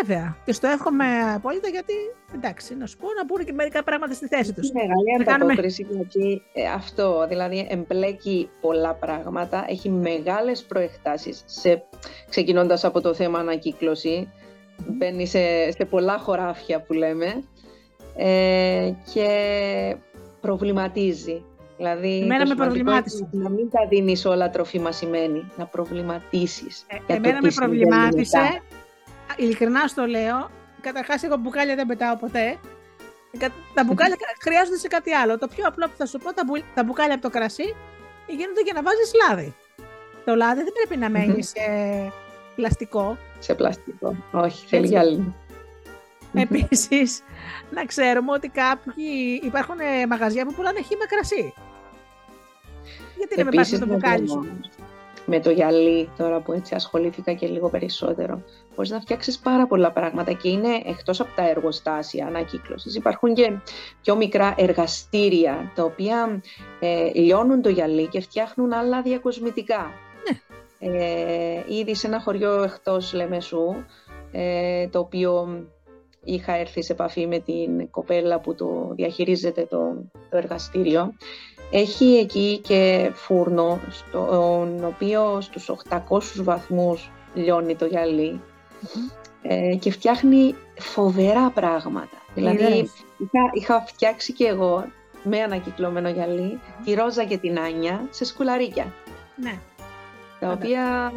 [0.00, 0.36] Βέβαια.
[0.44, 1.04] Και στο εύχομαι
[1.34, 1.94] απόλυτα γιατί,
[2.34, 4.70] εντάξει, να σου πω να μπουν και μερικά πράγματα στη θέση τους.
[4.72, 6.06] Μεγάλη ανταπόκριση κάνουμε...
[6.10, 11.44] γιατί ε, αυτό, δηλαδή εμπλέκει πολλά πράγματα, έχει μεγάλες προεκτάσεις,
[12.28, 14.32] ξεκινώντας από το θέμα ανακύκλωση,
[14.86, 17.44] μπαίνει σε, σε πολλά χωράφια που λέμε
[18.16, 19.28] ε, και
[20.40, 21.44] προβληματίζει.
[21.78, 23.28] Δηλαδή, εμένα με προβλημάτισε.
[23.30, 25.50] Να μην τα δίνεις όλα τροφή σημαίνει.
[25.56, 26.84] Να προβληματίσεις.
[27.06, 28.62] Ε, εμένα με προβλημάτισε.
[29.36, 30.50] Ειλικρινά στο λέω.
[30.80, 32.56] Καταρχάς, εγώ μπουκάλια δεν πετάω ποτέ.
[33.74, 35.38] Τα μπουκάλια χρειάζονται σε κάτι άλλο.
[35.38, 37.74] Το πιο απλό που θα σου πω, τα, μπου, τα μπουκάλια από το κρασί
[38.26, 39.54] γίνονται για να βάζεις λάδι.
[40.24, 41.60] Το λάδι δεν πρέπει να μένει σε
[42.56, 43.16] πλαστικό.
[43.38, 44.16] Σε πλαστικό.
[44.32, 45.34] Όχι, θέλει άλλη.
[46.32, 47.22] Επίσης,
[47.70, 49.76] να ξέρουμε ότι κάποιοι υπάρχουν
[50.08, 51.54] μαγαζιά που πουλάνε χύμα κρασί.
[53.28, 54.46] Γιατί να με πάρει το μπουκάλι σου;
[55.26, 58.42] Με το γυαλί, τώρα που έτσι ασχολήθηκα και λίγο περισσότερο,
[58.74, 62.94] μπορείς να φτιάξεις πάρα πολλά πράγματα και είναι εκτός από τα εργοστάσια ανακύκλωσης.
[62.94, 63.52] Υπάρχουν και
[64.02, 66.42] πιο μικρά εργαστήρια τα οποία
[66.80, 69.90] ε, λιώνουν το γυαλί και φτιάχνουν άλλα διακοσμητικά.
[70.30, 70.40] Ναι.
[70.80, 73.74] Ε, ήδη σε ένα χωριό εκτός Λεμεσού,
[74.32, 75.62] ε, το οποίο
[76.24, 81.14] είχα έρθει σε επαφή με την κοπέλα που το διαχειρίζεται το, το εργαστήριο,
[81.70, 88.40] έχει εκεί και φούρνο, στον οποίο στους 800 βαθμούς λιώνει το γυαλι
[89.42, 92.16] ε, και φτιάχνει φοβερά πράγματα.
[92.34, 94.84] Δηλαδή, είχα, είχα φτιάξει και εγώ
[95.22, 98.92] με ανακυκλωμένο γυαλί τη Ρόζα και την Άνια σε σκουλαρίκια.
[99.36, 99.58] Ναι.
[100.40, 101.12] Τα οποία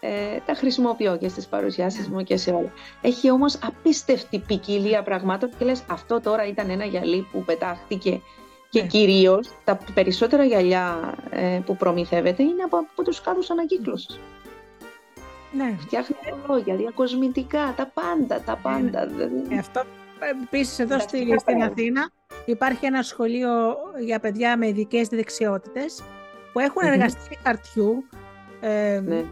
[0.00, 2.72] ε, τα χρησιμοποιώ και στις παρουσιάσεις μου και σε όλα.
[3.02, 8.20] Έχει όμως απίστευτη ποικιλία πραγμάτων και λες αυτό τώρα ήταν ένα γυαλί που πετάχτηκε
[8.72, 8.86] και ναι.
[8.86, 14.20] κυρίως τα περισσότερα γυαλιά ε, που προμηθεύεται είναι από, από τους κάδους ανακύκλωσης.
[15.52, 15.76] Ναι.
[15.78, 16.16] Φτιάχνει
[16.48, 18.60] λόγια, διακοσμητικά, τα πάντα, τα ναι.
[18.62, 19.00] πάντα.
[19.48, 19.82] Ε, αυτό
[20.44, 22.10] επίσης εδώ στη, στην Αθήνα
[22.44, 26.02] υπάρχει ένα σχολείο για παιδιά με ειδικές δεξιότητες
[26.52, 28.04] που έχουν εργαστεί χαρτιού
[28.60, 29.24] ε, ναι.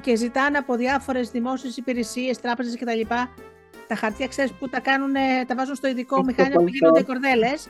[0.00, 3.00] και ζητάνε από διάφορες δημόσιες υπηρεσίες, τράπεζες κτλ.
[3.86, 5.12] Τα χαρτιά, ξέρεις που τα, κάνουν,
[5.46, 7.68] τα βάζουν στο ειδικό μηχάνημα που γίνονται κορδέλες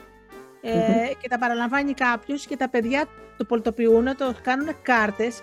[0.67, 3.05] ε, και τα παραλαμβάνει κάποιος και τα παιδιά
[3.37, 5.43] το πολιτοποιούν, το κάνουν κάρτες.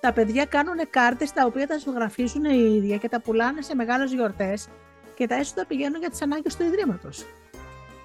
[0.00, 4.12] Τα παιδιά κάνουν κάρτες τα οποία τα ζωγραφίζουν οι ίδια και τα πουλάνε σε μεγάλες
[4.12, 4.68] γιορτές
[5.14, 7.24] και τα έσοδα πηγαίνουν για τις ανάγκες του Ιδρύματος.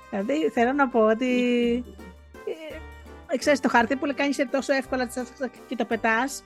[0.10, 1.34] Δηλαδή θέλω να πω ότι.
[3.28, 5.10] Ε, ξέρεις, το χαρτί που κάνεις τόσο εύκολα
[5.68, 6.44] και το πετάς.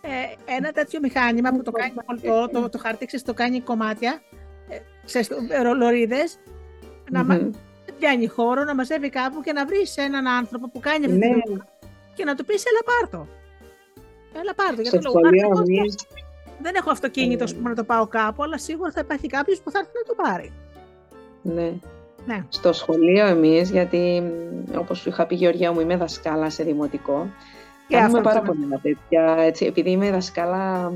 [0.00, 4.22] Ε, ένα τέτοιο μηχάνημα που το κάνει το, το, το χαρτί, ξέρεις, το κάνει κομμάτια,
[4.68, 5.30] ε, ξέρεις,
[5.76, 6.38] λωρίδες,
[7.10, 7.24] να,
[7.98, 11.34] πιάνει χώρο να μαζεύει κάπου και να βρεις έναν άνθρωπο που κάνει αυτή ναι.
[11.34, 11.66] τη δουλειά
[12.14, 13.28] και να του πεις: Έλα, πάρτο.
[14.40, 14.82] Έλα, πάρτο.
[14.82, 15.20] Γιατί το λόγο
[16.58, 17.52] δεν έχω αυτοκίνητο ε.
[17.52, 20.22] που να το πάω κάπου, αλλά σίγουρα θα υπάρχει κάποιος που θα έρθει να το
[20.22, 20.52] πάρει.
[21.42, 21.72] Ναι.
[22.26, 22.44] ναι.
[22.48, 24.22] Στο σχολείο εμείς, γιατί
[24.76, 27.30] όπως σου είχα πει Γεωργία μου, είμαι δασκάλα σε δημοτικό.
[27.88, 30.92] Και Κάνουμε πάρα πολλά τέτοια, έτσι, επειδή είμαι δασκάλα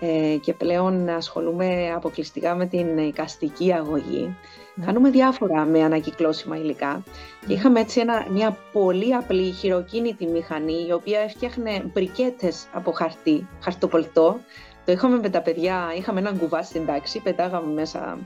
[0.00, 4.36] ε, και πλέον ασχολούμαι αποκλειστικά με την εικαστική αγωγή.
[4.74, 4.84] Ναι.
[4.86, 7.02] Κάνουμε διάφορα με ανακυκλώσιμα υλικά.
[7.46, 13.48] Και είχαμε έτσι ένα, μια πολύ απλή χειροκίνητη μηχανή, η οποία έφτιαχνε μπρικέτες από χαρτί,
[13.62, 14.40] χαρτοπολτό.
[14.84, 18.18] Το είχαμε με τα παιδιά, είχαμε έναν κουβά στην τάξη, πετάγαμε μέσα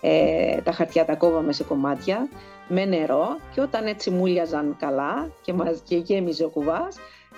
[0.00, 2.28] ε, τα χαρτιά, τα κόβαμε σε κομμάτια
[2.68, 6.96] με νερό και όταν έτσι μούλιαζαν καλά και, μας, και γέμιζε ο κουβάς,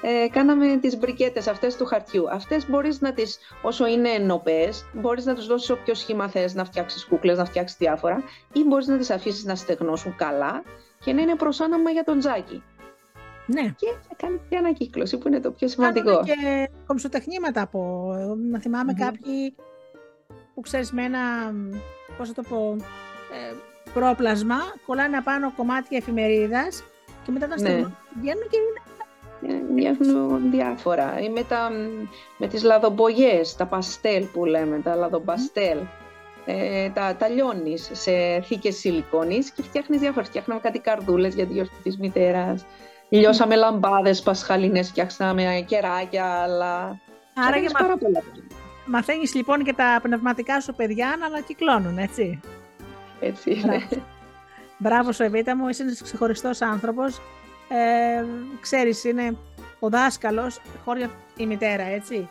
[0.08, 2.30] ε, κάναμε τις μπρικέτες αυτές του χαρτιού.
[2.30, 6.64] Αυτές μπορείς να τις, όσο είναι ενωπές, μπορείς να τους δώσεις όποιο σχήμα θες να
[6.64, 10.62] φτιάξεις κούκλες, να φτιάξεις διάφορα ή μπορείς να τις αφήσεις να στεγνώσουν καλά
[11.04, 12.62] και να είναι προσάναμα για τον τζάκι.
[13.46, 13.62] Ναι.
[13.62, 16.04] Και θα κάνει και ανακύκλωση που είναι το πιο σημαντικό.
[16.04, 18.10] Κάνουμε και κομψοτεχνήματα από,
[18.50, 19.54] να θυμάμαι κάποιοι
[20.54, 21.20] που ξέρεις με ένα,
[22.16, 22.76] πώς θα το πω,
[23.32, 23.54] ε,
[23.94, 26.82] πρόπλασμα, κολλάνε απάνω κομμάτια εφημερίδας
[27.24, 27.60] και μετά τα Ναι.
[27.60, 28.85] στεγνώνουν, βγαίνουν και είναι
[29.74, 31.20] Μοιάζουν διάφορα.
[31.20, 31.70] Ή με, τα,
[32.38, 35.78] με τις λαδομπογιές, τα παστέλ που λέμε, τα λαδομπαστέλ.
[36.46, 40.24] Ε, τα, τα λιώνεις σε θήκες σιλικόνης και φτιάχνεις διάφορα.
[40.24, 42.66] Φτιάχναμε κάτι καρδούλες για τη γιορτή της μητέρας.
[43.08, 47.00] Λιώσαμε λαμπάδες πασχαλινές, φτιάξαμε κεράκια, αλλά...
[47.34, 47.86] Άρα Κάνεις και μα...
[47.86, 48.22] πάρα πολλά.
[48.86, 52.40] μαθαίνεις λοιπόν και τα πνευματικά σου παιδιά να ανακυκλώνουν, έτσι.
[53.20, 53.62] Έτσι είναι.
[53.66, 54.02] Μπράβο.
[54.78, 57.20] Μπράβο σου Εβίτα μου, είσαι ένας ξεχωριστός άνθρωπος.
[57.68, 58.24] Ε,
[58.60, 59.36] ξέρεις, είναι
[59.78, 62.28] ο δάσκαλος, χώρια η μητέρα, έτσι.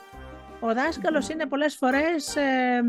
[0.59, 2.81] Ο δάσκαλος είναι πολλές φορές ε,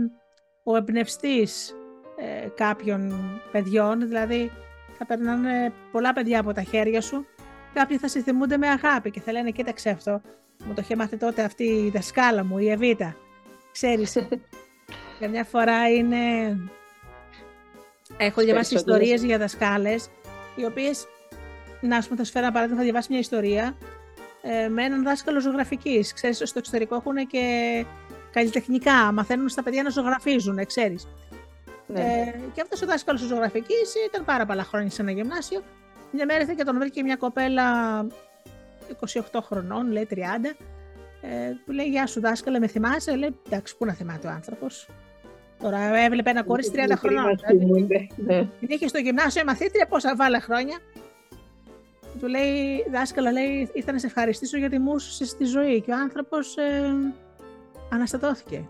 [0.63, 1.75] ο εμπνευστής
[2.17, 3.13] ε, κάποιων
[3.53, 4.51] παιδιών, δηλαδή
[4.99, 7.27] θα περνάνε πολλά παιδιά από τα χέρια σου,
[7.75, 10.21] κάποιοι θα σε θυμούνται με αγάπη και θα λένε κοίταξε αυτό,
[10.65, 13.17] μου το είχε μάθει τότε αυτή η δασκάλα μου, η Εβίτα.
[13.73, 14.17] Ξέρεις,
[15.21, 16.17] καμιά φορά είναι...
[18.17, 18.73] Έχω διαβάσει περισσότερες.
[18.73, 20.11] ιστορίες για δασκάλες,
[20.57, 21.07] οι οποίες,
[21.81, 23.77] να σου πω, θα σου φέρω ένα παράδειγμα, θα διαβάσει μια ιστορία
[24.43, 26.13] ε, με έναν δάσκαλο ζωγραφικής.
[26.13, 27.85] Ξέρεις, στο εξωτερικό έχουν και
[28.33, 31.09] καλλιτεχνικά, μαθαίνουν στα παιδιά να ζωγραφίζουν, ξέρεις.
[31.87, 32.01] Ναι.
[32.01, 35.63] Ε, και αυτός ο δάσκαλος τη ζωγραφικής ήταν πάρα πολλά χρόνια σε ένα γυμνάσιο.
[36.11, 37.65] Μια μέρα ήρθε και τον βρήκε μια κοπέλα
[39.33, 40.17] 28 χρονών, λέει 30.
[41.21, 44.89] Ε, του λέει: Γεια σου, δάσκαλε, με θυμάσαι; Λέει: Εντάξει, πού να θυμάται ο άνθρωπος.
[45.63, 47.25] Τώρα έβλεπε ένα κορίτσι 30 χρονών.
[47.25, 47.65] Μας δηλαδή.
[47.65, 48.07] θυμούνται.
[48.17, 48.49] Ναι.
[48.61, 50.79] Την είχε στο γυμνάσιο μαθήτρια πόσα βάλε χρόνια.
[52.19, 55.81] Του λέει, δάσκαλα, λέει, ήρθα να σε ευχαριστήσω γιατί μου έσωσες τη ζωή.
[55.81, 56.95] Και ο άνθρωπος ε,
[57.91, 58.69] αναστατώθηκε.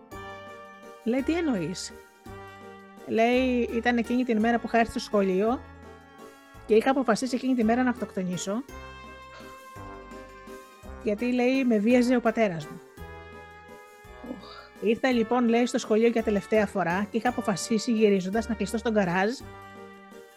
[1.05, 1.93] Λέει, τι εννοείς;
[3.07, 5.61] Λέει, ήταν εκείνη την μέρα που είχα έρθει στο σχολείο
[6.67, 8.63] και είχα αποφασίσει εκείνη τη μέρα να αυτοκτονήσω.
[11.03, 12.81] Γιατί, λέει, με βίαζε ο πατέρας μου.
[14.81, 18.93] Ήρθα λοιπόν, λέει, στο σχολείο για τελευταία φορά και είχα αποφασίσει γυρίζοντας να κλειστώ στον
[18.93, 19.31] γκαράζ,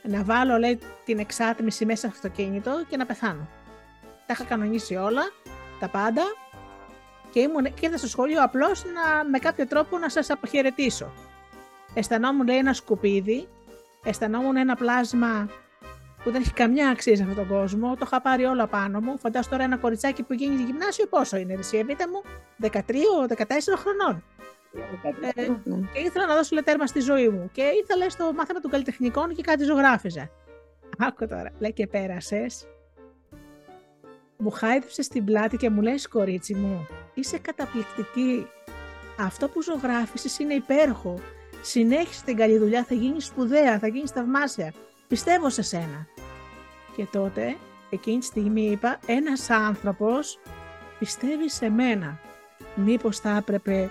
[0.04, 3.48] να βάλω, λέει, την εξάτμιση μέσα στο αυτοκίνητο και να πεθάνω.
[4.26, 5.22] Τα είχα κανονίσει όλα,
[5.80, 6.24] τα πάντα
[7.32, 11.12] και, ήμουν, και ήρθα στο σχολείο απλώς να, με κάποιο τρόπο να σας αποχαιρετήσω.
[11.94, 13.48] Αισθανόμουν, λέει, ένα σκουπίδι,
[14.04, 15.50] αισθανόμουν ένα πλάσμα
[16.24, 17.96] που δεν έχει καμιά αξία σε αυτόν τον κόσμο.
[17.96, 19.18] Το είχα πάρει όλο πάνω μου.
[19.20, 22.22] Φαντάζομαι τώρα ένα κοριτσάκι που γίνει γυμνάσιο, πόσο είναι, εσύ, Εβίτα μου,
[22.62, 22.72] 13-14
[23.76, 24.24] χρονών.
[25.36, 25.76] Ε, Ναι.
[25.94, 27.50] Και ήθελα να δώσω λέει, τέρμα στη ζωή μου.
[27.54, 30.30] Και ήρθα λέει, στο μάθημα των καλλιτεχνικών και κάτι ζωγράφιζα.
[30.98, 32.68] Άκου τώρα, λέει και πέρασες.
[34.38, 38.48] Μου χάιδεψες στην πλάτη και μου λέει κορίτσι μου, είσαι καταπληκτική.
[39.20, 41.20] Αυτό που ζωγράφισες είναι υπέροχο.
[41.62, 44.74] Συνέχισε την καλή δουλειά, θα γίνεις σπουδαία, θα γίνεις θαυμάσια.
[45.08, 46.08] Πιστεύω σε σένα.
[46.96, 47.56] Και τότε,
[47.90, 50.40] εκείνη τη στιγμή είπα, ένας άνθρωπος
[51.00, 52.20] πιστεύει σε μένα.
[52.76, 53.90] Μήπως θα έπρεπε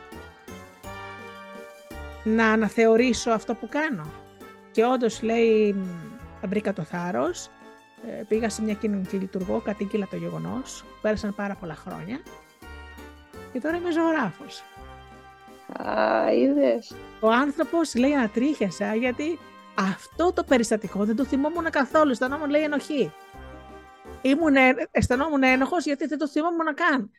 [2.35, 4.07] να αναθεωρήσω αυτό που κάνω.
[4.71, 7.51] Και όντως λέει, μ, βρήκα το θάρρος,
[8.07, 12.21] ε, πήγα σε μια κοινωνική λειτουργό, κατήγγειλα το γεγονός, πέρασαν πάρα πολλά χρόνια
[13.53, 14.63] και τώρα είμαι ζωγράφος.
[15.89, 16.95] Α, είδες.
[17.21, 19.39] Ο άνθρωπος λέει ανατρίχιασα γιατί
[19.75, 23.13] αυτό το περιστατικό δεν το θυμόμουν καθόλου, αισθανόμουν λέει ενοχή.
[24.23, 27.11] Ήμουν, ε- αισθανόμουν ένοχος γιατί δεν το θυμόμουν καν.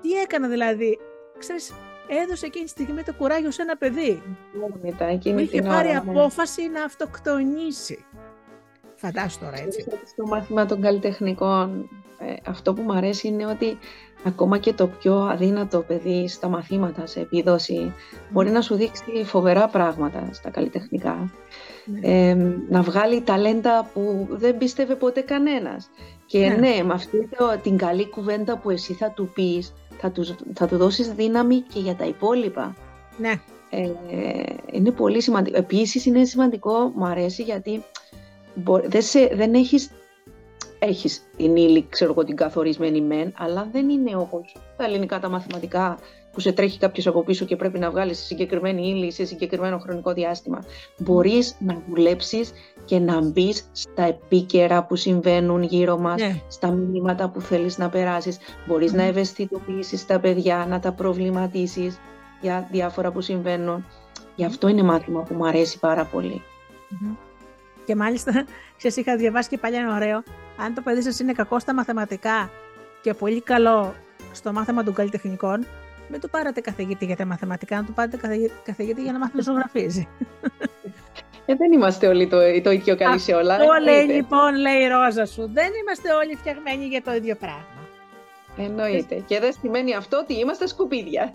[0.00, 0.98] Τι έκανα δηλαδή,
[1.38, 1.72] ξέρεις,
[2.08, 4.22] έδωσε εκείνη τη στιγμή το κουράγιο σε ένα παιδί
[4.82, 6.10] Μετά, που εκείνη είχε την πάρει ώρα, ναι.
[6.10, 8.04] απόφαση να αυτοκτονήσει.
[8.94, 9.78] Φαντάσου τώρα έτσι.
[9.80, 13.78] Ξέρεις ότι Στο μάθημα των καλλιτεχνικών, ε, αυτό που μου αρέσει είναι ότι
[14.24, 17.92] ακόμα και το πιο αδύνατο παιδί στα μαθήματα, σε επίδοση,
[18.30, 21.30] μπορεί να σου δείξει φοβερά πράγματα στα καλλιτεχνικά.
[21.84, 22.28] Ναι.
[22.28, 22.34] Ε,
[22.68, 25.90] να βγάλει ταλέντα που δεν πίστευε ποτέ κανένας.
[26.26, 26.54] Και Ναι.
[26.54, 30.66] ναι, με αυτή το, την καλή κουβέντα που εσύ θα του πεις, θα, τους, θα
[30.66, 32.76] του δώσεις δύναμη και για τα υπόλοιπα.
[33.18, 33.40] ναι.
[33.70, 34.42] Ε,
[34.72, 35.56] είναι πολύ σημαντικό.
[35.58, 37.82] Επίσης είναι σημαντικό, μου αρέσει γιατί
[38.54, 39.90] μπο- δεν, σε, δεν έχεις,
[40.78, 45.28] έχεις την ύλη, ξέρω εγώ, την καθορισμένη μεν, αλλά δεν είναι όπως τα ελληνικά τα
[45.28, 45.98] μαθηματικά
[46.32, 50.12] που σε τρέχει κάποιος από πίσω και πρέπει να βγάλεις συγκεκριμένη ύλη σε συγκεκριμένο χρονικό
[50.12, 50.64] διάστημα.
[50.98, 52.52] Μπορείς να δουλέψεις
[52.84, 56.40] και να μπεις στα επίκαιρα που συμβαίνουν γύρω μας, ναι.
[56.48, 58.38] στα μηνύματα που θέλεις να περάσεις.
[58.66, 58.98] Μπορείς Μμμ.
[58.98, 62.00] να ευαισθητοποιήσεις τα παιδιά, να τα προβληματίσεις
[62.40, 63.84] για διάφορα που συμβαίνουν.
[64.34, 66.42] Γι' αυτό είναι μάθημα που μου αρέσει πάρα πολύ.
[66.88, 67.14] Μμμ.
[67.84, 68.32] Και μάλιστα,
[68.78, 70.22] ξέρεις, είχα διαβάσει και παλιά ένα ωραίο.
[70.56, 72.50] Αν το παιδί σας είναι κακό στα μαθηματικά
[73.02, 73.94] και πολύ καλό
[74.32, 75.66] στο μάθημα των καλλιτεχνικών,
[76.10, 78.18] μην του πάρετε καθηγητή για τα μαθηματικά, να του πάρετε
[78.64, 80.08] καθηγητή για να μάθει να ζωγραφίζει.
[81.46, 83.54] Ε, δεν είμαστε όλοι το, το ίδιο καλοί σε όλα.
[83.54, 85.50] Αυτό λέει λοιπόν, λέει η Ρόζα σου.
[85.52, 87.88] Δεν είμαστε όλοι φτιαγμένοι για το ίδιο πράγμα.
[88.56, 89.14] Εννοείται.
[89.26, 91.34] Και δεν σημαίνει αυτό ότι είμαστε σκουπίδια.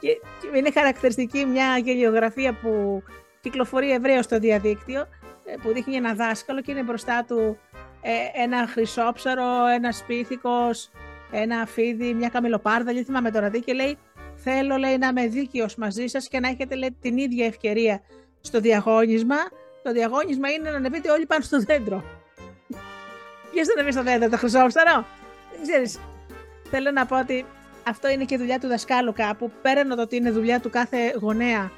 [0.00, 0.18] Και
[0.56, 3.02] είναι χαρακτηριστική μια γελιογραφία που
[3.40, 5.00] κυκλοφορεί ευρέως στο διαδίκτυο,
[5.44, 7.58] ε, που δείχνει ένα δάσκαλο και είναι μπροστά του
[8.00, 10.90] ε, ένα χρυσόψαρο, ένας σπίθηκος,
[11.30, 13.98] ένα φίδι, μια καμιλοπάρδα, δεν θυμάμαι τώρα τι, και λέει
[14.34, 18.00] θέλω λέει, να είμαι δίκαιος μαζί σας και να έχετε λέει, την ίδια ευκαιρία
[18.40, 19.36] στο διαγώνισμα.
[19.82, 22.04] Το διαγώνισμα είναι να ανεβείτε όλοι πάνω στο δέντρο.
[23.50, 25.06] Ποιος θα ανεβεί στο δέντρο, το χρυσόψαρο;
[25.50, 25.98] Δεν ξέρεις.
[26.70, 27.46] Θέλω να πω ότι
[27.88, 29.50] αυτό είναι και δουλειά του δασκάλου κάπου.
[29.62, 31.70] Πέραν το ότι είναι δουλειά του κάθε γονέα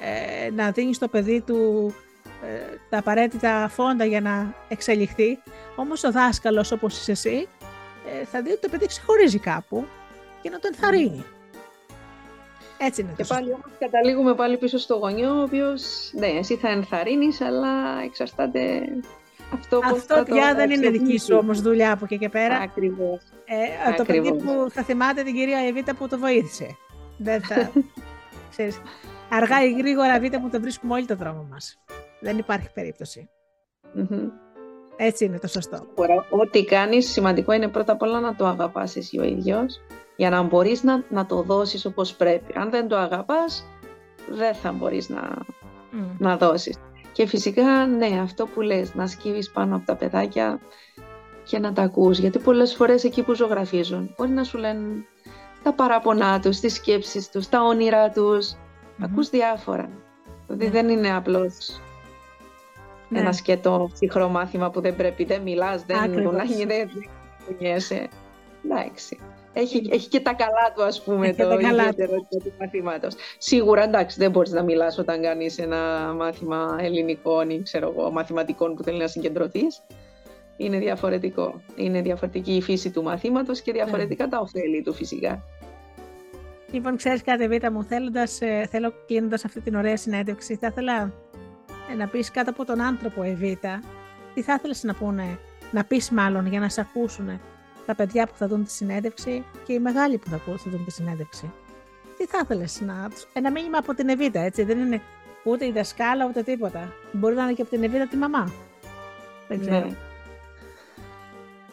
[0.00, 1.94] ε, να δίνει στο παιδί του
[2.44, 5.38] ε, τα απαραίτητα φόντα για να εξελιχθεί.
[5.76, 7.48] Όμως ο δάσκαλος όπως είσαι εσύ
[8.20, 9.86] ε, θα δει ότι το παιδί ξεχωρίζει κάπου
[10.42, 11.24] και να το ενθαρρύνει.
[12.78, 13.12] Έτσι είναι.
[13.16, 18.02] Και πάλι όμως καταλήγουμε πάλι πίσω στο γονιό, ο οποίος ναι, εσύ θα ενθαρρύνεις, αλλά
[18.04, 18.82] εξαρτάται
[19.52, 22.56] αυτό που Αυτό πια δεν είναι δική σου όμως δουλειά από εκεί και πέρα.
[22.56, 23.20] Ακριβώς.
[23.44, 26.76] Ε, το παιδί που θα θυμάται την κυρία Εβίτα που το βοήθησε.
[27.18, 27.70] Δεν θα...
[28.50, 28.80] ξέρεις,
[29.30, 31.78] αργά ή γρήγορα Εβίτα που το βρίσκουμε όλοι το δρόμο μας.
[32.20, 32.68] Δεν υπάρχει
[34.96, 35.86] Έτσι είναι το σωστό.
[36.30, 39.80] Ό,τι κάνεις σημαντικό είναι πρώτα απ' όλα να το αγαπάς εσύ ο ίδιος
[40.16, 42.52] για να μπορείς να, να το δώσεις όπως πρέπει.
[42.58, 43.64] Αν δεν το αγαπάς,
[44.28, 45.38] δεν θα μπορείς να,
[46.18, 46.76] να δώσεις.
[47.12, 50.60] Και φυσικά, ναι, αυτό που λες, να σκύβεις πάνω από τα παιδάκια
[51.44, 52.18] και να τα ακούς.
[52.18, 55.04] Γιατί πολλές φορές εκεί που ζωγραφίζουν, μπορεί να σου λένε
[55.62, 58.54] τα παραπονά τους, τις σκέψεις τους, τα όνειρά τους.
[59.02, 59.88] Ακούς διάφορα.
[60.46, 61.80] Δηλαδή δεν είναι απλώς
[63.08, 63.20] ναι.
[63.20, 66.88] ένα σκέτο ψυχρό μάθημα που δεν πρέπει, δεν μιλάς, δεν γονάγει, δεν
[67.46, 68.08] κουνιέσαι.
[68.64, 69.18] Εντάξει.
[69.56, 73.14] Έχει, έχει και τα καλά του, ας πούμε, έχει το ιδιαίτερο του μαθήματος.
[73.38, 78.74] Σίγουρα, εντάξει, δεν μπορείς να μιλάς όταν κάνεις ένα μάθημα ελληνικών ή, ξέρω εγώ, μαθηματικών
[78.74, 79.82] που θέλει να συγκεντρωθείς.
[80.56, 81.60] Είναι διαφορετικό.
[81.76, 85.42] Είναι διαφορετική η φύση του μαθήματος και διαφορετικά τα ωφέλη του φυσικά.
[86.70, 91.12] Λοιπόν, ξέρεις κάτι, Βίτα μου, θέλοντας, ε, θέλω κλείνοντας αυτή την ωραία συνέντευξη, θα ήθελα
[91.92, 93.82] ε, να πεις κάτω από τον άνθρωπο, Εβίτα,
[94.34, 95.38] τι θα ήθελες να πούνε,
[95.70, 97.40] να πεις μάλλον για να σε ακούσουν
[97.86, 100.90] τα παιδιά που θα δουν τη συνέντευξη και οι μεγάλοι που θα, θα δουν τη
[100.90, 101.52] συνέντευξη.
[102.18, 103.10] Τι θα ήθελες να.
[103.32, 104.64] Ένα μήνυμα από την Εβίτα, έτσι.
[104.64, 105.00] Δεν είναι
[105.44, 106.92] ούτε η δασκάλα ούτε τίποτα.
[107.12, 108.52] Μπορεί να είναι και από την Εβίτα τη μαμά.
[109.48, 109.86] Δεν ξέρω.
[109.86, 109.96] Ναι.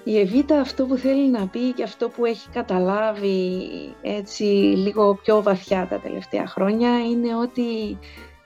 [0.03, 3.69] Η Εβίτα αυτό που θέλει να πει και αυτό που έχει καταλάβει
[4.01, 4.43] έτσι
[4.75, 7.97] λίγο πιο βαθιά τα τελευταία χρόνια είναι ότι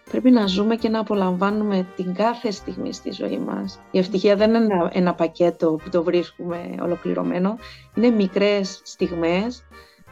[0.09, 3.79] πρέπει να ζούμε και να απολαμβάνουμε την κάθε στιγμή στη ζωή μας.
[3.91, 7.57] Η ευτυχία δεν είναι ένα, πακέτο που το βρίσκουμε ολοκληρωμένο.
[7.95, 9.63] Είναι μικρές στιγμές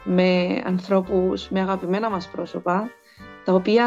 [0.04, 2.90] με ανθρώπους, με αγαπημένα μας πρόσωπα,
[3.44, 3.86] τα οποία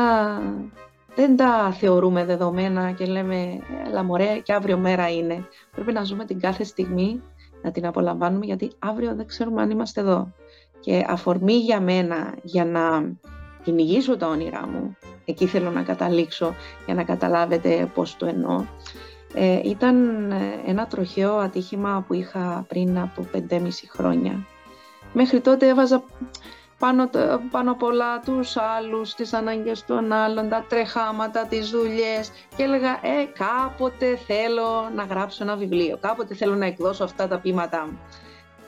[1.15, 5.47] δεν τα θεωρούμε δεδομένα και λέμε «Έλα μωρέ και αύριο μέρα είναι».
[5.71, 7.21] Πρέπει να ζούμε την κάθε στιγμή,
[7.61, 10.31] να την απολαμβάνουμε γιατί αύριο δεν ξέρουμε αν είμαστε εδώ.
[10.79, 13.11] Και αφορμή για μένα, για να
[13.63, 14.95] κυνηγήσω τα όνειρά μου,
[15.29, 16.55] εκεί θέλω να καταλήξω
[16.85, 18.65] για να καταλάβετε πώς το εννοώ.
[19.33, 24.45] Ε, ήταν ε, ένα τροχαίο ατύχημα που είχα πριν από 5,5 χρόνια.
[25.13, 26.03] Μέχρι τότε έβαζα
[26.79, 27.09] πάνω,
[27.51, 32.91] πάνω απ' όλα τους άλλους, τις ανάγκες των άλλων, τα τρεχάματα, τις δουλειές και έλεγα
[32.91, 37.99] «Ε, κάποτε θέλω να γράψω ένα βιβλίο, κάποτε θέλω να εκδώσω αυτά τα ποίηματά μου».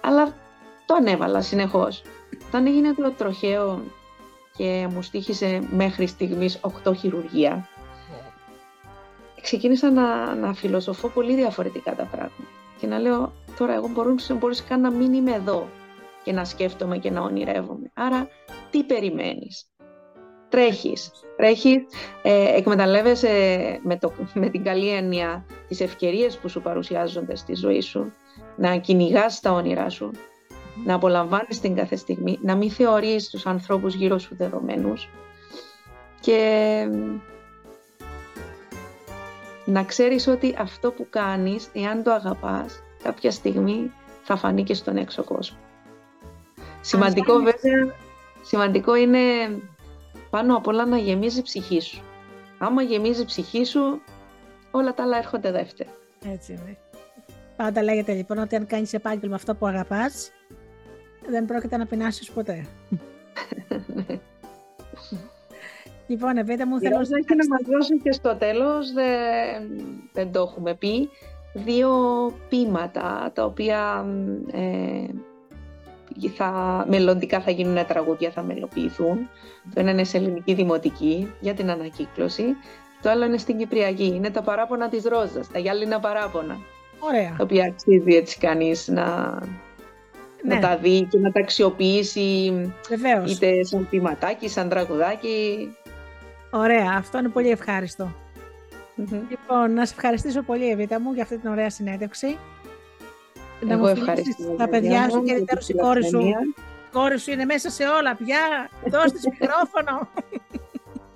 [0.01, 0.33] Αλλά
[0.85, 2.01] το ανέβαλα συνεχώς.
[2.47, 3.83] Όταν έγινε το τροχαίο
[4.59, 7.67] και μου στήχησε μέχρι στιγμής 8 χειρουργία.
[9.41, 12.43] Ξεκίνησα να, να φιλοσοφώ πολύ διαφορετικά τα πράγματα
[12.79, 15.67] και να λέω τώρα εγώ μπορούσα, μπορείς καν να μην είμαι εδώ
[16.23, 17.91] και να σκέφτομαι και να ονειρεύομαι.
[17.93, 18.27] Άρα
[18.69, 19.69] τι περιμένεις;
[20.49, 21.85] Τρέχεις, τρέχεις,
[22.21, 23.29] ε, εκμεταλλεύεσαι
[23.83, 28.11] με, το, με την καλή έννοια τις ευκαιρίες που σου παρουσιάζονται στη ζωή σου,
[28.57, 30.11] να κυνηγάς τα όνειρά σου,
[30.85, 35.09] να απολαμβάνεις την κάθε στιγμή, να μην θεωρείς τους ανθρώπους γύρω σου δεδομένους
[36.19, 36.87] και
[39.65, 43.91] να ξέρεις ότι αυτό που κάνεις, εάν το αγαπάς, κάποια στιγμή
[44.23, 45.57] θα φανεί και στον έξω κόσμο.
[46.81, 47.95] Σημαντικό βέβαια,
[48.41, 49.19] σημαντικό είναι
[50.29, 52.01] πάνω απ' όλα να γεμίζει η ψυχή σου.
[52.57, 54.01] Άμα γεμίζει η ψυχή σου,
[54.71, 55.89] όλα τα άλλα έρχονται δεύτερα.
[56.33, 56.77] Έτσι είναι.
[57.55, 60.31] Πάντα λέγεται λοιπόν ότι αν κάνεις επάγγελμα αυτό που αγαπάς,
[61.29, 62.65] δεν πρόκειται να πεινάσεις ποτέ.
[66.07, 69.69] λοιπόν, Εβίτα μου, θέλω να να μας δώσει και στο τέλος, δεν,
[70.13, 71.09] δεν το έχουμε πει,
[71.53, 71.91] δύο
[72.49, 74.05] πείματα, τα οποία
[74.51, 75.05] ε,
[76.35, 79.29] θα, μελλοντικά θα γίνουν τραγούδια, θα μελοποιηθούν.
[79.73, 82.43] Το ένα είναι σε ελληνική δημοτική για την ανακύκλωση.
[83.01, 84.05] Το άλλο είναι στην Κυπριακή.
[84.05, 86.57] Είναι τα παράπονα της Ρόζας, τα γυάλινα παράπονα.
[86.99, 87.35] Ωραία.
[87.37, 89.37] Τα οποία αξίζει έτσι κανείς να,
[90.43, 90.55] Ναι.
[90.55, 92.51] να τα δει και να τα αξιοποιήσει
[92.89, 93.31] Βεβαίως.
[93.31, 95.69] είτε σαν ποιηματάκι, σαν τραγουδάκι.
[96.49, 96.93] Ωραία.
[96.97, 98.11] Αυτό είναι πολύ ευχάριστο.
[98.95, 99.19] Μμμ.
[99.29, 102.37] Λοιπόν, να σε ευχαριστήσω πολύ, Εβίτα μου, για αυτή την ωραία συνέντευξη.
[103.61, 104.43] Να Εγώ μου φιλήσεις ευχαριστώ.
[104.43, 106.09] τα Γιάννα παιδιά μου, σου και για ιδιαίτερως η την κόρη σου.
[106.09, 106.39] φιλοξενία.
[106.89, 108.69] Η κόρη σου είναι μέσα σε όλα πια.
[108.85, 110.07] Δώσ' της μικρόφωνο.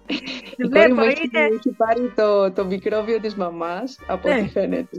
[0.08, 1.46] Η κόρη Βλέπω, μου έχει, είναι...
[1.46, 4.36] έχει πάρει το, το μικρόβιο της μαμάς, από Ναι.
[4.36, 4.98] ό,τι φαίνεται,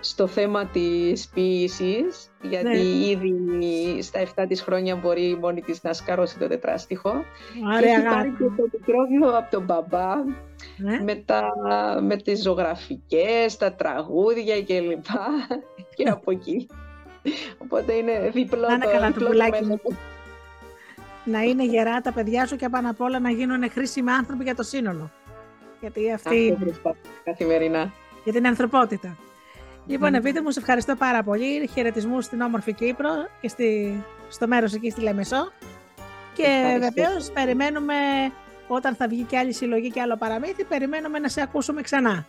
[0.00, 2.78] στο θέμα της ποίησης, γιατί Ναι.
[2.78, 7.10] ήδη στα 7 της χρόνια μπορεί μόνη της να σκαρώσει το τετράστιχο.
[7.52, 8.30] Και Ωραία, έχει πάρει αγάπη.
[8.30, 10.14] και το μικρόβιο από τον μπαμπά,
[10.76, 11.00] Ναι.
[11.02, 11.42] με, τα,
[12.02, 15.04] με τις ζωγραφικές, τα τραγούδια κλπ.
[15.96, 16.66] και από εκεί.
[17.58, 19.68] Οπότε είναι διπλό Να είναι το, καλά το διπλό πουλάκι μου.
[19.68, 19.96] μέτωπο.
[21.24, 24.54] Να είναι γερά τα παιδιά σου και πάνω απ' όλα να γίνουν χρήσιμοι άνθρωποι για
[24.54, 25.10] το σύνολο.
[25.80, 27.92] Γιατί αυτή Αυτό προσπαθώ καθημερινά.
[28.24, 29.16] για την ανθρωπότητα.
[29.86, 30.14] Λοιπόν, Μμμ.
[30.14, 31.68] Εβίτα μου, σε ευχαριστώ πάρα πολύ.
[31.72, 35.52] Χαιρετισμούς στην όμορφη Κύπρο και στη, στο μέρος εκεί στη Λεμεσό.
[36.34, 36.92] Και Ευχαριστώ.
[36.94, 37.94] βεβαίως περιμένουμε
[38.68, 42.26] όταν θα βγει και άλλη συλλογή και άλλο παραμύθι, περιμένουμε να σε ακούσουμε ξανά.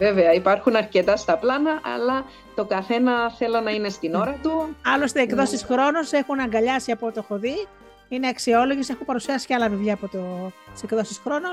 [0.00, 2.24] Βέβαια, υπάρχουν αρκετά στα πλάνα, αλλά
[2.54, 4.76] το καθένα θέλω να είναι στην ώρα του.
[4.94, 7.66] Άλλωστε, εκδόσεις χρόνος έχουν αγκαλιάσει από ό,τι έχω δει.
[8.08, 10.50] Είναι αξιόλογες, έχω παρουσιάσει και άλλα βιβλία από το
[10.82, 11.48] εκδόσεις χρόνο.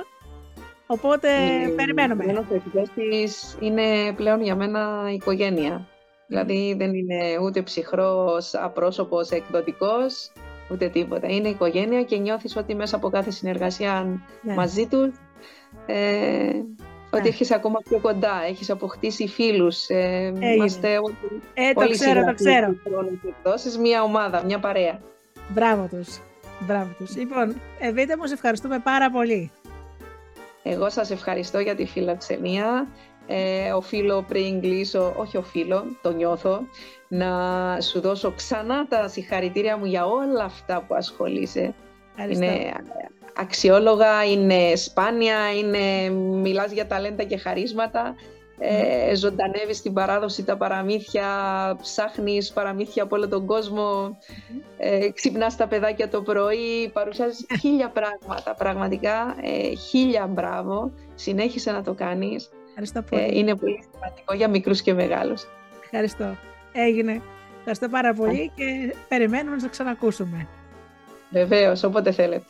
[0.87, 1.27] Οπότε
[1.67, 2.23] Η- περιμένουμε.
[2.23, 5.87] Η Μένος Εκδόσεις είναι πλέον για μένα οικογένεια.
[6.27, 10.31] Δηλαδή δεν είναι ούτε ψυχρός, απρόσωπος, εκδοτικός,
[10.71, 11.27] ούτε τίποτα.
[11.27, 14.53] Είναι οικογένεια και νιώθεις ότι μέσα από κάθε συνεργασία Ναι.
[14.53, 15.09] μαζί τους
[15.85, 16.49] ε,
[17.11, 17.27] ότι Ναι.
[17.27, 19.87] έρχεσαι ακόμα πιο κοντά, έχεις αποκτήσει φίλους.
[19.89, 21.15] Ε, είμαστε όλοι,
[21.53, 22.67] Ε, το όλοι ξέρω, το συγγραφείς ξέρω.
[22.71, 24.99] του χρόνου και εκδόσεις, μια ομάδα, μια παρέα.
[25.49, 26.19] Μπράβο τους.
[26.59, 27.15] Μπράβο τους.
[27.15, 29.51] Λοιπόν, Εβίτα μου, σε ευχαριστούμε πάρα πολύ.
[30.63, 32.87] Εγώ σας ευχαριστώ για τη φιλοξενία.
[33.27, 36.59] Ε, οφείλω πριν κλείσω, όχι οφείλω, το νιώθω,
[37.07, 37.31] να
[37.81, 41.73] σου δώσω ξανά τα συγχαρητήρια μου για όλα αυτά που ασχολείσαι.
[42.17, 42.43] Ευχαριστώ.
[42.45, 42.71] Είναι
[43.37, 48.15] αξιόλογα, είναι σπάνια, είναι, μιλάς για ταλέντα και χαρίσματα.
[48.59, 51.25] Ε, ζωντανεύεις την παράδοση, τα παραμύθια,
[51.81, 54.17] ψάχνεις παραμύθια από όλο τον κόσμο,
[54.77, 61.81] ε, ξυπνάς τα παιδάκια το πρωί, παρουσιάζεις χίλια πράγματα, πραγματικά ε, χίλια μπράβο, συνέχισε να
[61.83, 63.21] το κάνεις, Ευχαριστώ πολύ.
[63.21, 65.43] ε, είναι πολύ σημαντικό για μικρούς και μεγάλους.
[65.83, 66.35] Ευχαριστώ.
[66.71, 67.21] Έγινε.
[67.57, 70.47] Ευχαριστώ πάρα πολύ και περιμένουμε να σε ξανακούσουμε.
[71.29, 72.45] Βεβαίως, όποτε θέλετε.